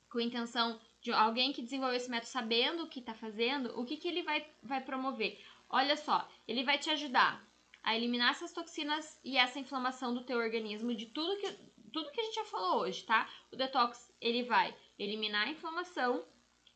com 0.09 0.21
intenção 0.21 0.79
de 1.01 1.11
alguém 1.11 1.51
que 1.51 1.61
desenvolveu 1.61 1.97
esse 1.97 2.09
método 2.09 2.31
sabendo 2.31 2.83
o 2.83 2.87
que 2.87 3.01
está 3.01 3.13
fazendo, 3.13 3.77
o 3.77 3.83
que, 3.83 3.97
que 3.97 4.07
ele 4.07 4.23
vai, 4.23 4.49
vai 4.63 4.79
promover? 4.79 5.43
Olha 5.67 5.97
só, 5.97 6.25
ele 6.47 6.63
vai 6.63 6.77
te 6.77 6.89
ajudar 6.89 7.45
a 7.83 7.93
eliminar 7.97 8.31
essas 8.31 8.53
toxinas 8.53 9.19
e 9.21 9.35
essa 9.35 9.59
inflamação 9.59 10.13
do 10.13 10.23
teu 10.23 10.37
organismo 10.37 10.95
de 10.95 11.07
tudo 11.07 11.37
que, 11.37 11.53
tudo 11.93 12.11
que 12.11 12.19
a 12.19 12.23
gente 12.23 12.35
já 12.35 12.45
falou 12.45 12.81
hoje, 12.81 13.03
tá? 13.03 13.29
O 13.51 13.55
detox, 13.55 14.13
ele 14.19 14.43
vai 14.43 14.75
eliminar 14.99 15.47
a 15.47 15.51
inflamação, 15.51 16.25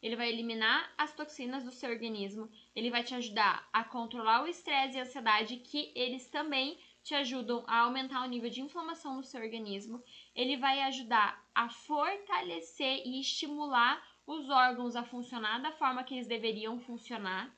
ele 0.01 0.15
vai 0.15 0.29
eliminar 0.29 0.93
as 0.97 1.13
toxinas 1.13 1.63
do 1.63 1.71
seu 1.71 1.89
organismo, 1.89 2.49
ele 2.75 2.91
vai 2.91 3.03
te 3.03 3.15
ajudar 3.15 3.67
a 3.73 3.83
controlar 3.83 4.43
o 4.43 4.47
estresse 4.47 4.95
e 4.95 4.99
a 4.99 5.03
ansiedade, 5.03 5.57
que 5.57 5.91
eles 5.95 6.29
também 6.29 6.79
te 7.03 7.15
ajudam 7.15 7.63
a 7.67 7.79
aumentar 7.79 8.23
o 8.23 8.29
nível 8.29 8.49
de 8.49 8.61
inflamação 8.61 9.15
no 9.15 9.23
seu 9.23 9.41
organismo. 9.41 10.03
Ele 10.35 10.57
vai 10.57 10.81
ajudar 10.81 11.43
a 11.55 11.69
fortalecer 11.69 13.01
e 13.05 13.19
estimular 13.21 14.05
os 14.25 14.49
órgãos 14.49 14.95
a 14.95 15.03
funcionar 15.03 15.61
da 15.61 15.71
forma 15.71 16.03
que 16.03 16.13
eles 16.13 16.27
deveriam 16.27 16.79
funcionar. 16.79 17.55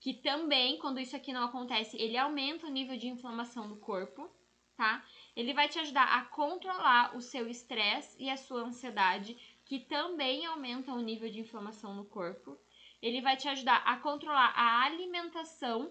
Que 0.00 0.14
também, 0.14 0.78
quando 0.78 0.98
isso 0.98 1.14
aqui 1.14 1.32
não 1.32 1.44
acontece, 1.44 1.96
ele 1.96 2.16
aumenta 2.16 2.66
o 2.66 2.70
nível 2.70 2.96
de 2.96 3.06
inflamação 3.06 3.68
do 3.68 3.76
corpo, 3.76 4.28
tá? 4.76 5.04
Ele 5.34 5.54
vai 5.54 5.68
te 5.68 5.78
ajudar 5.78 6.04
a 6.04 6.24
controlar 6.26 7.16
o 7.16 7.20
seu 7.20 7.48
estresse 7.48 8.22
e 8.22 8.28
a 8.28 8.36
sua 8.36 8.62
ansiedade 8.62 9.36
que 9.64 9.80
também 9.80 10.44
aumenta 10.44 10.92
o 10.92 11.00
nível 11.00 11.30
de 11.30 11.40
inflamação 11.40 11.94
no 11.94 12.04
corpo. 12.04 12.58
Ele 13.00 13.22
vai 13.22 13.36
te 13.36 13.48
ajudar 13.48 13.78
a 13.78 13.96
controlar 13.96 14.52
a 14.54 14.84
alimentação. 14.84 15.90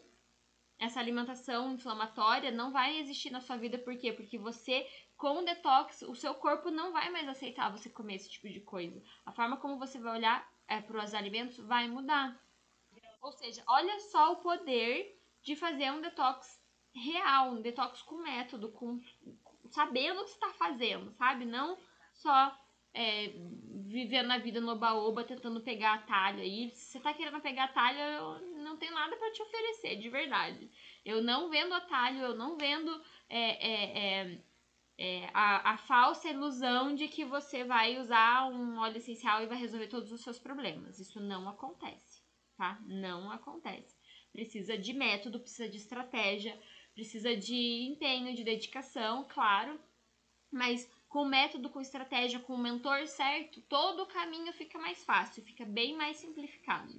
Essa 0.78 1.00
alimentação 1.00 1.74
inflamatória 1.74 2.52
não 2.52 2.72
vai 2.72 3.00
existir 3.00 3.32
na 3.32 3.42
sua 3.42 3.58
vida, 3.58 3.78
por 3.80 3.98
quê? 3.98 4.14
Porque 4.14 4.38
você, 4.38 4.88
com 5.18 5.40
o 5.40 5.46
detox, 5.46 6.04
o 6.04 6.16
seu 6.16 6.36
corpo 6.36 6.70
não 6.70 6.92
vai 6.92 7.10
mais 7.10 7.28
aceitar 7.28 7.72
você 7.72 7.90
comer 7.90 8.16
esse 8.16 8.30
tipo 8.30 8.48
de 8.48 8.60
coisa. 8.60 9.02
A 9.26 9.32
forma 9.32 9.58
como 9.58 9.80
você 9.80 10.00
vai 10.00 10.18
olhar 10.18 10.48
é, 10.68 10.80
para 10.80 11.04
os 11.04 11.14
alimentos 11.16 11.58
vai 11.58 11.88
mudar. 11.88 12.40
Ou 13.22 13.32
seja, 13.32 13.64
olha 13.68 14.00
só 14.00 14.34
o 14.34 14.38
poder 14.38 15.20
de 15.42 15.56
fazer 15.56 15.92
um 15.92 16.02
detox 16.02 16.61
real, 16.94 17.52
um 17.52 17.62
detox 17.62 18.02
com 18.02 18.18
método, 18.18 18.70
com 18.72 19.00
sabendo 19.70 20.22
o 20.22 20.26
que 20.26 20.32
está 20.32 20.50
fazendo, 20.54 21.12
sabe? 21.14 21.46
Não 21.46 21.78
só 22.14 22.56
é, 22.94 23.34
vivendo 23.86 24.32
a 24.32 24.38
vida 24.38 24.60
no 24.60 24.76
baoba, 24.76 25.24
tentando 25.24 25.62
pegar 25.62 25.94
atalho 25.94 26.40
aí. 26.40 26.70
Se 26.72 26.92
você 26.92 27.00
tá 27.00 27.14
querendo 27.14 27.40
pegar 27.42 27.66
atalho, 27.66 28.00
eu 28.00 28.64
não 28.64 28.78
tenho 28.78 28.94
nada 28.94 29.16
para 29.16 29.32
te 29.32 29.42
oferecer, 29.42 29.96
de 29.98 30.10
verdade. 30.10 30.70
Eu 31.06 31.24
não 31.24 31.50
vendo 31.50 31.74
atalho, 31.74 32.20
eu 32.20 32.36
não 32.36 32.58
vendo 32.58 33.02
é, 33.30 33.68
é, 33.68 33.98
é, 33.98 34.44
é, 34.98 35.30
a, 35.34 35.74
a 35.74 35.78
falsa 35.78 36.30
ilusão 36.30 36.94
de 36.94 37.08
que 37.08 37.24
você 37.24 37.64
vai 37.64 37.98
usar 37.98 38.48
um 38.50 38.78
óleo 38.80 38.98
essencial 38.98 39.42
e 39.42 39.48
vai 39.48 39.58
resolver 39.58 39.88
todos 39.88 40.12
os 40.12 40.22
seus 40.22 40.38
problemas. 40.38 41.00
Isso 41.00 41.20
não 41.20 41.48
acontece, 41.48 42.22
tá? 42.58 42.80
Não 42.86 43.32
acontece. 43.32 44.00
Precisa 44.32 44.78
de 44.78 44.94
método, 44.94 45.40
precisa 45.40 45.68
de 45.68 45.78
estratégia, 45.78 46.58
precisa 47.02 47.36
de 47.36 47.88
empenho, 47.90 48.36
de 48.36 48.44
dedicação, 48.44 49.26
claro, 49.28 49.80
mas 50.52 50.88
com 51.10 51.26
método, 51.26 51.68
com 51.68 51.82
estratégia, 51.82 52.40
com 52.40 52.54
o 52.54 52.58
mentor 52.60 53.08
certo, 53.08 53.60
todo 53.62 54.04
o 54.04 54.06
caminho 54.06 54.54
fica 54.54 54.78
mais 54.78 55.04
fácil, 55.04 55.44
fica 55.44 55.66
bem 55.66 55.98
mais 55.98 56.18
simplificado. 56.18 56.94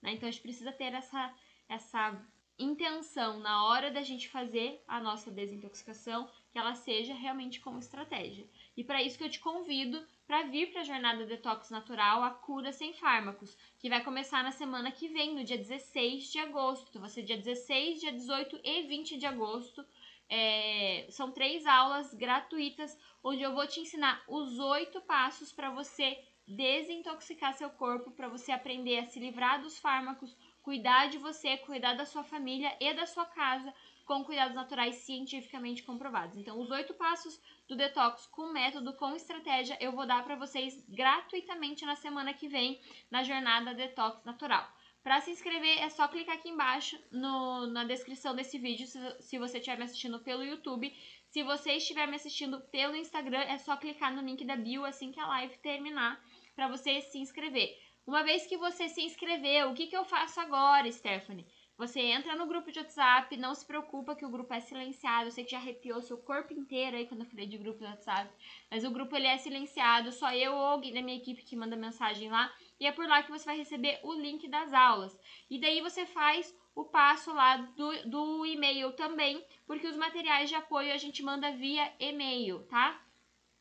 Né? 0.00 0.12
Então 0.12 0.26
a 0.26 0.32
gente 0.32 0.40
precisa 0.40 0.72
ter 0.72 0.94
essa, 0.94 1.34
essa 1.68 2.26
intenção 2.58 3.38
na 3.40 3.66
hora 3.66 3.90
da 3.90 4.00
gente 4.00 4.30
fazer 4.30 4.82
a 4.88 4.98
nossa 4.98 5.30
desintoxicação, 5.30 6.26
que 6.50 6.58
ela 6.58 6.74
seja 6.74 7.12
realmente 7.12 7.60
com 7.60 7.78
estratégia. 7.78 8.48
E 8.78 8.84
para 8.84 9.02
isso 9.02 9.18
que 9.18 9.24
eu 9.24 9.28
te 9.28 9.40
convido 9.40 10.00
para 10.24 10.44
vir 10.44 10.70
para 10.70 10.82
a 10.82 10.84
jornada 10.84 11.26
Detox 11.26 11.68
Natural, 11.68 12.22
a 12.22 12.30
cura 12.30 12.72
sem 12.72 12.92
fármacos, 12.92 13.58
que 13.76 13.88
vai 13.88 14.04
começar 14.04 14.40
na 14.44 14.52
semana 14.52 14.92
que 14.92 15.08
vem, 15.08 15.34
no 15.34 15.42
dia 15.42 15.58
16 15.58 16.30
de 16.30 16.38
agosto. 16.38 16.86
Então, 16.88 17.00
vai 17.00 17.10
ser 17.10 17.24
dia 17.24 17.36
16, 17.36 17.98
dia 17.98 18.12
18 18.12 18.60
e 18.62 18.82
20 18.82 19.18
de 19.18 19.26
agosto. 19.26 19.84
É, 20.28 21.08
são 21.10 21.32
três 21.32 21.66
aulas 21.66 22.14
gratuitas, 22.14 22.96
onde 23.20 23.42
eu 23.42 23.52
vou 23.52 23.66
te 23.66 23.80
ensinar 23.80 24.22
os 24.28 24.60
oito 24.60 25.00
passos 25.00 25.50
para 25.50 25.70
você 25.70 26.16
desintoxicar 26.46 27.54
seu 27.54 27.70
corpo, 27.70 28.12
para 28.12 28.28
você 28.28 28.52
aprender 28.52 28.98
a 29.00 29.06
se 29.06 29.18
livrar 29.18 29.60
dos 29.60 29.76
fármacos, 29.80 30.36
cuidar 30.62 31.08
de 31.08 31.18
você, 31.18 31.56
cuidar 31.56 31.94
da 31.94 32.06
sua 32.06 32.22
família 32.22 32.72
e 32.78 32.94
da 32.94 33.06
sua 33.06 33.26
casa 33.26 33.74
com 34.08 34.24
cuidados 34.24 34.54
naturais 34.54 34.94
cientificamente 34.94 35.82
comprovados. 35.82 36.36
Então, 36.38 36.58
os 36.58 36.70
oito 36.70 36.94
passos 36.94 37.38
do 37.68 37.76
detox 37.76 38.26
com 38.26 38.50
método, 38.50 38.94
com 38.94 39.14
estratégia, 39.14 39.76
eu 39.78 39.92
vou 39.92 40.06
dar 40.06 40.24
para 40.24 40.36
vocês 40.36 40.82
gratuitamente 40.88 41.84
na 41.84 41.94
semana 41.94 42.32
que 42.32 42.48
vem 42.48 42.80
na 43.10 43.22
jornada 43.22 43.74
Detox 43.74 44.24
Natural. 44.24 44.66
Para 45.02 45.20
se 45.20 45.30
inscrever 45.30 45.82
é 45.82 45.88
só 45.90 46.08
clicar 46.08 46.36
aqui 46.36 46.48
embaixo 46.48 46.98
no, 47.12 47.66
na 47.66 47.84
descrição 47.84 48.34
desse 48.34 48.58
vídeo 48.58 48.86
se, 48.86 48.98
se 49.20 49.38
você 49.38 49.58
estiver 49.58 49.76
me 49.76 49.84
assistindo 49.84 50.18
pelo 50.20 50.44
YouTube. 50.44 50.92
Se 51.28 51.42
você 51.42 51.72
estiver 51.72 52.06
me 52.08 52.16
assistindo 52.16 52.60
pelo 52.72 52.96
Instagram, 52.96 53.40
é 53.40 53.58
só 53.58 53.76
clicar 53.76 54.14
no 54.14 54.22
link 54.22 54.44
da 54.44 54.56
bio 54.56 54.84
assim 54.84 55.12
que 55.12 55.20
a 55.20 55.26
live 55.26 55.56
terminar 55.58 56.22
para 56.56 56.68
você 56.68 57.02
se 57.02 57.18
inscrever. 57.18 57.78
Uma 58.06 58.24
vez 58.24 58.46
que 58.46 58.56
você 58.56 58.88
se 58.88 59.02
inscreveu, 59.02 59.70
o 59.70 59.74
que, 59.74 59.86
que 59.86 59.96
eu 59.96 60.04
faço 60.04 60.40
agora, 60.40 60.90
Stephanie? 60.90 61.46
Você 61.78 62.00
entra 62.00 62.34
no 62.34 62.46
grupo 62.46 62.72
de 62.72 62.80
WhatsApp, 62.80 63.36
não 63.36 63.54
se 63.54 63.64
preocupa 63.64 64.16
que 64.16 64.26
o 64.26 64.28
grupo 64.28 64.52
é 64.52 64.58
silenciado. 64.58 65.28
Eu 65.28 65.30
sei 65.30 65.44
que 65.44 65.52
já 65.52 65.58
arrepiou 65.58 66.02
seu 66.02 66.18
corpo 66.18 66.52
inteiro 66.52 66.96
aí 66.96 67.06
quando 67.06 67.20
eu 67.20 67.26
falei 67.26 67.46
de 67.46 67.56
grupo 67.56 67.78
de 67.78 67.84
WhatsApp. 67.84 68.28
Mas 68.68 68.82
o 68.82 68.90
grupo 68.90 69.14
ele 69.14 69.28
é 69.28 69.38
silenciado, 69.38 70.10
só 70.10 70.34
eu 70.34 70.54
ou 70.54 70.66
alguém 70.66 70.92
da 70.92 71.00
minha 71.00 71.16
equipe 71.16 71.44
que 71.44 71.54
manda 71.54 71.76
mensagem 71.76 72.28
lá. 72.28 72.52
E 72.80 72.86
é 72.86 72.90
por 72.90 73.06
lá 73.06 73.22
que 73.22 73.30
você 73.30 73.44
vai 73.44 73.56
receber 73.56 74.00
o 74.02 74.12
link 74.12 74.48
das 74.48 74.72
aulas. 74.72 75.16
E 75.48 75.60
daí 75.60 75.80
você 75.80 76.04
faz 76.04 76.52
o 76.74 76.84
passo 76.84 77.32
lá 77.32 77.56
do, 77.56 78.10
do 78.10 78.44
e-mail 78.44 78.92
também, 78.94 79.44
porque 79.64 79.86
os 79.86 79.96
materiais 79.96 80.48
de 80.48 80.56
apoio 80.56 80.92
a 80.92 80.96
gente 80.96 81.22
manda 81.22 81.52
via 81.52 81.92
e-mail, 82.00 82.64
tá? 82.64 83.00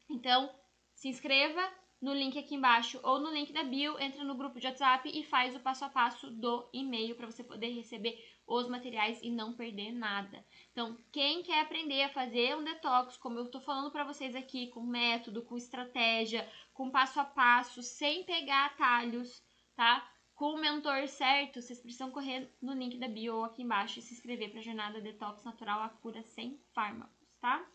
Então, 0.09 0.49
se 0.95 1.07
inscreva, 1.07 1.71
no 2.01 2.13
link 2.13 2.37
aqui 2.37 2.55
embaixo 2.55 2.99
ou 3.03 3.19
no 3.19 3.31
link 3.31 3.51
da 3.51 3.63
bio, 3.63 3.99
entra 3.99 4.23
no 4.23 4.35
grupo 4.35 4.59
de 4.59 4.67
WhatsApp 4.67 5.09
e 5.09 5.23
faz 5.23 5.55
o 5.55 5.59
passo 5.59 5.85
a 5.85 5.89
passo 5.89 6.29
do 6.29 6.69
e-mail 6.71 7.15
para 7.15 7.25
você 7.25 7.43
poder 7.43 7.69
receber 7.69 8.17
os 8.45 8.67
materiais 8.69 9.19
e 9.21 9.29
não 9.29 9.53
perder 9.53 9.91
nada. 9.91 10.45
Então, 10.71 10.97
quem 11.11 11.43
quer 11.43 11.61
aprender 11.61 12.03
a 12.03 12.09
fazer 12.09 12.55
um 12.55 12.63
detox, 12.63 13.17
como 13.17 13.39
eu 13.39 13.45
estou 13.45 13.59
falando 13.59 13.91
para 13.91 14.05
vocês 14.05 14.35
aqui, 14.35 14.67
com 14.67 14.81
método, 14.81 15.43
com 15.43 15.57
estratégia, 15.57 16.49
com 16.73 16.91
passo 16.91 17.19
a 17.19 17.25
passo, 17.25 17.81
sem 17.81 18.23
pegar 18.23 18.67
atalhos, 18.67 19.43
tá? 19.75 20.07
Com 20.35 20.53
o 20.53 20.61
mentor 20.61 21.07
certo, 21.07 21.61
vocês 21.61 21.81
precisam 21.81 22.11
correr 22.11 22.55
no 22.61 22.73
link 22.73 22.97
da 22.99 23.07
bio 23.07 23.43
aqui 23.43 23.63
embaixo 23.63 23.99
e 23.99 24.01
se 24.03 24.13
inscrever 24.13 24.51
para 24.51 24.59
a 24.59 24.63
jornada 24.63 25.01
Detox 25.01 25.43
Natural, 25.43 25.81
a 25.81 25.89
cura 25.89 26.21
sem 26.21 26.61
fármacos, 26.73 27.27
tá? 27.41 27.67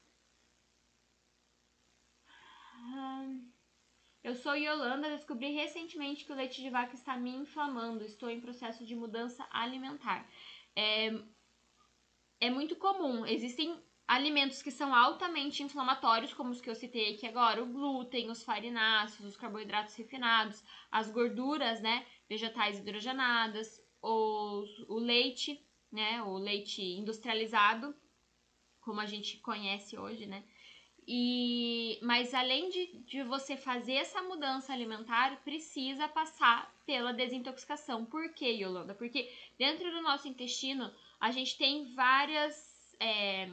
Hum... 2.94 3.51
Eu 4.22 4.36
sou 4.36 4.54
Yolanda, 4.54 5.10
descobri 5.10 5.50
recentemente 5.52 6.24
que 6.24 6.32
o 6.32 6.36
leite 6.36 6.62
de 6.62 6.70
vaca 6.70 6.94
está 6.94 7.16
me 7.16 7.30
inflamando. 7.30 8.04
Estou 8.04 8.30
em 8.30 8.40
processo 8.40 8.86
de 8.86 8.94
mudança 8.94 9.44
alimentar. 9.50 10.28
É, 10.76 11.12
é 12.40 12.48
muito 12.48 12.76
comum. 12.76 13.26
Existem 13.26 13.82
alimentos 14.06 14.62
que 14.62 14.70
são 14.70 14.94
altamente 14.94 15.62
inflamatórios, 15.62 16.32
como 16.34 16.50
os 16.50 16.60
que 16.60 16.70
eu 16.70 16.74
citei 16.74 17.14
aqui 17.14 17.26
agora, 17.26 17.62
o 17.62 17.66
glúten, 17.66 18.30
os 18.30 18.44
farináceos, 18.44 19.26
os 19.26 19.36
carboidratos 19.36 19.94
refinados, 19.96 20.62
as 20.90 21.10
gorduras, 21.10 21.80
né, 21.80 22.04
vegetais 22.28 22.78
hidrogenadas, 22.78 23.80
os, 24.02 24.68
o 24.88 24.98
leite, 24.98 25.64
né, 25.90 26.22
o 26.22 26.36
leite 26.36 26.82
industrializado, 26.82 27.94
como 28.80 29.00
a 29.00 29.06
gente 29.06 29.38
conhece 29.38 29.96
hoje, 29.96 30.26
né, 30.26 30.44
e, 31.06 31.98
mas 32.02 32.32
além 32.32 32.68
de, 32.68 32.86
de 33.04 33.22
você 33.24 33.56
fazer 33.56 33.94
essa 33.94 34.22
mudança 34.22 34.72
alimentar, 34.72 35.42
precisa 35.42 36.08
passar 36.08 36.72
pela 36.86 37.12
desintoxicação. 37.12 38.04
Por 38.04 38.32
quê, 38.32 38.50
Yolanda? 38.52 38.94
Porque 38.94 39.30
dentro 39.58 39.90
do 39.90 40.02
nosso 40.02 40.28
intestino 40.28 40.92
a 41.20 41.30
gente 41.30 41.58
tem 41.58 41.92
várias. 41.94 42.94
É, 43.00 43.48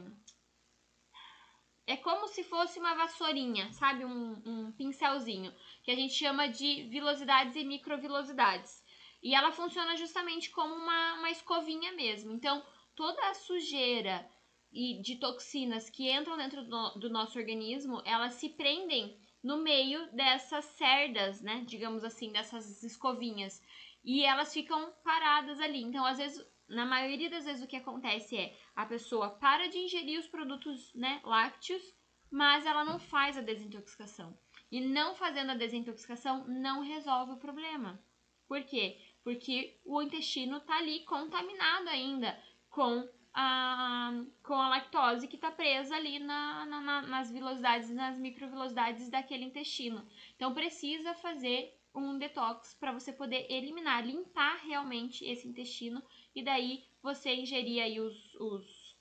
é 1.86 1.96
como 1.96 2.28
se 2.28 2.44
fosse 2.44 2.78
uma 2.78 2.94
vassourinha, 2.94 3.72
sabe? 3.72 4.04
Um, 4.04 4.40
um 4.46 4.72
pincelzinho, 4.72 5.52
que 5.82 5.90
a 5.90 5.96
gente 5.96 6.14
chama 6.14 6.48
de 6.48 6.84
vilosidades 6.84 7.56
e 7.56 7.64
microvilosidades. 7.64 8.84
E 9.20 9.34
ela 9.34 9.50
funciona 9.50 9.96
justamente 9.96 10.50
como 10.50 10.72
uma, 10.72 11.14
uma 11.14 11.30
escovinha 11.30 11.92
mesmo. 11.92 12.32
Então, 12.32 12.64
toda 12.94 13.20
a 13.28 13.34
sujeira 13.34 14.26
e 14.72 15.00
de 15.02 15.16
toxinas 15.16 15.90
que 15.90 16.10
entram 16.10 16.36
dentro 16.36 16.64
do, 16.64 16.90
do 16.98 17.10
nosso 17.10 17.38
organismo, 17.38 18.00
elas 18.04 18.34
se 18.34 18.48
prendem 18.50 19.18
no 19.42 19.58
meio 19.58 20.10
dessas 20.12 20.64
cerdas, 20.64 21.40
né? 21.40 21.64
Digamos 21.66 22.04
assim, 22.04 22.30
dessas 22.30 22.82
escovinhas. 22.82 23.62
E 24.04 24.24
elas 24.24 24.52
ficam 24.52 24.92
paradas 25.02 25.60
ali. 25.60 25.82
Então, 25.82 26.04
às 26.04 26.18
vezes, 26.18 26.44
na 26.68 26.84
maioria 26.84 27.28
das 27.28 27.44
vezes, 27.44 27.62
o 27.62 27.66
que 27.66 27.76
acontece 27.76 28.36
é 28.36 28.56
a 28.76 28.86
pessoa 28.86 29.30
para 29.30 29.68
de 29.68 29.78
ingerir 29.78 30.18
os 30.18 30.28
produtos 30.28 30.94
né, 30.94 31.20
lácteos, 31.24 31.82
mas 32.30 32.64
ela 32.64 32.84
não 32.84 32.98
faz 32.98 33.36
a 33.36 33.42
desintoxicação. 33.42 34.38
E 34.70 34.80
não 34.80 35.14
fazendo 35.14 35.50
a 35.50 35.56
desintoxicação 35.56 36.46
não 36.46 36.80
resolve 36.80 37.32
o 37.32 37.38
problema. 37.38 38.00
Por 38.46 38.62
quê? 38.62 38.98
Porque 39.24 39.80
o 39.84 40.00
intestino 40.00 40.58
está 40.58 40.78
ali 40.78 41.04
contaminado 41.04 41.88
ainda 41.88 42.40
com 42.68 43.08
a, 43.32 44.12
com 44.42 44.54
a 44.54 44.68
lactose 44.68 45.28
que 45.28 45.36
está 45.36 45.50
presa 45.50 45.94
ali 45.94 46.18
na, 46.18 46.66
na, 46.66 47.02
nas 47.02 47.30
velocidades, 47.30 47.90
nas 47.90 48.18
microvelocidades 48.18 49.08
daquele 49.08 49.44
intestino. 49.44 50.06
Então 50.36 50.54
precisa 50.54 51.14
fazer 51.14 51.76
um 51.94 52.18
detox 52.18 52.74
para 52.74 52.92
você 52.92 53.12
poder 53.12 53.46
eliminar, 53.50 54.06
limpar 54.06 54.60
realmente 54.64 55.24
esse 55.24 55.48
intestino 55.48 56.02
e 56.34 56.42
daí 56.42 56.84
você 57.02 57.34
ingerir 57.34 57.82
aí 57.82 58.00
os, 58.00 58.34
os, 58.36 58.96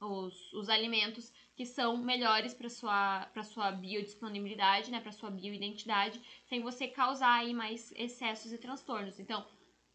os, 0.00 0.52
os 0.54 0.68
alimentos 0.68 1.32
que 1.54 1.66
são 1.66 1.98
melhores 1.98 2.54
para 2.54 2.70
sua 2.70 3.26
para 3.34 3.42
sua 3.42 3.70
biodisponibilidade, 3.70 4.90
né, 4.90 4.98
para 4.98 5.12
sua 5.12 5.30
bioidentidade, 5.30 6.20
sem 6.46 6.62
você 6.62 6.88
causar 6.88 7.34
aí 7.34 7.52
mais 7.52 7.92
excessos 7.92 8.52
e 8.52 8.58
transtornos. 8.58 9.20
Então, 9.20 9.46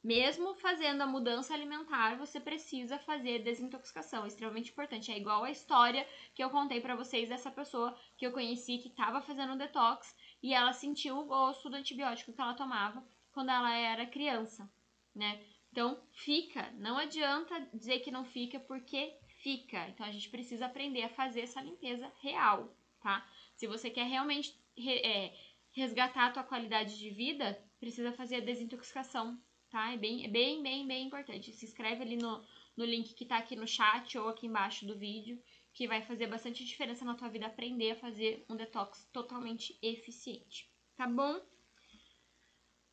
mesmo 0.06 0.54
fazendo 0.54 1.02
a 1.02 1.08
mudança 1.08 1.52
alimentar, 1.52 2.16
você 2.16 2.40
precisa 2.40 3.00
fazer 3.00 3.40
desintoxicação, 3.40 4.24
é 4.24 4.28
extremamente 4.28 4.70
importante. 4.70 5.12
É 5.12 5.18
igual 5.18 5.44
a 5.44 5.50
história 5.50 6.08
que 6.36 6.44
eu 6.44 6.52
contei 6.52 6.80
para 6.80 6.96
vocês 6.96 7.28
dessa 7.28 7.50
pessoa 7.50 7.98
que 8.16 8.24
eu 8.24 8.32
conheci 8.32 8.78
que 8.78 8.90
estava 8.90 9.20
fazendo 9.20 9.58
detox 9.58 10.16
e 10.44 10.54
ela 10.54 10.74
sentiu 10.74 11.18
o 11.18 11.26
gosto 11.26 11.72
do 11.72 11.76
antibiótico 11.76 12.32
que 12.32 12.40
ela 12.40 12.54
tomava 12.54 13.04
quando 13.32 13.50
ela 13.50 13.76
era 13.76 14.06
criança, 14.06 14.72
né? 15.16 15.44
Então, 15.72 16.00
fica, 16.12 16.72
não 16.74 17.00
adianta 17.00 17.68
dizer 17.74 18.00
que 18.02 18.12
não 18.12 18.26
fica 18.26 18.60
porque 18.60 19.18
fica. 19.42 19.90
Então 19.90 20.06
a 20.06 20.12
gente 20.12 20.30
precisa 20.30 20.68
aprender 20.68 21.02
a 21.02 21.10
fazer 21.10 21.42
essa 21.42 21.62
limpeza 21.62 22.14
real, 22.22 22.78
tá? 23.02 23.28
Se 23.56 23.66
você 23.66 23.90
quer 23.90 24.06
realmente 24.06 24.56
é, 24.78 25.34
resgatar 25.72 26.28
a 26.28 26.32
tua 26.32 26.44
qualidade 26.44 26.96
de 26.96 27.10
vida, 27.10 27.60
precisa 27.80 28.14
fazer 28.14 28.36
a 28.36 28.46
desintoxicação 28.46 29.42
tá? 29.76 29.92
É 29.92 29.98
bem, 29.98 30.24
é 30.24 30.30
bem, 30.30 30.64
bem, 30.64 30.88
bem 30.88 31.06
importante. 31.06 31.52
Se 31.52 31.66
inscreve 31.66 32.02
ali 32.02 32.16
no, 32.16 32.42
no 32.78 32.86
link 32.86 33.14
que 33.14 33.26
tá 33.26 33.36
aqui 33.38 33.58
no 33.58 33.68
chat 33.68 34.18
ou 34.18 34.30
aqui 34.30 34.48
embaixo 34.48 34.86
do 34.86 34.98
vídeo, 34.98 35.38
que 35.74 35.86
vai 35.86 36.02
fazer 36.02 36.28
bastante 36.28 36.64
diferença 36.64 37.04
na 37.04 37.14
tua 37.14 37.28
vida 37.28 37.46
aprender 37.46 37.92
a 37.92 37.96
fazer 37.98 38.46
um 38.50 38.56
detox 38.56 39.06
totalmente 39.12 39.78
eficiente, 39.82 40.72
tá 40.96 41.06
bom? 41.06 41.42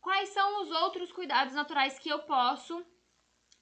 Quais 0.01 0.31
são 0.31 0.63
os 0.63 0.73
outros 0.73 1.13
cuidados 1.13 1.55
naturais 1.55 2.01
que 2.01 2.09
eu 2.09 2.19
posso 2.25 2.85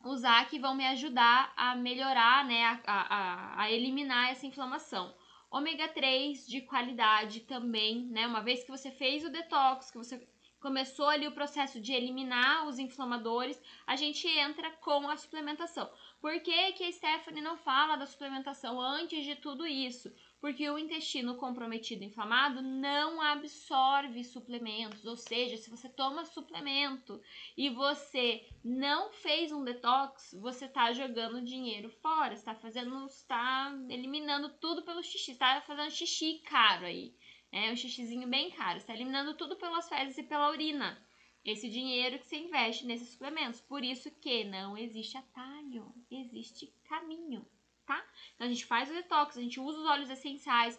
usar 0.02 0.48
que 0.48 0.58
vão 0.58 0.74
me 0.74 0.86
ajudar 0.86 1.52
a 1.54 1.76
melhorar, 1.76 2.46
né, 2.46 2.64
a, 2.64 2.80
a, 2.86 3.62
a 3.64 3.70
eliminar 3.70 4.30
essa 4.30 4.46
inflamação? 4.46 5.14
Ômega 5.50 5.88
3 5.88 6.46
de 6.46 6.62
qualidade 6.62 7.40
também, 7.40 8.06
né? 8.06 8.26
Uma 8.26 8.40
vez 8.40 8.64
que 8.64 8.70
você 8.70 8.90
fez 8.90 9.24
o 9.24 9.30
detox, 9.30 9.90
que 9.90 9.98
você 9.98 10.26
começou 10.60 11.08
ali 11.08 11.26
o 11.26 11.32
processo 11.32 11.80
de 11.80 11.92
eliminar 11.92 12.68
os 12.68 12.78
inflamadores, 12.78 13.60
a 13.86 13.96
gente 13.96 14.28
entra 14.28 14.70
com 14.72 15.08
a 15.08 15.16
suplementação. 15.16 15.90
Por 16.20 16.38
que, 16.40 16.72
que 16.72 16.84
a 16.84 16.92
Stephanie 16.92 17.42
não 17.42 17.56
fala 17.56 17.96
da 17.96 18.04
suplementação 18.04 18.78
antes 18.78 19.24
de 19.24 19.36
tudo 19.36 19.66
isso? 19.66 20.12
Porque 20.38 20.68
o 20.68 20.78
intestino 20.78 21.34
comprometido 21.34 22.04
inflamado 22.04 22.62
não 22.62 23.20
absorve 23.20 24.22
suplementos, 24.24 25.04
ou 25.04 25.16
seja, 25.16 25.56
se 25.56 25.70
você 25.70 25.88
toma 25.88 26.24
suplemento 26.24 27.20
e 27.56 27.68
você 27.70 28.46
não 28.62 29.12
fez 29.12 29.52
um 29.52 29.64
detox, 29.64 30.34
você 30.40 30.66
está 30.66 30.92
jogando 30.92 31.42
dinheiro 31.42 31.90
fora, 31.90 32.34
está 32.34 32.54
fazendo, 32.54 33.06
está 33.06 33.74
eliminando 33.88 34.50
tudo 34.60 34.82
pelo 34.82 35.02
xixi, 35.02 35.32
está 35.32 35.60
fazendo 35.62 35.90
xixi 35.90 36.40
caro 36.44 36.84
aí. 36.86 37.14
É 37.52 37.70
um 37.72 37.76
xixizinho 37.76 38.28
bem 38.28 38.50
caro, 38.50 38.78
está 38.78 38.94
eliminando 38.94 39.34
tudo 39.34 39.56
pelas 39.56 39.88
fezes 39.88 40.18
e 40.18 40.22
pela 40.22 40.50
urina 40.50 40.96
esse 41.44 41.68
dinheiro 41.68 42.18
que 42.18 42.26
você 42.26 42.36
investe 42.36 42.86
nesses 42.86 43.10
suplementos. 43.10 43.60
Por 43.60 43.82
isso 43.82 44.10
que 44.10 44.44
não 44.44 44.76
existe 44.76 45.16
atalho, 45.16 45.92
existe 46.10 46.72
caminho, 46.88 47.46
tá? 47.86 48.04
Então 48.34 48.46
a 48.46 48.50
gente 48.50 48.66
faz 48.66 48.90
o 48.90 48.94
detox, 48.94 49.36
a 49.36 49.40
gente 49.40 49.58
usa 49.58 49.78
os 49.78 49.86
óleos 49.86 50.10
essenciais. 50.10 50.78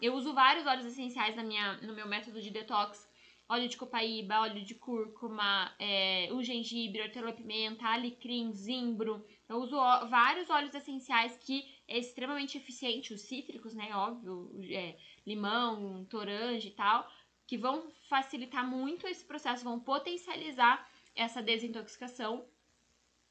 Eu 0.00 0.14
uso 0.14 0.32
vários 0.32 0.66
óleos 0.66 0.86
essenciais 0.86 1.34
na 1.34 1.42
minha, 1.42 1.78
no 1.78 1.94
meu 1.94 2.06
método 2.06 2.40
de 2.40 2.50
detox. 2.50 3.08
Óleo 3.50 3.66
de 3.66 3.78
copaíba, 3.78 4.40
óleo 4.40 4.62
de 4.62 4.74
cúrcuma, 4.74 5.74
é, 5.78 6.28
o 6.32 6.42
gengibre, 6.42 7.00
hortelã-pimenta, 7.00 7.86
alecrim, 7.86 8.52
zimbro. 8.52 9.26
Eu 9.48 9.56
uso 9.56 9.74
ó, 9.74 10.04
vários 10.06 10.50
óleos 10.50 10.74
essenciais 10.74 11.34
que 11.38 11.64
é 11.88 11.98
extremamente 11.98 12.58
eficiente, 12.58 13.14
os 13.14 13.22
cítricos, 13.22 13.74
né? 13.74 13.94
Óbvio, 13.94 14.50
é, 14.70 14.96
limão, 15.26 16.04
toranja 16.04 16.68
e 16.68 16.72
tal 16.72 17.10
que 17.48 17.56
vão 17.56 17.90
facilitar 18.10 18.64
muito 18.68 19.08
esse 19.08 19.24
processo, 19.24 19.64
vão 19.64 19.80
potencializar 19.80 20.86
essa 21.16 21.42
desintoxicação, 21.42 22.46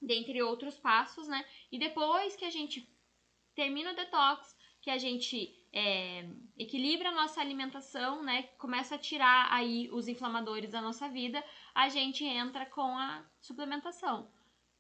dentre 0.02 0.42
outros 0.42 0.76
passos, 0.76 1.28
né? 1.28 1.46
E 1.72 1.78
depois 1.78 2.36
que 2.36 2.44
a 2.44 2.50
gente 2.50 2.92
termina 3.54 3.92
o 3.92 3.96
detox, 3.96 4.58
que 4.82 4.90
a 4.90 4.98
gente 4.98 5.56
é, 5.72 6.28
equilibra 6.58 7.10
a 7.10 7.16
nossa 7.16 7.40
alimentação, 7.40 8.24
né? 8.24 8.44
Começa 8.58 8.96
a 8.96 9.00
tirar 9.00 9.54
aí 9.54 9.88
os 9.92 10.08
inflamadores 10.08 10.72
da 10.72 10.82
nossa 10.82 11.08
vida, 11.08 11.44
a 11.76 11.88
gente 11.88 12.26
entra 12.26 12.66
com 12.66 12.98
a 12.98 13.24
suplementação. 13.40 14.32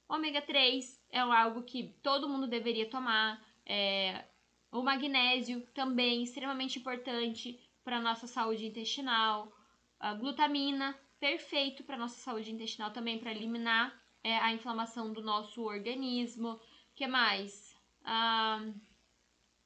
Ômega 0.09 0.41
3 0.41 0.99
é 1.11 1.19
algo 1.19 1.61
que 1.61 1.95
todo 2.01 2.29
mundo 2.29 2.47
deveria 2.47 2.89
tomar. 2.89 3.39
É, 3.67 4.23
o 4.71 4.81
magnésio 4.81 5.61
também 5.73 6.23
extremamente 6.23 6.79
importante 6.79 7.59
para 7.83 8.01
nossa 8.01 8.25
saúde 8.25 8.65
intestinal. 8.65 9.51
A 9.99 10.13
glutamina, 10.13 10.97
perfeito 11.19 11.83
para 11.83 11.97
nossa 11.97 12.17
saúde 12.17 12.51
intestinal 12.51 12.91
também, 12.91 13.19
para 13.19 13.31
eliminar 13.31 13.93
é, 14.23 14.37
a 14.37 14.53
inflamação 14.53 15.11
do 15.11 15.21
nosso 15.21 15.61
organismo. 15.63 16.59
que 16.95 17.07
mais? 17.07 17.75
Ah, 18.03 18.61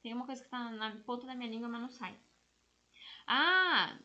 tem 0.02 0.12
uma 0.12 0.26
coisa 0.26 0.40
que 0.40 0.48
está 0.48 0.70
na 0.70 0.96
ponta 1.06 1.26
da 1.26 1.34
minha 1.34 1.50
língua, 1.50 1.68
mas 1.68 1.80
não 1.80 1.90
sai. 1.90 2.18
Ah, 3.26 3.96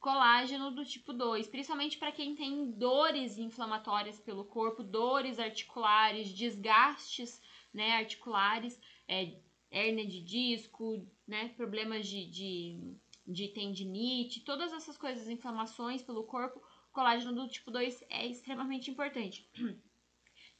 colágeno 0.00 0.70
do 0.70 0.84
tipo 0.84 1.12
2, 1.12 1.46
principalmente 1.48 1.98
para 1.98 2.10
quem 2.10 2.34
tem 2.34 2.72
dores 2.72 3.38
inflamatórias 3.38 4.18
pelo 4.18 4.44
corpo, 4.44 4.82
dores 4.82 5.38
articulares, 5.38 6.30
desgastes 6.30 7.40
né, 7.72 7.96
articulares, 7.96 8.80
é, 9.12 9.40
hérnia 9.70 10.06
de 10.06 10.20
disco, 10.22 11.06
né, 11.26 11.48
problemas 11.56 12.06
de, 12.06 12.26
de 12.26 12.96
de 13.26 13.48
tendinite, 13.48 14.44
todas 14.44 14.72
essas 14.72 14.96
coisas, 14.96 15.28
inflamações 15.28 16.02
pelo 16.02 16.24
corpo, 16.24 16.60
colágeno 16.90 17.34
do 17.34 17.48
tipo 17.48 17.70
2 17.70 18.04
é 18.10 18.26
extremamente 18.26 18.90
importante. 18.90 19.48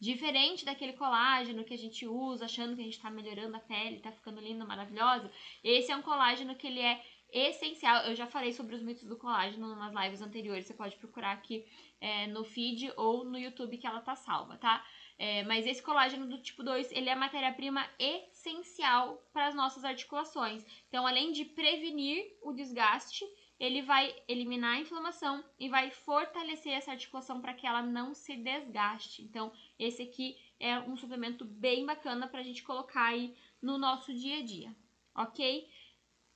Diferente 0.00 0.64
daquele 0.64 0.94
colágeno 0.94 1.64
que 1.64 1.74
a 1.74 1.78
gente 1.78 2.06
usa 2.06 2.46
achando 2.46 2.74
que 2.74 2.80
a 2.80 2.84
gente 2.84 2.96
está 2.96 3.10
melhorando 3.10 3.56
a 3.56 3.60
pele, 3.60 3.96
está 3.96 4.10
ficando 4.10 4.40
linda, 4.40 4.64
maravilhosa, 4.64 5.30
esse 5.62 5.92
é 5.92 5.96
um 5.96 6.02
colágeno 6.02 6.56
que 6.56 6.66
ele 6.66 6.80
é 6.80 7.00
essencial. 7.32 8.04
Eu 8.04 8.14
já 8.14 8.26
falei 8.26 8.52
sobre 8.52 8.74
os 8.74 8.82
mitos 8.82 9.04
do 9.04 9.16
colágeno 9.16 9.76
nas 9.76 9.94
lives 9.94 10.20
anteriores, 10.20 10.66
você 10.66 10.74
pode 10.74 10.96
procurar 10.96 11.32
aqui 11.32 11.64
é, 12.00 12.26
no 12.26 12.44
feed 12.44 12.92
ou 12.96 13.24
no 13.24 13.38
YouTube 13.38 13.78
que 13.78 13.86
ela 13.86 14.00
tá 14.00 14.16
salva, 14.16 14.56
tá? 14.56 14.84
É, 15.18 15.42
mas 15.44 15.66
esse 15.66 15.82
colágeno 15.82 16.26
do 16.26 16.38
tipo 16.38 16.62
2, 16.62 16.90
ele 16.92 17.08
é 17.08 17.14
matéria-prima 17.14 17.88
essencial 17.98 19.22
para 19.32 19.46
as 19.46 19.54
nossas 19.54 19.84
articulações. 19.84 20.64
Então, 20.88 21.06
além 21.06 21.32
de 21.32 21.44
prevenir 21.44 22.36
o 22.42 22.52
desgaste, 22.52 23.24
ele 23.62 23.80
vai 23.82 24.12
eliminar 24.26 24.74
a 24.74 24.80
inflamação 24.80 25.44
e 25.58 25.68
vai 25.68 25.90
fortalecer 25.90 26.72
essa 26.72 26.90
articulação 26.90 27.40
para 27.40 27.54
que 27.54 27.64
ela 27.64 27.80
não 27.80 28.12
se 28.12 28.36
desgaste. 28.36 29.22
Então, 29.22 29.52
esse 29.78 30.02
aqui 30.02 30.36
é 30.58 30.80
um 30.80 30.96
suplemento 30.96 31.44
bem 31.44 31.86
bacana 31.86 32.26
para 32.26 32.40
a 32.40 32.42
gente 32.42 32.64
colocar 32.64 33.04
aí 33.04 33.36
no 33.62 33.78
nosso 33.78 34.12
dia 34.12 34.38
a 34.38 34.42
dia, 34.42 34.74
ok? 35.14 35.68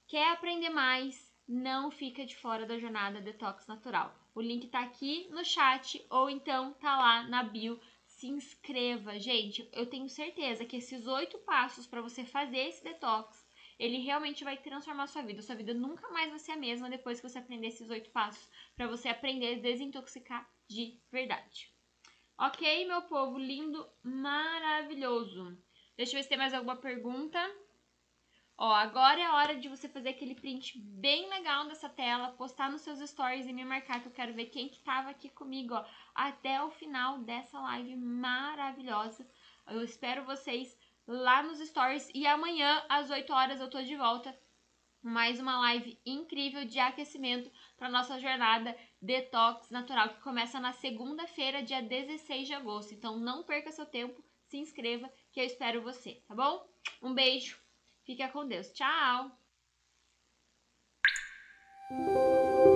Quer 0.07 0.31
aprender 0.31 0.71
mais? 0.71 1.35
Não 1.49 1.91
fica 1.91 2.25
de 2.25 2.37
fora 2.37 2.65
da 2.65 2.79
jornada 2.79 3.21
Detox 3.21 3.67
Natural. 3.67 4.15
O 4.33 4.41
link 4.41 4.69
tá 4.69 4.81
aqui 4.81 5.29
no 5.31 5.45
chat 5.45 6.05
ou 6.09 6.31
então 6.31 6.75
tá 6.75 6.97
lá 6.97 7.23
na 7.25 7.43
bio 7.43 7.81
se 8.27 8.33
inscreva. 8.33 9.19
Gente, 9.19 9.69
eu 9.73 9.87
tenho 9.87 10.09
certeza 10.09 10.65
que 10.65 10.77
esses 10.77 11.07
oito 11.07 11.39
passos 11.39 11.87
para 11.87 12.03
você 12.03 12.25
fazer 12.25 12.59
esse 12.59 12.83
detox, 12.83 13.47
ele 13.79 13.99
realmente 13.99 14.43
vai 14.43 14.57
transformar 14.57 15.07
sua 15.07 15.23
vida. 15.23 15.43
Sua 15.43 15.55
vida 15.55 15.73
nunca 15.73 16.09
mais 16.11 16.31
vai 16.31 16.39
ser 16.39 16.53
a 16.53 16.57
mesma 16.57 16.91
depois 16.91 17.21
que 17.21 17.29
você 17.29 17.39
aprender 17.39 17.69
esses 17.69 17.89
oito 17.89 18.11
passos 18.11 18.49
para 18.75 18.89
você 18.89 19.09
aprender 19.09 19.55
a 19.55 19.61
desintoxicar 19.61 20.49
de 20.69 21.01
verdade. 21.11 21.71
Ok, 22.39 22.87
meu 22.87 23.03
povo 23.03 23.39
lindo, 23.39 23.87
maravilhoso. 24.03 25.57
Deixa 25.97 26.13
eu 26.13 26.19
ver 26.19 26.23
se 26.25 26.29
tem 26.29 26.39
mais 26.39 26.53
alguma 26.53 26.77
pergunta. 26.77 27.39
Ó, 28.59 28.73
agora 28.73 29.21
é 29.21 29.25
a 29.25 29.35
hora 29.35 29.57
de 29.57 29.69
você 29.69 29.87
fazer 29.87 30.09
aquele 30.09 30.35
print 30.35 30.79
bem 30.79 31.29
legal 31.29 31.67
dessa 31.67 31.91
tela, 31.91 32.33
postar 32.33 32.71
nos 32.71 32.81
seus 32.81 33.01
stories 33.01 33.47
e 33.47 33.53
me 33.53 33.65
marcar 33.67 34.01
que 34.01 34.09
eu 34.09 34.13
quero 34.13 34.33
ver 34.33 34.47
quem 34.47 34.69
que 34.69 34.81
tava 34.81 35.11
aqui 35.11 35.29
comigo, 35.29 35.75
ó, 35.75 35.85
até 36.15 36.63
o 36.63 36.71
final 36.71 37.19
dessa 37.19 37.61
live 37.61 37.95
maravilhosa. 37.97 39.29
Eu 39.67 39.83
espero 39.83 40.25
vocês 40.25 40.75
lá 41.07 41.43
nos 41.43 41.59
stories 41.59 42.11
e 42.15 42.27
amanhã 42.27 42.83
às 42.89 43.11
8 43.11 43.31
horas 43.31 43.61
eu 43.61 43.69
tô 43.69 43.83
de 43.83 43.95
volta 43.95 44.35
mais 45.03 45.39
uma 45.39 45.59
live 45.61 46.01
incrível 46.07 46.65
de 46.65 46.79
aquecimento 46.79 47.51
para 47.77 47.91
nossa 47.91 48.19
jornada 48.19 48.75
Detox 49.03 49.69
Natural, 49.69 50.09
que 50.09 50.23
começa 50.23 50.59
na 50.59 50.73
segunda-feira, 50.73 51.63
dia 51.63 51.83
16 51.83 52.47
de 52.47 52.55
agosto. 52.55 52.95
Então 52.95 53.19
não 53.19 53.45
perca 53.45 53.71
seu 53.71 53.85
tempo, 53.85 54.25
se 54.47 54.57
inscreva 54.57 55.13
que 55.31 55.41
eu 55.41 55.45
espero 55.45 55.83
você, 55.83 56.23
tá 56.27 56.35
bom? 56.35 56.67
Um 57.03 57.13
beijo. 57.13 57.66
Fica 58.07 58.29
com 58.29 58.47
Deus. 58.47 58.73
Tchau! 58.73 59.37